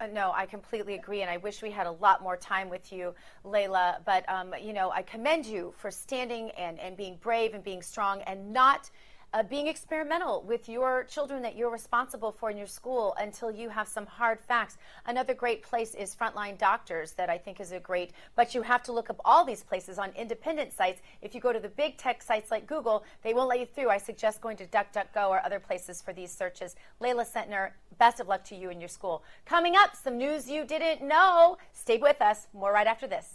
Uh, 0.00 0.06
no, 0.06 0.32
I 0.32 0.46
completely 0.46 0.94
agree, 0.94 1.22
and 1.22 1.30
I 1.30 1.38
wish 1.38 1.60
we 1.60 1.70
had 1.70 1.86
a 1.86 1.90
lot 1.90 2.22
more 2.22 2.36
time 2.36 2.68
with 2.68 2.92
you, 2.92 3.14
Layla. 3.44 4.04
But 4.04 4.28
um, 4.28 4.54
you 4.60 4.72
know, 4.72 4.90
I 4.90 5.02
commend 5.02 5.44
you 5.44 5.74
for 5.76 5.90
standing 5.90 6.50
and, 6.52 6.78
and 6.78 6.96
being 6.96 7.16
brave 7.16 7.54
and 7.54 7.64
being 7.64 7.82
strong 7.82 8.22
and 8.22 8.52
not 8.52 8.90
uh, 9.32 9.42
being 9.42 9.66
experimental 9.66 10.42
with 10.42 10.68
your 10.68 11.04
children 11.04 11.42
that 11.42 11.56
you're 11.56 11.70
responsible 11.70 12.32
for 12.32 12.50
in 12.50 12.56
your 12.56 12.66
school 12.66 13.14
until 13.18 13.50
you 13.50 13.68
have 13.68 13.86
some 13.86 14.06
hard 14.06 14.40
facts. 14.40 14.78
Another 15.06 15.34
great 15.34 15.62
place 15.62 15.94
is 15.94 16.14
Frontline 16.14 16.56
Doctors, 16.58 17.12
that 17.12 17.28
I 17.28 17.38
think 17.38 17.60
is 17.60 17.72
a 17.72 17.80
great, 17.80 18.12
but 18.36 18.54
you 18.54 18.62
have 18.62 18.82
to 18.84 18.92
look 18.92 19.10
up 19.10 19.20
all 19.24 19.44
these 19.44 19.62
places 19.62 19.98
on 19.98 20.10
independent 20.16 20.72
sites. 20.72 21.02
If 21.22 21.34
you 21.34 21.40
go 21.40 21.52
to 21.52 21.60
the 21.60 21.68
big 21.68 21.96
tech 21.96 22.22
sites 22.22 22.50
like 22.50 22.66
Google, 22.66 23.04
they 23.22 23.34
won't 23.34 23.48
let 23.48 23.60
you 23.60 23.66
through. 23.66 23.90
I 23.90 23.98
suggest 23.98 24.40
going 24.40 24.56
to 24.58 24.66
DuckDuckGo 24.66 25.28
or 25.28 25.44
other 25.44 25.60
places 25.60 26.00
for 26.00 26.12
these 26.12 26.32
searches. 26.32 26.76
Layla 27.00 27.26
Centner, 27.26 27.70
best 27.98 28.20
of 28.20 28.28
luck 28.28 28.44
to 28.44 28.54
you 28.54 28.70
and 28.70 28.80
your 28.80 28.88
school. 28.88 29.22
Coming 29.44 29.74
up, 29.76 29.94
some 29.94 30.16
news 30.16 30.48
you 30.48 30.64
didn't 30.64 31.06
know. 31.06 31.58
Stay 31.72 31.98
with 31.98 32.20
us. 32.22 32.46
More 32.52 32.72
right 32.72 32.86
after 32.86 33.06
this. 33.06 33.34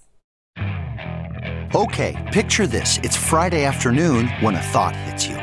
Okay, 1.76 2.30
picture 2.32 2.68
this. 2.68 3.00
It's 3.02 3.18
Friday 3.18 3.66
afternoon 3.66 4.28
when 4.42 4.54
a 4.54 4.62
thought 4.62 4.96
hits 4.96 5.26
you. 5.26 5.43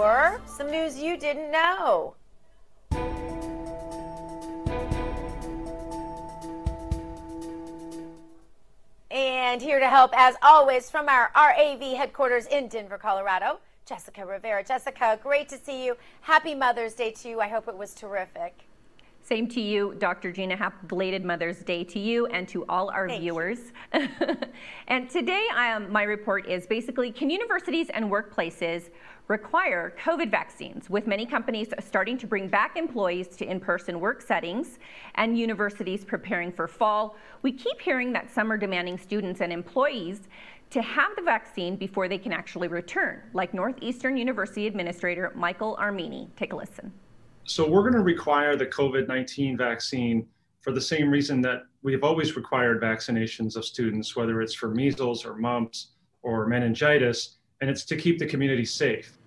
For 0.00 0.40
some 0.46 0.70
news 0.70 0.98
you 0.98 1.14
didn't 1.18 1.52
know. 1.52 2.14
And 9.10 9.60
here 9.60 9.78
to 9.78 9.90
help, 9.90 10.12
as 10.16 10.36
always, 10.42 10.90
from 10.90 11.06
our 11.10 11.30
RAV 11.36 11.82
headquarters 11.98 12.46
in 12.46 12.68
Denver, 12.68 12.96
Colorado, 12.96 13.58
Jessica 13.84 14.24
Rivera. 14.24 14.64
Jessica, 14.64 15.20
great 15.22 15.50
to 15.50 15.58
see 15.58 15.84
you. 15.84 15.98
Happy 16.22 16.54
Mother's 16.54 16.94
Day 16.94 17.10
to 17.10 17.28
you. 17.28 17.40
I 17.40 17.48
hope 17.48 17.68
it 17.68 17.76
was 17.76 17.92
terrific. 17.92 18.54
Same 19.22 19.46
to 19.48 19.60
you, 19.60 19.94
Dr. 19.98 20.32
Gina. 20.32 20.56
Happy 20.56 20.86
belated 20.86 21.24
Mother's 21.24 21.58
Day 21.58 21.84
to 21.84 21.98
you 21.98 22.26
and 22.26 22.48
to 22.48 22.64
all 22.68 22.90
our 22.90 23.06
Thank 23.06 23.20
viewers. 23.20 23.58
and 24.88 25.10
today, 25.10 25.46
um, 25.54 25.92
my 25.92 26.04
report 26.04 26.48
is 26.48 26.66
basically 26.66 27.12
can 27.12 27.28
universities 27.28 27.90
and 27.90 28.06
workplaces 28.06 28.90
require 29.30 29.94
COVID 30.04 30.28
vaccines, 30.28 30.90
with 30.90 31.06
many 31.06 31.24
companies 31.24 31.68
starting 31.78 32.18
to 32.18 32.26
bring 32.26 32.48
back 32.48 32.76
employees 32.76 33.28
to 33.28 33.48
in-person 33.48 34.00
work 34.00 34.20
settings 34.20 34.80
and 35.14 35.38
universities 35.38 36.04
preparing 36.04 36.50
for 36.50 36.66
fall. 36.66 37.16
We 37.42 37.52
keep 37.52 37.80
hearing 37.80 38.12
that 38.12 38.28
some 38.28 38.50
are 38.50 38.56
demanding 38.56 38.98
students 38.98 39.40
and 39.40 39.52
employees 39.52 40.22
to 40.70 40.82
have 40.82 41.14
the 41.14 41.22
vaccine 41.22 41.76
before 41.76 42.08
they 42.08 42.18
can 42.18 42.32
actually 42.32 42.66
return, 42.66 43.22
like 43.32 43.54
Northeastern 43.54 44.16
University 44.16 44.66
Administrator 44.66 45.32
Michael 45.36 45.78
Armini. 45.80 46.28
Take 46.36 46.52
a 46.52 46.56
listen. 46.56 46.92
So 47.44 47.68
we're 47.68 47.82
going 47.82 47.94
to 47.94 48.02
require 48.02 48.56
the 48.56 48.66
COVID-19 48.66 49.56
vaccine 49.56 50.26
for 50.60 50.72
the 50.72 50.80
same 50.80 51.08
reason 51.08 51.40
that 51.42 51.62
we 51.82 51.92
have 51.92 52.02
always 52.02 52.34
required 52.34 52.82
vaccinations 52.82 53.54
of 53.54 53.64
students, 53.64 54.16
whether 54.16 54.42
it's 54.42 54.54
for 54.54 54.74
measles 54.74 55.24
or 55.24 55.36
mumps 55.36 55.92
or 56.22 56.46
meningitis, 56.48 57.36
and 57.60 57.70
it's 57.70 57.84
to 57.84 57.96
keep 57.96 58.18
the 58.18 58.26
community 58.26 58.64
safe. 58.64 59.18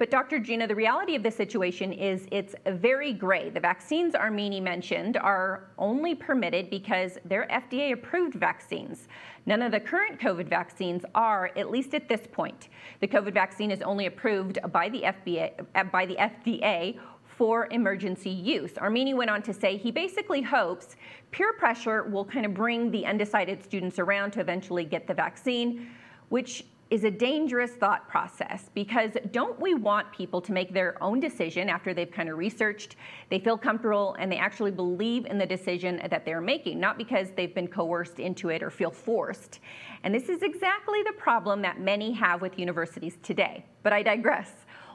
But 0.00 0.10
Dr. 0.10 0.38
Gina, 0.38 0.66
the 0.66 0.74
reality 0.74 1.14
of 1.14 1.22
the 1.22 1.30
situation 1.30 1.92
is 1.92 2.26
it's 2.32 2.54
very 2.66 3.12
gray. 3.12 3.50
The 3.50 3.60
vaccines 3.60 4.14
Armini 4.14 4.58
mentioned 4.58 5.18
are 5.18 5.68
only 5.76 6.14
permitted 6.14 6.70
because 6.70 7.18
they're 7.26 7.46
FDA 7.50 7.92
approved 7.92 8.34
vaccines. 8.34 9.08
None 9.44 9.60
of 9.60 9.72
the 9.72 9.78
current 9.78 10.18
COVID 10.18 10.48
vaccines 10.48 11.04
are, 11.14 11.50
at 11.54 11.70
least 11.70 11.92
at 11.92 12.08
this 12.08 12.22
point. 12.32 12.70
The 13.00 13.08
COVID 13.08 13.34
vaccine 13.34 13.70
is 13.70 13.82
only 13.82 14.06
approved 14.06 14.58
by 14.72 14.88
the, 14.88 15.02
FBA, 15.02 15.66
uh, 15.74 15.84
by 15.84 16.06
the 16.06 16.16
FDA 16.16 16.98
for 17.26 17.68
emergency 17.70 18.30
use. 18.30 18.72
Armini 18.78 19.14
went 19.14 19.28
on 19.28 19.42
to 19.42 19.52
say 19.52 19.76
he 19.76 19.90
basically 19.90 20.40
hopes 20.40 20.96
peer 21.30 21.52
pressure 21.52 22.04
will 22.04 22.24
kind 22.24 22.46
of 22.46 22.54
bring 22.54 22.90
the 22.90 23.04
undecided 23.04 23.62
students 23.62 23.98
around 23.98 24.30
to 24.30 24.40
eventually 24.40 24.86
get 24.86 25.06
the 25.06 25.12
vaccine, 25.12 25.90
which 26.30 26.64
is 26.90 27.04
a 27.04 27.10
dangerous 27.10 27.70
thought 27.70 28.08
process 28.08 28.68
because 28.74 29.12
don't 29.30 29.58
we 29.60 29.74
want 29.74 30.10
people 30.12 30.40
to 30.40 30.52
make 30.52 30.74
their 30.74 31.00
own 31.02 31.20
decision 31.20 31.68
after 31.68 31.94
they've 31.94 32.10
kind 32.10 32.28
of 32.28 32.36
researched, 32.36 32.96
they 33.28 33.38
feel 33.38 33.56
comfortable, 33.56 34.16
and 34.18 34.30
they 34.30 34.36
actually 34.36 34.72
believe 34.72 35.24
in 35.26 35.38
the 35.38 35.46
decision 35.46 36.00
that 36.10 36.24
they're 36.24 36.40
making, 36.40 36.80
not 36.80 36.98
because 36.98 37.28
they've 37.36 37.54
been 37.54 37.68
coerced 37.68 38.18
into 38.18 38.48
it 38.48 38.60
or 38.60 38.70
feel 38.70 38.90
forced. 38.90 39.60
And 40.02 40.12
this 40.12 40.28
is 40.28 40.42
exactly 40.42 41.02
the 41.04 41.12
problem 41.12 41.62
that 41.62 41.80
many 41.80 42.12
have 42.12 42.42
with 42.42 42.58
universities 42.58 43.18
today. 43.22 43.64
But 43.84 43.92
I 43.92 44.02
digress. 44.02 44.50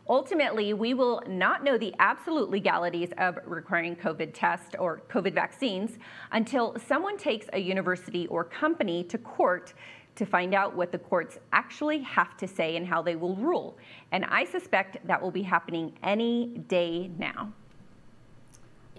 Ultimately, 0.08 0.74
we 0.74 0.94
will 0.94 1.24
not 1.28 1.64
know 1.64 1.80
the 1.80 1.94
absolute 1.98 2.52
legalities 2.52 3.10
of 3.18 3.40
requiring 3.46 3.96
COVID 3.96 4.32
tests 4.36 4.76
or 4.78 5.02
COVID 5.10 5.34
vaccines 5.34 5.98
until 6.32 6.76
someone 6.88 7.18
takes 7.18 7.48
a 7.54 7.60
university 7.60 8.28
or 8.28 8.44
company 8.44 9.04
to 9.06 9.18
court 9.18 9.74
to 10.16 10.26
find 10.26 10.54
out 10.54 10.76
what 10.76 10.92
the 10.92 10.98
courts 10.98 11.38
actually 11.52 12.00
have 12.00 12.38
to 12.38 12.48
say 12.48 12.78
and 12.78 12.88
how 12.88 13.02
they 13.02 13.16
will 13.16 13.36
rule. 13.36 13.78
And 14.12 14.26
I 14.26 14.46
suspect 14.46 15.06
that 15.06 15.22
will 15.22 15.32
be 15.32 15.42
happening 15.42 15.94
any 16.04 16.48
day 16.68 17.12
now. 17.18 17.52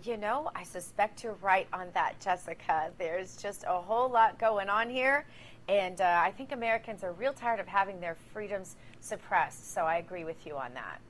You 0.05 0.17
know, 0.17 0.51
I 0.55 0.63
suspect 0.63 1.25
you're 1.25 1.39
right 1.43 1.67
on 1.73 1.89
that, 1.95 2.21
Jessica. 2.21 2.91
There's 2.99 3.37
just 3.37 3.65
a 3.67 3.81
whole 3.81 4.09
lot 4.09 4.39
going 4.39 4.69
on 4.69 4.89
here. 4.91 5.27
And 5.69 6.01
uh, 6.01 6.21
I 6.23 6.31
think 6.31 6.53
Americans 6.53 7.03
are 7.03 7.13
real 7.13 7.33
tired 7.33 7.59
of 7.59 7.67
having 7.67 7.99
their 7.99 8.17
freedoms 8.33 8.77
suppressed. 9.01 9.73
So 9.73 9.83
I 9.83 9.97
agree 9.97 10.25
with 10.25 10.47
you 10.47 10.57
on 10.57 10.73
that. 10.75 11.01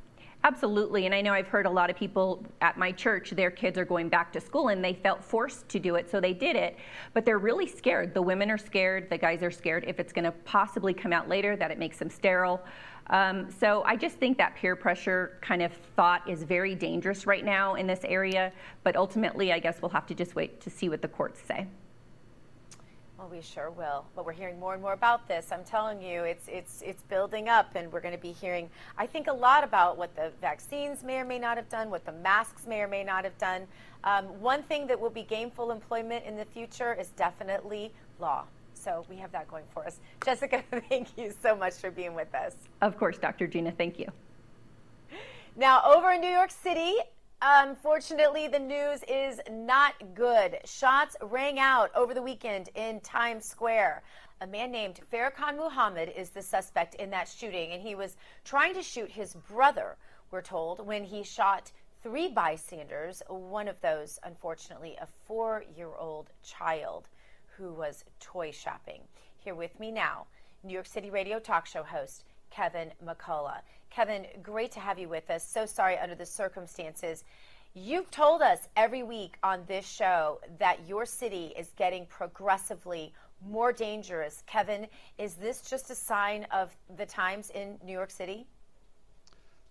Absolutely. 0.44 1.06
And 1.06 1.14
I 1.14 1.20
know 1.20 1.32
I've 1.32 1.48
heard 1.48 1.66
a 1.66 1.70
lot 1.70 1.90
of 1.90 1.96
people 1.96 2.44
at 2.60 2.78
my 2.78 2.92
church, 2.92 3.30
their 3.30 3.50
kids 3.50 3.76
are 3.78 3.84
going 3.84 4.08
back 4.08 4.32
to 4.32 4.40
school 4.40 4.68
and 4.68 4.84
they 4.84 4.92
felt 4.92 5.24
forced 5.24 5.68
to 5.70 5.80
do 5.80 5.96
it, 5.96 6.08
so 6.08 6.20
they 6.20 6.32
did 6.32 6.54
it. 6.54 6.76
But 7.14 7.24
they're 7.24 7.38
really 7.38 7.66
scared. 7.66 8.14
The 8.14 8.22
women 8.22 8.50
are 8.50 8.58
scared, 8.58 9.10
the 9.10 9.18
guys 9.18 9.42
are 9.42 9.50
scared 9.50 9.84
if 9.88 9.98
it's 9.98 10.12
going 10.12 10.24
to 10.24 10.32
possibly 10.44 10.94
come 10.94 11.12
out 11.12 11.28
later 11.28 11.56
that 11.56 11.72
it 11.72 11.78
makes 11.78 11.98
them 11.98 12.08
sterile. 12.08 12.62
Um, 13.08 13.50
so 13.50 13.82
I 13.84 13.96
just 13.96 14.16
think 14.16 14.38
that 14.38 14.54
peer 14.54 14.76
pressure 14.76 15.38
kind 15.40 15.62
of 15.62 15.72
thought 15.96 16.28
is 16.28 16.42
very 16.44 16.74
dangerous 16.74 17.26
right 17.26 17.44
now 17.44 17.74
in 17.74 17.86
this 17.86 18.00
area. 18.04 18.52
But 18.84 18.96
ultimately, 18.96 19.52
I 19.52 19.58
guess 19.58 19.82
we'll 19.82 19.90
have 19.90 20.06
to 20.06 20.14
just 20.14 20.34
wait 20.36 20.60
to 20.60 20.70
see 20.70 20.88
what 20.88 21.02
the 21.02 21.08
courts 21.08 21.40
say. 21.40 21.66
Well, 23.26 23.34
we 23.34 23.42
sure 23.42 23.70
will. 23.70 24.04
But 24.14 24.24
we're 24.24 24.32
hearing 24.32 24.60
more 24.60 24.74
and 24.74 24.80
more 24.82 24.92
about 24.92 25.26
this. 25.26 25.50
I'm 25.50 25.64
telling 25.64 26.00
you, 26.00 26.22
it's 26.22 26.46
it's 26.46 26.80
it's 26.82 27.02
building 27.02 27.48
up, 27.48 27.74
and 27.74 27.92
we're 27.92 28.00
going 28.00 28.14
to 28.14 28.20
be 28.20 28.30
hearing, 28.30 28.70
I 28.96 29.06
think, 29.06 29.26
a 29.26 29.32
lot 29.32 29.64
about 29.64 29.98
what 29.98 30.14
the 30.14 30.30
vaccines 30.40 31.02
may 31.02 31.18
or 31.18 31.24
may 31.24 31.40
not 31.40 31.56
have 31.56 31.68
done, 31.68 31.90
what 31.90 32.04
the 32.06 32.12
masks 32.12 32.68
may 32.68 32.82
or 32.82 32.86
may 32.86 33.02
not 33.02 33.24
have 33.24 33.36
done. 33.36 33.66
Um, 34.04 34.26
one 34.40 34.62
thing 34.62 34.86
that 34.86 35.00
will 35.00 35.10
be 35.10 35.24
gainful 35.24 35.72
employment 35.72 36.24
in 36.24 36.36
the 36.36 36.44
future 36.44 36.94
is 36.94 37.08
definitely 37.16 37.90
law. 38.20 38.44
So 38.74 39.04
we 39.10 39.16
have 39.16 39.32
that 39.32 39.48
going 39.48 39.64
for 39.74 39.84
us. 39.84 39.98
Jessica, 40.24 40.62
thank 40.88 41.08
you 41.18 41.34
so 41.42 41.56
much 41.56 41.74
for 41.74 41.90
being 41.90 42.14
with 42.14 42.32
us. 42.32 42.54
Of 42.80 42.96
course, 42.96 43.18
Dr. 43.18 43.48
Gina, 43.48 43.72
thank 43.72 43.98
you. 43.98 44.06
Now, 45.56 45.82
over 45.84 46.12
in 46.12 46.20
New 46.20 46.30
York 46.30 46.52
City, 46.52 46.94
Unfortunately, 47.42 48.48
the 48.48 48.58
news 48.58 49.02
is 49.06 49.40
not 49.50 49.92
good. 50.14 50.58
Shots 50.64 51.16
rang 51.20 51.58
out 51.58 51.90
over 51.94 52.14
the 52.14 52.22
weekend 52.22 52.70
in 52.74 53.00
Times 53.00 53.44
Square. 53.44 54.02
A 54.40 54.46
man 54.46 54.70
named 54.72 55.00
Farrakhan 55.12 55.56
Muhammad 55.56 56.10
is 56.16 56.30
the 56.30 56.40
suspect 56.40 56.94
in 56.94 57.10
that 57.10 57.28
shooting, 57.28 57.72
and 57.72 57.82
he 57.82 57.94
was 57.94 58.16
trying 58.44 58.72
to 58.72 58.82
shoot 58.82 59.10
his 59.10 59.34
brother, 59.34 59.96
we're 60.30 60.40
told, 60.40 60.86
when 60.86 61.04
he 61.04 61.22
shot 61.22 61.72
three 62.02 62.28
bystanders, 62.28 63.22
one 63.28 63.68
of 63.68 63.80
those, 63.82 64.18
unfortunately, 64.24 64.96
a 64.98 65.06
four 65.26 65.62
year 65.76 65.90
old 65.98 66.30
child 66.42 67.08
who 67.58 67.72
was 67.74 68.04
toy 68.18 68.50
shopping. 68.50 69.02
Here 69.36 69.54
with 69.54 69.78
me 69.78 69.90
now, 69.90 70.26
New 70.64 70.72
York 70.72 70.86
City 70.86 71.10
radio 71.10 71.38
talk 71.38 71.66
show 71.66 71.82
host 71.82 72.24
Kevin 72.50 72.92
McCullough. 73.04 73.60
Kevin, 73.96 74.26
great 74.42 74.72
to 74.72 74.78
have 74.78 74.98
you 74.98 75.08
with 75.08 75.30
us. 75.30 75.42
So 75.42 75.64
sorry 75.64 75.96
under 75.96 76.14
the 76.14 76.26
circumstances. 76.26 77.24
You've 77.72 78.10
told 78.10 78.42
us 78.42 78.68
every 78.76 79.02
week 79.02 79.38
on 79.42 79.62
this 79.66 79.88
show 79.88 80.38
that 80.58 80.86
your 80.86 81.06
city 81.06 81.54
is 81.56 81.70
getting 81.78 82.04
progressively 82.04 83.14
more 83.48 83.72
dangerous. 83.72 84.42
Kevin, 84.46 84.86
is 85.16 85.32
this 85.36 85.62
just 85.62 85.88
a 85.88 85.94
sign 85.94 86.46
of 86.52 86.76
the 86.98 87.06
times 87.06 87.48
in 87.54 87.78
New 87.82 87.92
York 87.94 88.10
City? 88.10 88.46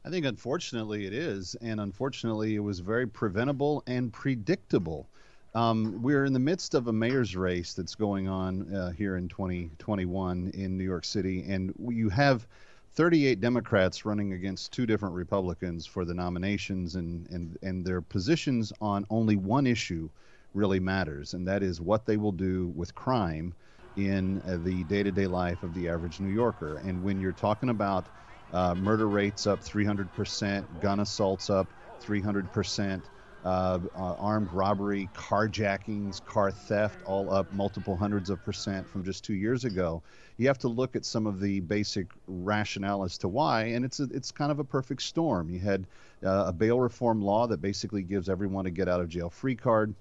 I 0.04 0.10
think 0.10 0.26
unfortunately 0.26 1.06
it 1.06 1.14
is, 1.14 1.56
and 1.62 1.80
unfortunately 1.80 2.56
it 2.56 2.64
was 2.64 2.80
very 2.80 3.06
preventable 3.06 3.84
and 3.86 4.12
predictable. 4.12 5.08
Um, 5.54 6.02
we're 6.02 6.26
in 6.26 6.34
the 6.34 6.40
midst 6.40 6.74
of 6.74 6.88
a 6.88 6.94
mayor's 6.94 7.36
race 7.36 7.76
that's 7.76 7.94
going 7.94 8.28
on 8.28 8.74
uh, 8.74 8.90
here 8.90 9.18
in 9.18 9.28
2021 9.28 10.52
in 10.56 10.80
New 10.80 10.84
York 10.84 11.06
City, 11.06 11.46
and 11.48 11.72
you 11.78 12.10
have 12.10 12.48
38 12.96 13.42
Democrats 13.42 14.06
running 14.06 14.34
against 14.34 14.72
two 14.72 14.86
different 14.86 15.16
Republicans 15.16 15.86
for 15.86 16.06
the 16.06 16.14
nominations, 16.14 16.96
and, 16.96 17.28
and, 17.30 17.58
and 17.62 17.86
their 17.86 18.02
positions 18.02 18.72
on 18.80 19.06
only 19.10 19.36
one 19.36 19.68
issue 19.68 20.10
really 20.54 20.80
matters, 20.80 21.34
and 21.34 21.48
that 21.48 21.62
is 21.62 21.82
what 21.82 22.06
they 22.06 22.16
will 22.16 22.32
do 22.32 22.72
with 22.76 22.96
crime 22.96 23.54
in 23.98 24.42
uh, 24.48 24.58
the 24.64 24.84
day 24.86 25.04
to 25.04 25.12
day 25.12 25.28
life 25.28 25.62
of 25.64 25.74
the 25.74 25.90
average 25.90 26.20
New 26.20 26.30
Yorker. 26.30 26.78
And 26.78 27.04
when 27.04 27.20
you're 27.20 27.34
talking 27.34 27.70
about 27.70 28.08
uh, 28.52 28.74
murder 28.76 29.10
rates 29.10 29.46
up 29.46 29.62
300%, 29.62 30.80
gun 30.80 31.00
assaults 31.02 31.50
up 31.50 31.74
300%, 32.02 33.04
uh, 33.46 33.80
uh, 33.94 34.16
armed 34.16 34.52
robbery, 34.52 35.08
carjackings, 35.14 36.24
car 36.26 36.52
theft, 36.52 37.00
all 37.06 37.32
up 37.32 37.52
multiple 37.54 37.96
hundreds 37.96 38.32
of 38.32 38.44
percent 38.44 38.90
from 38.90 39.04
just 39.04 39.24
two 39.24 39.36
years 39.36 39.66
ago. 39.66 40.02
You 40.38 40.48
have 40.48 40.58
to 40.60 40.68
look 40.68 40.96
at 40.96 41.06
some 41.06 41.28
of 41.28 41.40
the 41.40 41.60
basic 41.60 42.08
rationale 42.28 43.04
as 43.04 43.20
to 43.20 43.28
why, 43.28 43.66
and 43.66 43.86
it's 43.86 44.00
a, 44.00 44.08
it's 44.12 44.32
kind 44.32 44.52
of 44.52 44.58
a 44.58 44.64
perfect 44.64 45.04
storm. 45.04 45.50
You 45.52 45.60
had 45.60 45.86
uh, 46.26 46.46
a 46.48 46.54
bail 46.54 46.80
reform 46.80 47.22
law 47.22 47.46
that 47.46 47.62
basically 47.62 48.02
gives 48.02 48.30
everyone 48.30 48.66
a 48.66 48.72
get 48.72 48.90
out 48.90 49.00
of 49.00 49.10
jail 49.10 49.30
free 49.30 49.56
card. 49.56 49.94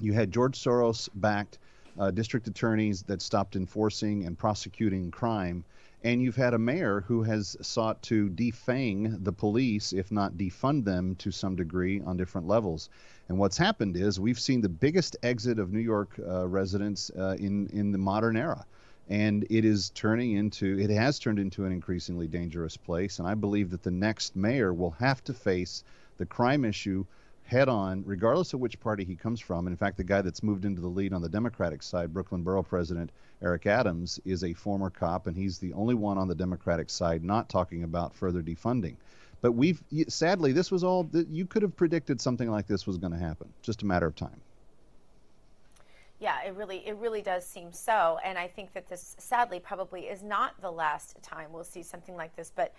You 0.00 0.12
had 0.12 0.32
George 0.32 0.58
Soros 0.58 1.08
backed 1.14 1.58
uh, 1.98 2.10
district 2.10 2.48
attorneys 2.48 3.02
that 3.04 3.22
stopped 3.22 3.54
enforcing 3.54 4.24
and 4.26 4.36
prosecuting 4.36 5.12
crime. 5.12 5.64
And 6.02 6.22
you've 6.22 6.36
had 6.36 6.54
a 6.54 6.58
mayor 6.58 7.02
who 7.02 7.22
has 7.24 7.56
sought 7.60 8.02
to 8.04 8.30
defang 8.30 9.22
the 9.22 9.32
police, 9.32 9.92
if 9.92 10.10
not 10.10 10.38
defund 10.38 10.84
them 10.84 11.14
to 11.16 11.30
some 11.30 11.56
degree 11.56 12.00
on 12.00 12.16
different 12.16 12.46
levels. 12.46 12.88
And 13.28 13.38
what's 13.38 13.58
happened 13.58 13.96
is 13.96 14.18
we've 14.18 14.40
seen 14.40 14.62
the 14.62 14.68
biggest 14.68 15.16
exit 15.22 15.58
of 15.58 15.72
New 15.72 15.80
York 15.80 16.18
uh, 16.18 16.48
residents 16.48 17.10
uh, 17.10 17.36
in 17.38 17.66
in 17.68 17.92
the 17.92 17.98
modern 17.98 18.36
era, 18.36 18.64
and 19.10 19.46
it 19.50 19.64
is 19.66 19.90
turning 19.90 20.32
into 20.32 20.78
it 20.78 20.88
has 20.88 21.18
turned 21.18 21.38
into 21.38 21.66
an 21.66 21.72
increasingly 21.72 22.28
dangerous 22.28 22.78
place. 22.78 23.18
And 23.18 23.28
I 23.28 23.34
believe 23.34 23.70
that 23.70 23.82
the 23.82 23.90
next 23.90 24.34
mayor 24.34 24.72
will 24.72 24.92
have 24.92 25.22
to 25.24 25.34
face 25.34 25.84
the 26.16 26.26
crime 26.26 26.64
issue 26.64 27.04
head 27.50 27.68
on, 27.68 28.04
regardless 28.06 28.54
of 28.54 28.60
which 28.60 28.78
party 28.78 29.04
he 29.04 29.16
comes 29.16 29.40
from. 29.40 29.66
And 29.66 29.72
in 29.72 29.76
fact, 29.76 29.96
the 29.96 30.04
guy 30.04 30.22
that's 30.22 30.42
moved 30.42 30.64
into 30.64 30.80
the 30.80 30.88
lead 30.88 31.12
on 31.12 31.20
the 31.20 31.28
Democratic 31.28 31.82
side, 31.82 32.14
Brooklyn 32.14 32.42
Borough 32.42 32.62
President 32.62 33.10
Eric 33.42 33.66
Adams, 33.66 34.20
is 34.24 34.44
a 34.44 34.52
former 34.52 34.88
cop, 34.88 35.26
and 35.26 35.36
he's 35.36 35.58
the 35.58 35.72
only 35.72 35.94
one 35.94 36.16
on 36.16 36.28
the 36.28 36.34
Democratic 36.34 36.88
side 36.88 37.24
not 37.24 37.48
talking 37.48 37.82
about 37.82 38.14
further 38.14 38.40
defunding. 38.40 38.94
But 39.40 39.52
we've 39.52 39.82
sadly, 40.06 40.52
this 40.52 40.70
was 40.70 40.84
all 40.84 41.04
that 41.04 41.28
you 41.28 41.44
could 41.44 41.62
have 41.62 41.74
predicted 41.74 42.20
something 42.20 42.48
like 42.48 42.68
this 42.68 42.86
was 42.86 42.98
going 42.98 43.12
to 43.12 43.18
happen, 43.18 43.52
just 43.62 43.82
a 43.82 43.86
matter 43.86 44.06
of 44.06 44.14
time. 44.14 44.40
Yeah, 46.20 46.36
it 46.46 46.54
really 46.54 46.86
it 46.86 46.96
really 46.96 47.22
does 47.22 47.46
seem 47.46 47.72
so, 47.72 48.18
and 48.22 48.38
I 48.38 48.46
think 48.46 48.74
that 48.74 48.88
this 48.88 49.16
sadly 49.18 49.58
probably 49.58 50.02
is 50.02 50.22
not 50.22 50.60
the 50.60 50.70
last 50.70 51.20
time 51.22 51.50
we'll 51.50 51.64
see 51.64 51.82
something 51.82 52.14
like 52.14 52.36
this. 52.36 52.52
But 52.54 52.74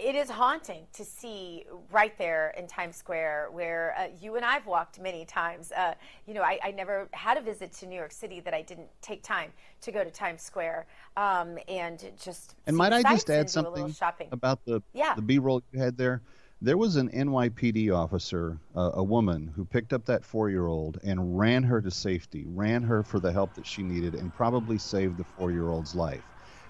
it 0.00 0.14
is 0.14 0.30
haunting 0.30 0.86
to 0.94 1.04
see 1.04 1.64
right 1.90 2.16
there 2.18 2.54
in 2.56 2.66
Times 2.66 2.96
Square, 2.96 3.48
where 3.52 3.94
uh, 3.98 4.08
you 4.20 4.36
and 4.36 4.44
I've 4.44 4.66
walked 4.66 5.00
many 5.00 5.24
times. 5.24 5.72
Uh, 5.72 5.94
you 6.26 6.34
know, 6.34 6.42
I, 6.42 6.58
I, 6.64 6.70
never 6.70 7.08
had 7.12 7.36
a 7.36 7.40
visit 7.40 7.72
to 7.74 7.86
New 7.86 7.96
York 7.96 8.12
City 8.12 8.40
that 8.40 8.54
I 8.54 8.62
didn't 8.62 8.88
take 9.02 9.22
time 9.22 9.52
to 9.82 9.92
go 9.92 10.02
to 10.02 10.10
Times 10.10 10.42
Square 10.42 10.86
um, 11.16 11.58
and 11.68 12.10
just. 12.20 12.54
And 12.66 12.76
might 12.76 12.92
I 12.92 13.02
just 13.02 13.28
add 13.30 13.50
something 13.50 13.94
about 14.32 14.64
the 14.64 14.82
yeah. 14.92 15.14
the 15.14 15.22
B-roll 15.22 15.62
you 15.72 15.80
had 15.80 15.96
there? 15.96 16.22
There 16.62 16.76
was 16.76 16.96
an 16.96 17.08
NYPD 17.08 17.94
officer, 17.94 18.58
uh, 18.76 18.90
a 18.94 19.02
woman, 19.02 19.50
who 19.56 19.64
picked 19.64 19.94
up 19.94 20.04
that 20.04 20.22
four-year-old 20.22 20.98
and 21.02 21.38
ran 21.38 21.62
her 21.62 21.80
to 21.80 21.90
safety, 21.90 22.44
ran 22.46 22.82
her 22.82 23.02
for 23.02 23.18
the 23.18 23.32
help 23.32 23.54
that 23.54 23.66
she 23.66 23.82
needed, 23.82 24.14
and 24.14 24.34
probably 24.34 24.76
saved 24.76 25.16
the 25.16 25.24
four-year-old's 25.24 25.94
life 25.94 26.22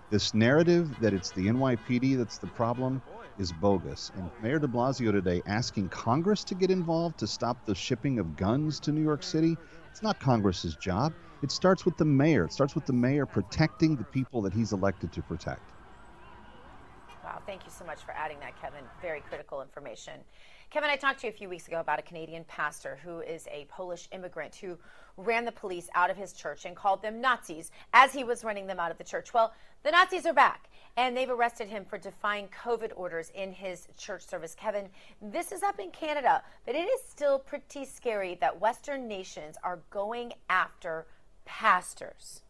This 0.09 0.33
narrative 0.33 0.95
that 1.01 1.13
it's 1.13 1.33
the 1.33 1.49
NYPD 1.49 2.17
that's 2.19 2.39
the 2.39 2.47
problem 2.47 3.03
is 3.39 3.53
bogus. 3.53 4.11
And 4.15 4.31
Mayor 4.43 4.59
de 4.59 4.67
Blasio 4.67 5.13
today 5.13 5.43
asking 5.47 5.89
Congress 5.89 6.45
to 6.45 6.55
get 6.55 6.71
involved 6.71 7.19
to 7.19 7.27
stop 7.27 7.59
the 7.67 7.75
shipping 7.75 8.19
of 8.19 8.37
guns 8.37 8.81
to 8.81 8.93
New 8.93 9.03
York 9.03 9.23
City, 9.23 9.57
it's 9.91 10.03
not 10.03 10.19
Congress's 10.21 10.77
job. 10.77 11.13
It 11.43 11.51
starts 11.51 11.85
with 11.85 11.97
the 11.97 12.05
mayor. 12.05 12.45
It 12.45 12.53
starts 12.53 12.75
with 12.75 12.87
the 12.87 12.93
mayor 12.93 13.27
protecting 13.27 13.97
the 13.97 14.05
people 14.05 14.43
that 14.43 14.53
he's 14.53 14.73
elected 14.73 15.13
to 15.13 15.23
protect. 15.23 15.63
Wow, 17.25 17.41
thank 17.47 17.65
you 17.65 17.71
so 17.71 17.85
much 17.85 18.03
for 18.03 18.13
adding 18.13 18.39
that, 18.41 18.61
Kevin. 18.61 18.85
Very 19.03 19.21
critical 19.21 19.63
information. 19.63 20.15
Kevin, 20.71 20.89
I 20.89 20.95
talked 20.95 21.19
to 21.23 21.27
you 21.27 21.33
a 21.33 21.37
few 21.37 21.49
weeks 21.49 21.67
ago 21.67 21.81
about 21.81 21.99
a 21.99 22.03
Canadian 22.03 22.45
pastor 22.45 23.01
who 23.03 23.19
is 23.23 23.49
a 23.51 23.65
Polish 23.65 24.09
immigrant 24.13 24.55
who 24.55 24.79
ran 25.17 25.45
the 25.45 25.51
police 25.51 25.89
out 25.97 26.11
of 26.11 26.17
his 26.17 26.33
church 26.33 26.65
and 26.65 26.77
called 26.77 27.03
them 27.03 27.21
Nazis 27.21 27.73
as 27.93 28.13
he 28.13 28.23
was 28.23 28.45
running 28.45 28.69
them 28.69 28.79
out 28.79 28.93
of 28.93 28.97
the 28.97 29.03
church. 29.03 29.35
Well, 29.35 29.53
the 29.83 29.91
Nazis 29.91 30.27
are 30.27 30.33
back 30.33 30.71
and 30.97 31.17
they've 31.17 31.29
arrested 31.29 31.67
him 31.67 31.85
for 31.85 31.99
defying 31.99 32.47
COVID 32.65 32.93
orders 32.95 33.33
in 33.35 33.51
his 33.51 33.89
church 33.99 34.25
service. 34.25 34.55
Kevin, 34.55 34.89
this 35.21 35.51
is 35.51 35.65
up 35.65 35.81
in 35.81 35.91
Canada, 35.91 36.41
but 36.65 36.77
it 36.77 36.89
is 36.89 37.01
still 37.03 37.41
pretty 37.41 37.85
scary 37.85 38.37
that 38.37 38.61
Western 38.61 39.09
nations 39.09 39.57
are 39.65 39.81
going 39.91 40.35
after 40.49 41.05
pastors. 41.45 42.43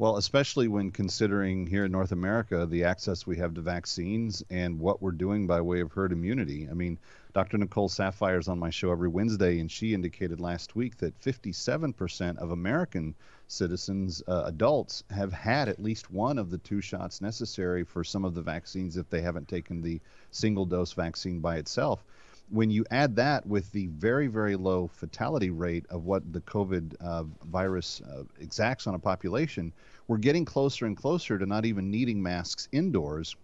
Well, 0.00 0.16
especially 0.16 0.68
when 0.68 0.92
considering 0.92 1.66
here 1.66 1.84
in 1.84 1.90
North 1.90 2.12
America 2.12 2.66
the 2.66 2.84
access 2.84 3.26
we 3.26 3.36
have 3.38 3.54
to 3.54 3.60
vaccines 3.60 4.44
and 4.48 4.78
what 4.78 5.02
we're 5.02 5.10
doing 5.10 5.48
by 5.48 5.60
way 5.60 5.80
of 5.80 5.90
herd 5.90 6.12
immunity. 6.12 6.68
I 6.70 6.74
mean, 6.74 7.00
Dr. 7.34 7.58
Nicole 7.58 7.88
Saphier 7.88 8.38
is 8.38 8.46
on 8.46 8.60
my 8.60 8.70
show 8.70 8.92
every 8.92 9.08
Wednesday, 9.08 9.58
and 9.58 9.68
she 9.68 9.94
indicated 9.94 10.38
last 10.38 10.76
week 10.76 10.98
that 10.98 11.20
57% 11.20 12.38
of 12.38 12.52
American 12.52 13.16
citizens, 13.48 14.22
uh, 14.28 14.44
adults, 14.46 15.02
have 15.10 15.32
had 15.32 15.68
at 15.68 15.82
least 15.82 16.12
one 16.12 16.38
of 16.38 16.50
the 16.50 16.58
two 16.58 16.80
shots 16.80 17.20
necessary 17.20 17.82
for 17.82 18.04
some 18.04 18.24
of 18.24 18.34
the 18.34 18.42
vaccines 18.42 18.96
if 18.96 19.10
they 19.10 19.20
haven't 19.20 19.48
taken 19.48 19.82
the 19.82 20.00
single 20.30 20.64
dose 20.64 20.92
vaccine 20.92 21.40
by 21.40 21.56
itself 21.56 22.04
when 22.50 22.70
you 22.70 22.84
add 22.90 23.16
that 23.16 23.46
with 23.46 23.70
the 23.72 23.86
very, 23.88 24.26
very 24.26 24.56
low 24.56 24.88
fatality 24.88 25.50
rate 25.50 25.84
of 25.90 26.04
what 26.04 26.32
the 26.32 26.40
COVID 26.40 26.94
uh, 27.00 27.24
virus 27.44 28.00
uh, 28.00 28.22
exacts 28.40 28.86
on 28.86 28.94
a 28.94 28.98
population, 28.98 29.72
we're 30.06 30.18
getting 30.18 30.44
closer 30.44 30.86
and 30.86 30.96
closer 30.96 31.38
to 31.38 31.46
not 31.46 31.66
even 31.66 31.90
needing 31.90 32.22
masks 32.22 32.68
indoors. 32.72 33.36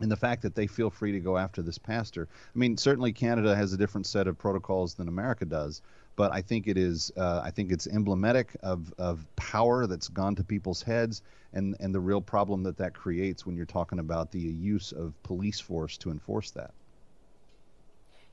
And 0.00 0.10
the 0.10 0.16
fact 0.16 0.42
that 0.42 0.54
they 0.54 0.66
feel 0.66 0.88
free 0.88 1.12
to 1.12 1.20
go 1.20 1.36
after 1.36 1.60
this 1.60 1.76
pastor. 1.76 2.26
I 2.32 2.58
mean, 2.58 2.78
certainly 2.78 3.12
Canada 3.12 3.54
has 3.54 3.74
a 3.74 3.76
different 3.76 4.06
set 4.06 4.26
of 4.26 4.38
protocols 4.38 4.94
than 4.94 5.08
America 5.08 5.44
does, 5.44 5.82
but 6.16 6.32
I 6.32 6.40
think 6.40 6.68
it 6.68 6.78
is. 6.78 7.12
Uh, 7.18 7.42
I 7.44 7.50
think 7.50 7.70
it's 7.70 7.86
emblematic 7.86 8.56
of, 8.62 8.94
of 8.96 9.26
power 9.36 9.86
that's 9.86 10.08
gone 10.08 10.36
to 10.36 10.44
people's 10.44 10.82
heads, 10.82 11.20
and 11.52 11.76
and 11.80 11.94
the 11.94 12.00
real 12.00 12.22
problem 12.22 12.62
that 12.62 12.78
that 12.78 12.94
creates 12.94 13.44
when 13.44 13.56
you're 13.56 13.66
talking 13.66 13.98
about 13.98 14.30
the 14.30 14.40
use 14.40 14.92
of 14.92 15.22
police 15.22 15.60
force 15.60 15.98
to 15.98 16.10
enforce 16.10 16.50
that. 16.52 16.72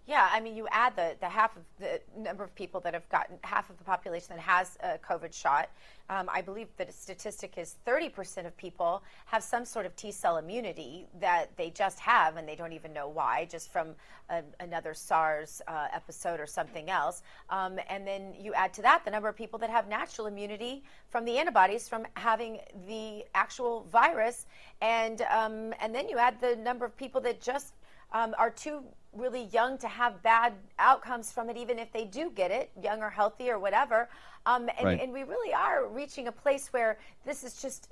Yeah, 0.07 0.29
I 0.31 0.39
mean, 0.39 0.55
you 0.55 0.69
add 0.71 0.95
the, 0.95 1.17
the 1.19 1.27
half 1.27 1.57
of 1.57 1.63
the 1.79 1.99
number 2.17 2.41
of 2.41 2.55
people 2.55 2.79
that 2.81 2.93
have 2.93 3.07
gotten 3.09 3.37
half 3.43 3.69
of 3.69 3.77
the 3.77 3.83
population 3.83 4.27
that 4.29 4.39
has 4.39 4.77
a 4.81 4.97
COVID 4.97 5.33
shot. 5.33 5.69
Um, 6.09 6.29
I 6.33 6.41
believe 6.41 6.69
that 6.77 6.93
statistic 6.93 7.57
is 7.57 7.75
30% 7.85 8.45
of 8.45 8.55
people 8.55 9.03
have 9.25 9.43
some 9.43 9.65
sort 9.65 9.85
of 9.85 9.93
T 9.97 10.13
cell 10.13 10.37
immunity 10.37 11.07
that 11.19 11.47
they 11.57 11.69
just 11.71 11.99
have 11.99 12.37
and 12.37 12.47
they 12.47 12.55
don't 12.55 12.71
even 12.71 12.93
know 12.93 13.09
why, 13.09 13.49
just 13.51 13.69
from 13.69 13.95
a, 14.29 14.43
another 14.61 14.93
SARS 14.93 15.61
uh, 15.67 15.87
episode 15.93 16.39
or 16.39 16.45
something 16.45 16.89
else. 16.89 17.21
Um, 17.49 17.77
and 17.89 18.07
then 18.07 18.33
you 18.39 18.53
add 18.53 18.73
to 18.75 18.81
that 18.83 19.03
the 19.03 19.11
number 19.11 19.27
of 19.27 19.35
people 19.35 19.59
that 19.59 19.69
have 19.69 19.89
natural 19.89 20.27
immunity 20.27 20.83
from 21.09 21.25
the 21.25 21.37
antibodies 21.37 21.89
from 21.89 22.07
having 22.13 22.59
the 22.87 23.25
actual 23.35 23.85
virus. 23.91 24.45
And, 24.79 25.21
um, 25.23 25.73
and 25.81 25.93
then 25.93 26.07
you 26.07 26.17
add 26.17 26.39
the 26.39 26.55
number 26.55 26.85
of 26.85 26.95
people 26.95 27.19
that 27.21 27.41
just 27.41 27.73
um, 28.11 28.35
are 28.37 28.49
too 28.49 28.83
really 29.13 29.45
young 29.45 29.77
to 29.79 29.87
have 29.87 30.21
bad 30.21 30.53
outcomes 30.79 31.31
from 31.31 31.49
it, 31.49 31.57
even 31.57 31.79
if 31.79 31.91
they 31.91 32.05
do 32.05 32.29
get 32.29 32.51
it, 32.51 32.71
young 32.81 33.01
or 33.01 33.09
healthy 33.09 33.49
or 33.49 33.59
whatever. 33.59 34.09
Um, 34.45 34.69
and, 34.77 34.85
right. 34.85 35.01
and, 35.01 35.11
we 35.11 35.23
really 35.23 35.53
are 35.53 35.87
reaching 35.87 36.27
a 36.27 36.31
place 36.31 36.71
where 36.71 36.97
this 37.25 37.43
is 37.43 37.61
just 37.61 37.91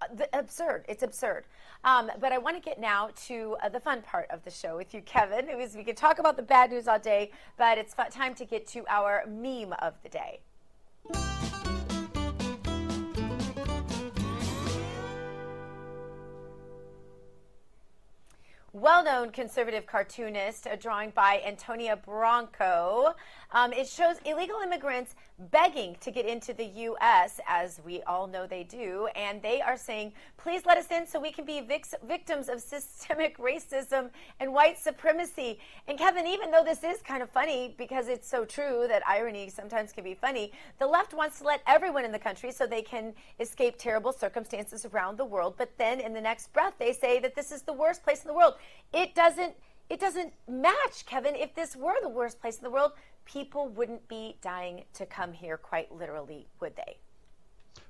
uh, 0.00 0.24
absurd. 0.32 0.86
It's 0.88 1.02
absurd. 1.02 1.44
Um, 1.84 2.10
but 2.18 2.32
I 2.32 2.38
want 2.38 2.56
to 2.56 2.62
get 2.62 2.80
now 2.80 3.10
to 3.26 3.56
uh, 3.62 3.68
the 3.68 3.80
fun 3.80 4.00
part 4.00 4.26
of 4.30 4.42
the 4.42 4.50
show 4.50 4.76
with 4.76 4.94
you, 4.94 5.02
Kevin. 5.02 5.48
It 5.48 5.56
was, 5.56 5.74
we 5.74 5.84
could 5.84 5.96
talk 5.96 6.18
about 6.18 6.36
the 6.36 6.42
bad 6.42 6.70
news 6.70 6.88
all 6.88 6.98
day, 6.98 7.30
but 7.58 7.76
it's 7.76 7.94
time 8.10 8.34
to 8.36 8.44
get 8.46 8.66
to 8.68 8.86
our 8.88 9.24
meme 9.26 9.74
of 9.80 9.94
the 10.02 10.08
day. 10.08 10.40
Well 18.74 19.04
known 19.04 19.32
conservative 19.32 19.84
cartoonist, 19.84 20.66
a 20.66 20.78
drawing 20.78 21.10
by 21.10 21.42
Antonio 21.46 21.94
Branco. 21.94 23.14
Um, 23.50 23.70
it 23.74 23.86
shows 23.86 24.16
illegal 24.24 24.60
immigrants 24.64 25.14
begging 25.50 25.96
to 26.00 26.10
get 26.10 26.26
into 26.26 26.52
the 26.52 26.64
U.S., 26.64 27.40
as 27.46 27.80
we 27.84 28.02
all 28.02 28.26
know 28.26 28.46
they 28.46 28.64
do, 28.64 29.08
and 29.16 29.42
they 29.42 29.60
are 29.60 29.76
saying, 29.76 30.12
please 30.36 30.64
let 30.66 30.78
us 30.78 30.86
in 30.90 31.06
so 31.06 31.20
we 31.20 31.32
can 31.32 31.44
be 31.44 31.60
vic- 31.60 31.86
victims 32.06 32.48
of 32.48 32.60
systemic 32.60 33.38
racism 33.38 34.10
and 34.40 34.52
white 34.52 34.78
supremacy. 34.78 35.58
And 35.88 35.98
Kevin, 35.98 36.26
even 36.26 36.50
though 36.50 36.64
this 36.64 36.84
is 36.84 37.02
kind 37.02 37.22
of 37.22 37.30
funny 37.30 37.74
because 37.78 38.08
it's 38.08 38.28
so 38.28 38.44
true 38.44 38.86
that 38.88 39.02
irony 39.06 39.48
sometimes 39.48 39.92
can 39.92 40.04
be 40.04 40.14
funny, 40.14 40.52
the 40.78 40.86
left 40.86 41.14
wants 41.14 41.38
to 41.38 41.44
let 41.44 41.62
everyone 41.66 42.04
in 42.04 42.12
the 42.12 42.18
country 42.18 42.52
so 42.52 42.66
they 42.66 42.82
can 42.82 43.12
escape 43.40 43.76
terrible 43.78 44.12
circumstances 44.12 44.84
around 44.86 45.16
the 45.16 45.24
world. 45.24 45.54
But 45.56 45.70
then 45.78 46.00
in 46.00 46.12
the 46.12 46.20
next 46.20 46.52
breath, 46.52 46.74
they 46.78 46.92
say 46.92 47.18
that 47.20 47.34
this 47.34 47.52
is 47.52 47.62
the 47.62 47.72
worst 47.72 48.02
place 48.02 48.22
in 48.22 48.28
the 48.28 48.34
world. 48.34 48.54
It 48.92 49.14
doesn't. 49.14 49.54
It 49.90 50.00
doesn't 50.00 50.32
match, 50.48 51.04
Kevin. 51.04 51.34
If 51.34 51.54
this 51.54 51.76
were 51.76 51.96
the 52.00 52.08
worst 52.08 52.40
place 52.40 52.56
in 52.56 52.62
the 52.62 52.70
world, 52.70 52.92
people 53.24 53.68
wouldn't 53.68 54.06
be 54.08 54.36
dying 54.40 54.84
to 54.94 55.06
come 55.06 55.32
here 55.32 55.56
quite 55.56 55.92
literally, 55.92 56.46
would 56.60 56.76
they? 56.76 56.98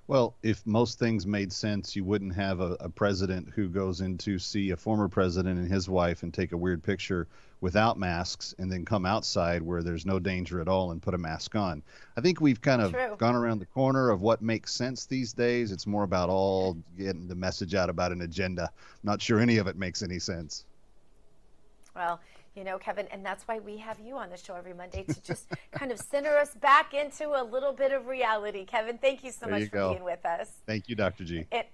Well, 0.09 0.35
if 0.43 0.67
most 0.67 0.99
things 0.99 1.27
made 1.27 1.53
sense, 1.53 1.95
you 1.95 2.05
wouldn't 2.05 2.35
have 2.35 2.61
a, 2.61 2.77
a, 2.81 2.89
president 2.89 3.49
who 3.49 3.69
goes 3.69 4.01
in 4.01 4.19
to 4.19 4.39
see 4.39 4.71
a 4.71 4.77
former 4.77 5.09
president 5.09 5.59
and 5.59 5.71
his 5.71 5.89
wife 5.89 6.23
and 6.23 6.35
take 6.35 6.53
a 6.53 6.57
weird 6.57 6.83
picture 6.83 7.29
without 7.61 7.97
masks 7.97 8.53
and 8.59 8.71
then 8.71 8.85
come 8.85 9.07
outside 9.07 9.63
where 9.63 9.83
there's 9.83 10.05
no 10.05 10.19
danger 10.19 10.61
at 10.61 10.67
all 10.67 10.91
and 10.91 11.01
put 11.01 11.15
a 11.15 11.19
mask 11.19 11.55
on. 11.55 11.83
I 12.17 12.21
think 12.21 12.41
we've 12.41 12.61
kind 12.61 12.83
of 12.83 12.93
True. 12.93 13.15
gone 13.17 13.37
around 13.37 13.61
the 13.61 13.67
corner 13.67 14.11
of 14.11 14.21
what 14.21 14.43
makes 14.43 14.75
sense 14.75 15.07
these 15.07 15.33
days. 15.33 15.71
It's 15.71 15.87
more 15.87 16.03
about 16.03 16.29
all 16.29 16.77
getting 16.99 17.29
the 17.29 17.37
message 17.37 17.75
out 17.75 17.89
about 17.89 18.11
an 18.11 18.23
agenda. 18.23 18.65
I'm 18.65 19.05
not 19.05 19.23
sure 19.23 19.39
any 19.39 19.59
of 19.59 19.69
it 19.69 19.77
makes 19.77 20.03
any 20.03 20.19
sense. 20.19 20.65
Well, 21.95 22.21
you 22.55 22.65
know, 22.65 22.79
Kevin, 22.79 23.07
and 23.11 23.25
that's 23.25 23.45
why 23.49 23.59
we 23.59 23.79
have 23.79 23.99
you 23.99 24.17
on 24.17 24.31
the 24.31 24.37
show 24.37 24.55
every 24.55 24.75
Monday 24.75 25.05
to 25.05 25.23
just 25.23 25.47
kind 25.73 25.91
of 25.91 25.99
center 25.99 26.37
us 26.37 26.55
back 26.55 26.93
into 26.93 27.29
a 27.29 27.43
little 27.43 27.73
bit 27.73 27.93
of 27.93 28.07
reality. 28.07 28.65
Kevin, 28.65 28.99
thank 28.99 29.25
you 29.25 29.31
so 29.31 29.47
there 29.47 29.51
much 29.51 29.61
you 29.63 29.67
for 29.69 29.77
go. 29.77 29.91
being 29.93 30.05
with 30.05 30.25
us. 30.27 30.51
Thank 30.67 30.89
you, 30.89 30.95
Dr. 30.95 31.25
G. 31.25 31.47
It, 31.51 31.69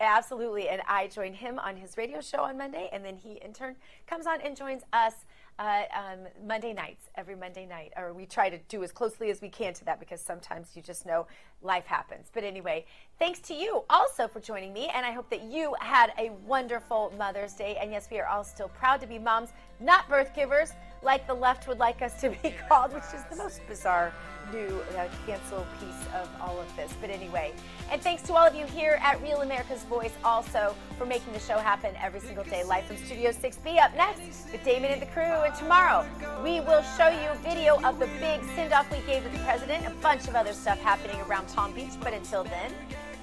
absolutely. 0.00 0.68
And 0.68 0.82
I 0.88 1.06
join 1.06 1.34
him 1.34 1.58
on 1.58 1.76
his 1.76 1.96
radio 1.96 2.20
show 2.20 2.42
on 2.42 2.58
Monday, 2.58 2.88
and 2.92 3.04
then 3.04 3.16
he 3.16 3.40
in 3.44 3.52
turn 3.52 3.76
comes 4.06 4.26
on 4.26 4.40
and 4.40 4.56
joins 4.56 4.82
us 4.92 5.14
uh, 5.58 5.82
um, 5.94 6.20
Monday 6.46 6.72
nights, 6.72 7.10
every 7.16 7.34
Monday 7.34 7.66
night, 7.66 7.92
or 7.96 8.12
we 8.12 8.26
try 8.26 8.48
to 8.48 8.58
do 8.68 8.84
as 8.84 8.92
closely 8.92 9.30
as 9.30 9.40
we 9.40 9.48
can 9.48 9.74
to 9.74 9.84
that 9.84 9.98
because 9.98 10.20
sometimes 10.20 10.76
you 10.76 10.82
just 10.82 11.04
know 11.04 11.26
life 11.62 11.86
happens. 11.86 12.28
But 12.32 12.44
anyway, 12.44 12.84
thanks 13.18 13.40
to 13.40 13.54
you 13.54 13.82
also 13.90 14.28
for 14.28 14.40
joining 14.40 14.72
me, 14.72 14.88
and 14.94 15.04
I 15.04 15.10
hope 15.10 15.28
that 15.30 15.42
you 15.42 15.74
had 15.80 16.12
a 16.18 16.30
wonderful 16.46 17.12
Mother's 17.18 17.54
Day. 17.54 17.76
And 17.80 17.90
yes, 17.90 18.08
we 18.10 18.20
are 18.20 18.26
all 18.26 18.44
still 18.44 18.68
proud 18.68 19.00
to 19.00 19.06
be 19.06 19.18
moms, 19.18 19.50
not 19.80 20.08
birth 20.08 20.34
givers, 20.34 20.72
like 21.02 21.26
the 21.26 21.34
left 21.34 21.68
would 21.68 21.78
like 21.78 22.02
us 22.02 22.20
to 22.20 22.30
be 22.30 22.54
called, 22.68 22.92
which 22.92 23.04
is 23.14 23.22
the 23.30 23.36
most 23.36 23.66
bizarre 23.66 24.12
new 24.52 24.80
uh, 24.96 25.06
cancel 25.26 25.66
piece 25.78 26.06
of 26.14 26.28
all 26.40 26.58
of 26.58 26.76
this. 26.76 26.92
But 27.00 27.10
anyway, 27.10 27.52
and 27.90 28.00
thanks 28.00 28.22
to 28.22 28.34
all 28.34 28.46
of 28.46 28.54
you 28.54 28.66
here 28.66 28.98
at 29.02 29.20
Real 29.22 29.42
America's 29.42 29.84
Voice 29.84 30.14
also 30.24 30.74
for 30.96 31.06
making 31.06 31.32
the 31.32 31.38
show 31.38 31.58
happen 31.58 31.94
every 32.02 32.20
single 32.20 32.44
day. 32.44 32.64
Live 32.64 32.84
from 32.84 32.96
Studio 32.96 33.30
6B 33.30 33.78
up 33.78 33.94
next 33.96 34.50
with 34.50 34.64
Damon 34.64 34.90
and 34.90 35.02
the 35.02 35.06
crew. 35.06 35.22
And 35.22 35.54
tomorrow 35.54 36.06
we 36.42 36.60
will 36.60 36.82
show 36.96 37.08
you 37.08 37.28
a 37.30 37.38
video 37.42 37.80
of 37.82 37.98
the 37.98 38.06
big 38.20 38.42
send 38.54 38.72
off 38.72 38.90
we 38.90 38.98
gave 39.06 39.22
to 39.24 39.28
the 39.28 39.44
president, 39.44 39.86
a 39.86 39.90
bunch 40.02 40.28
of 40.28 40.34
other 40.34 40.52
stuff 40.52 40.80
happening 40.80 41.20
around 41.22 41.46
Palm 41.48 41.72
Beach. 41.72 41.92
But 42.00 42.14
until 42.14 42.44
then, 42.44 42.72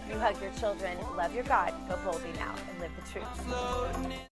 you 0.08 0.20
hug 0.20 0.40
your 0.42 0.52
children, 0.60 0.98
love 1.18 1.34
your 1.34 1.44
God, 1.46 1.74
go 1.90 1.98
boldly 2.04 2.32
now, 2.38 2.54
and 2.70 2.80
live 2.80 2.92
the 2.96 3.12
truth. 3.12 4.16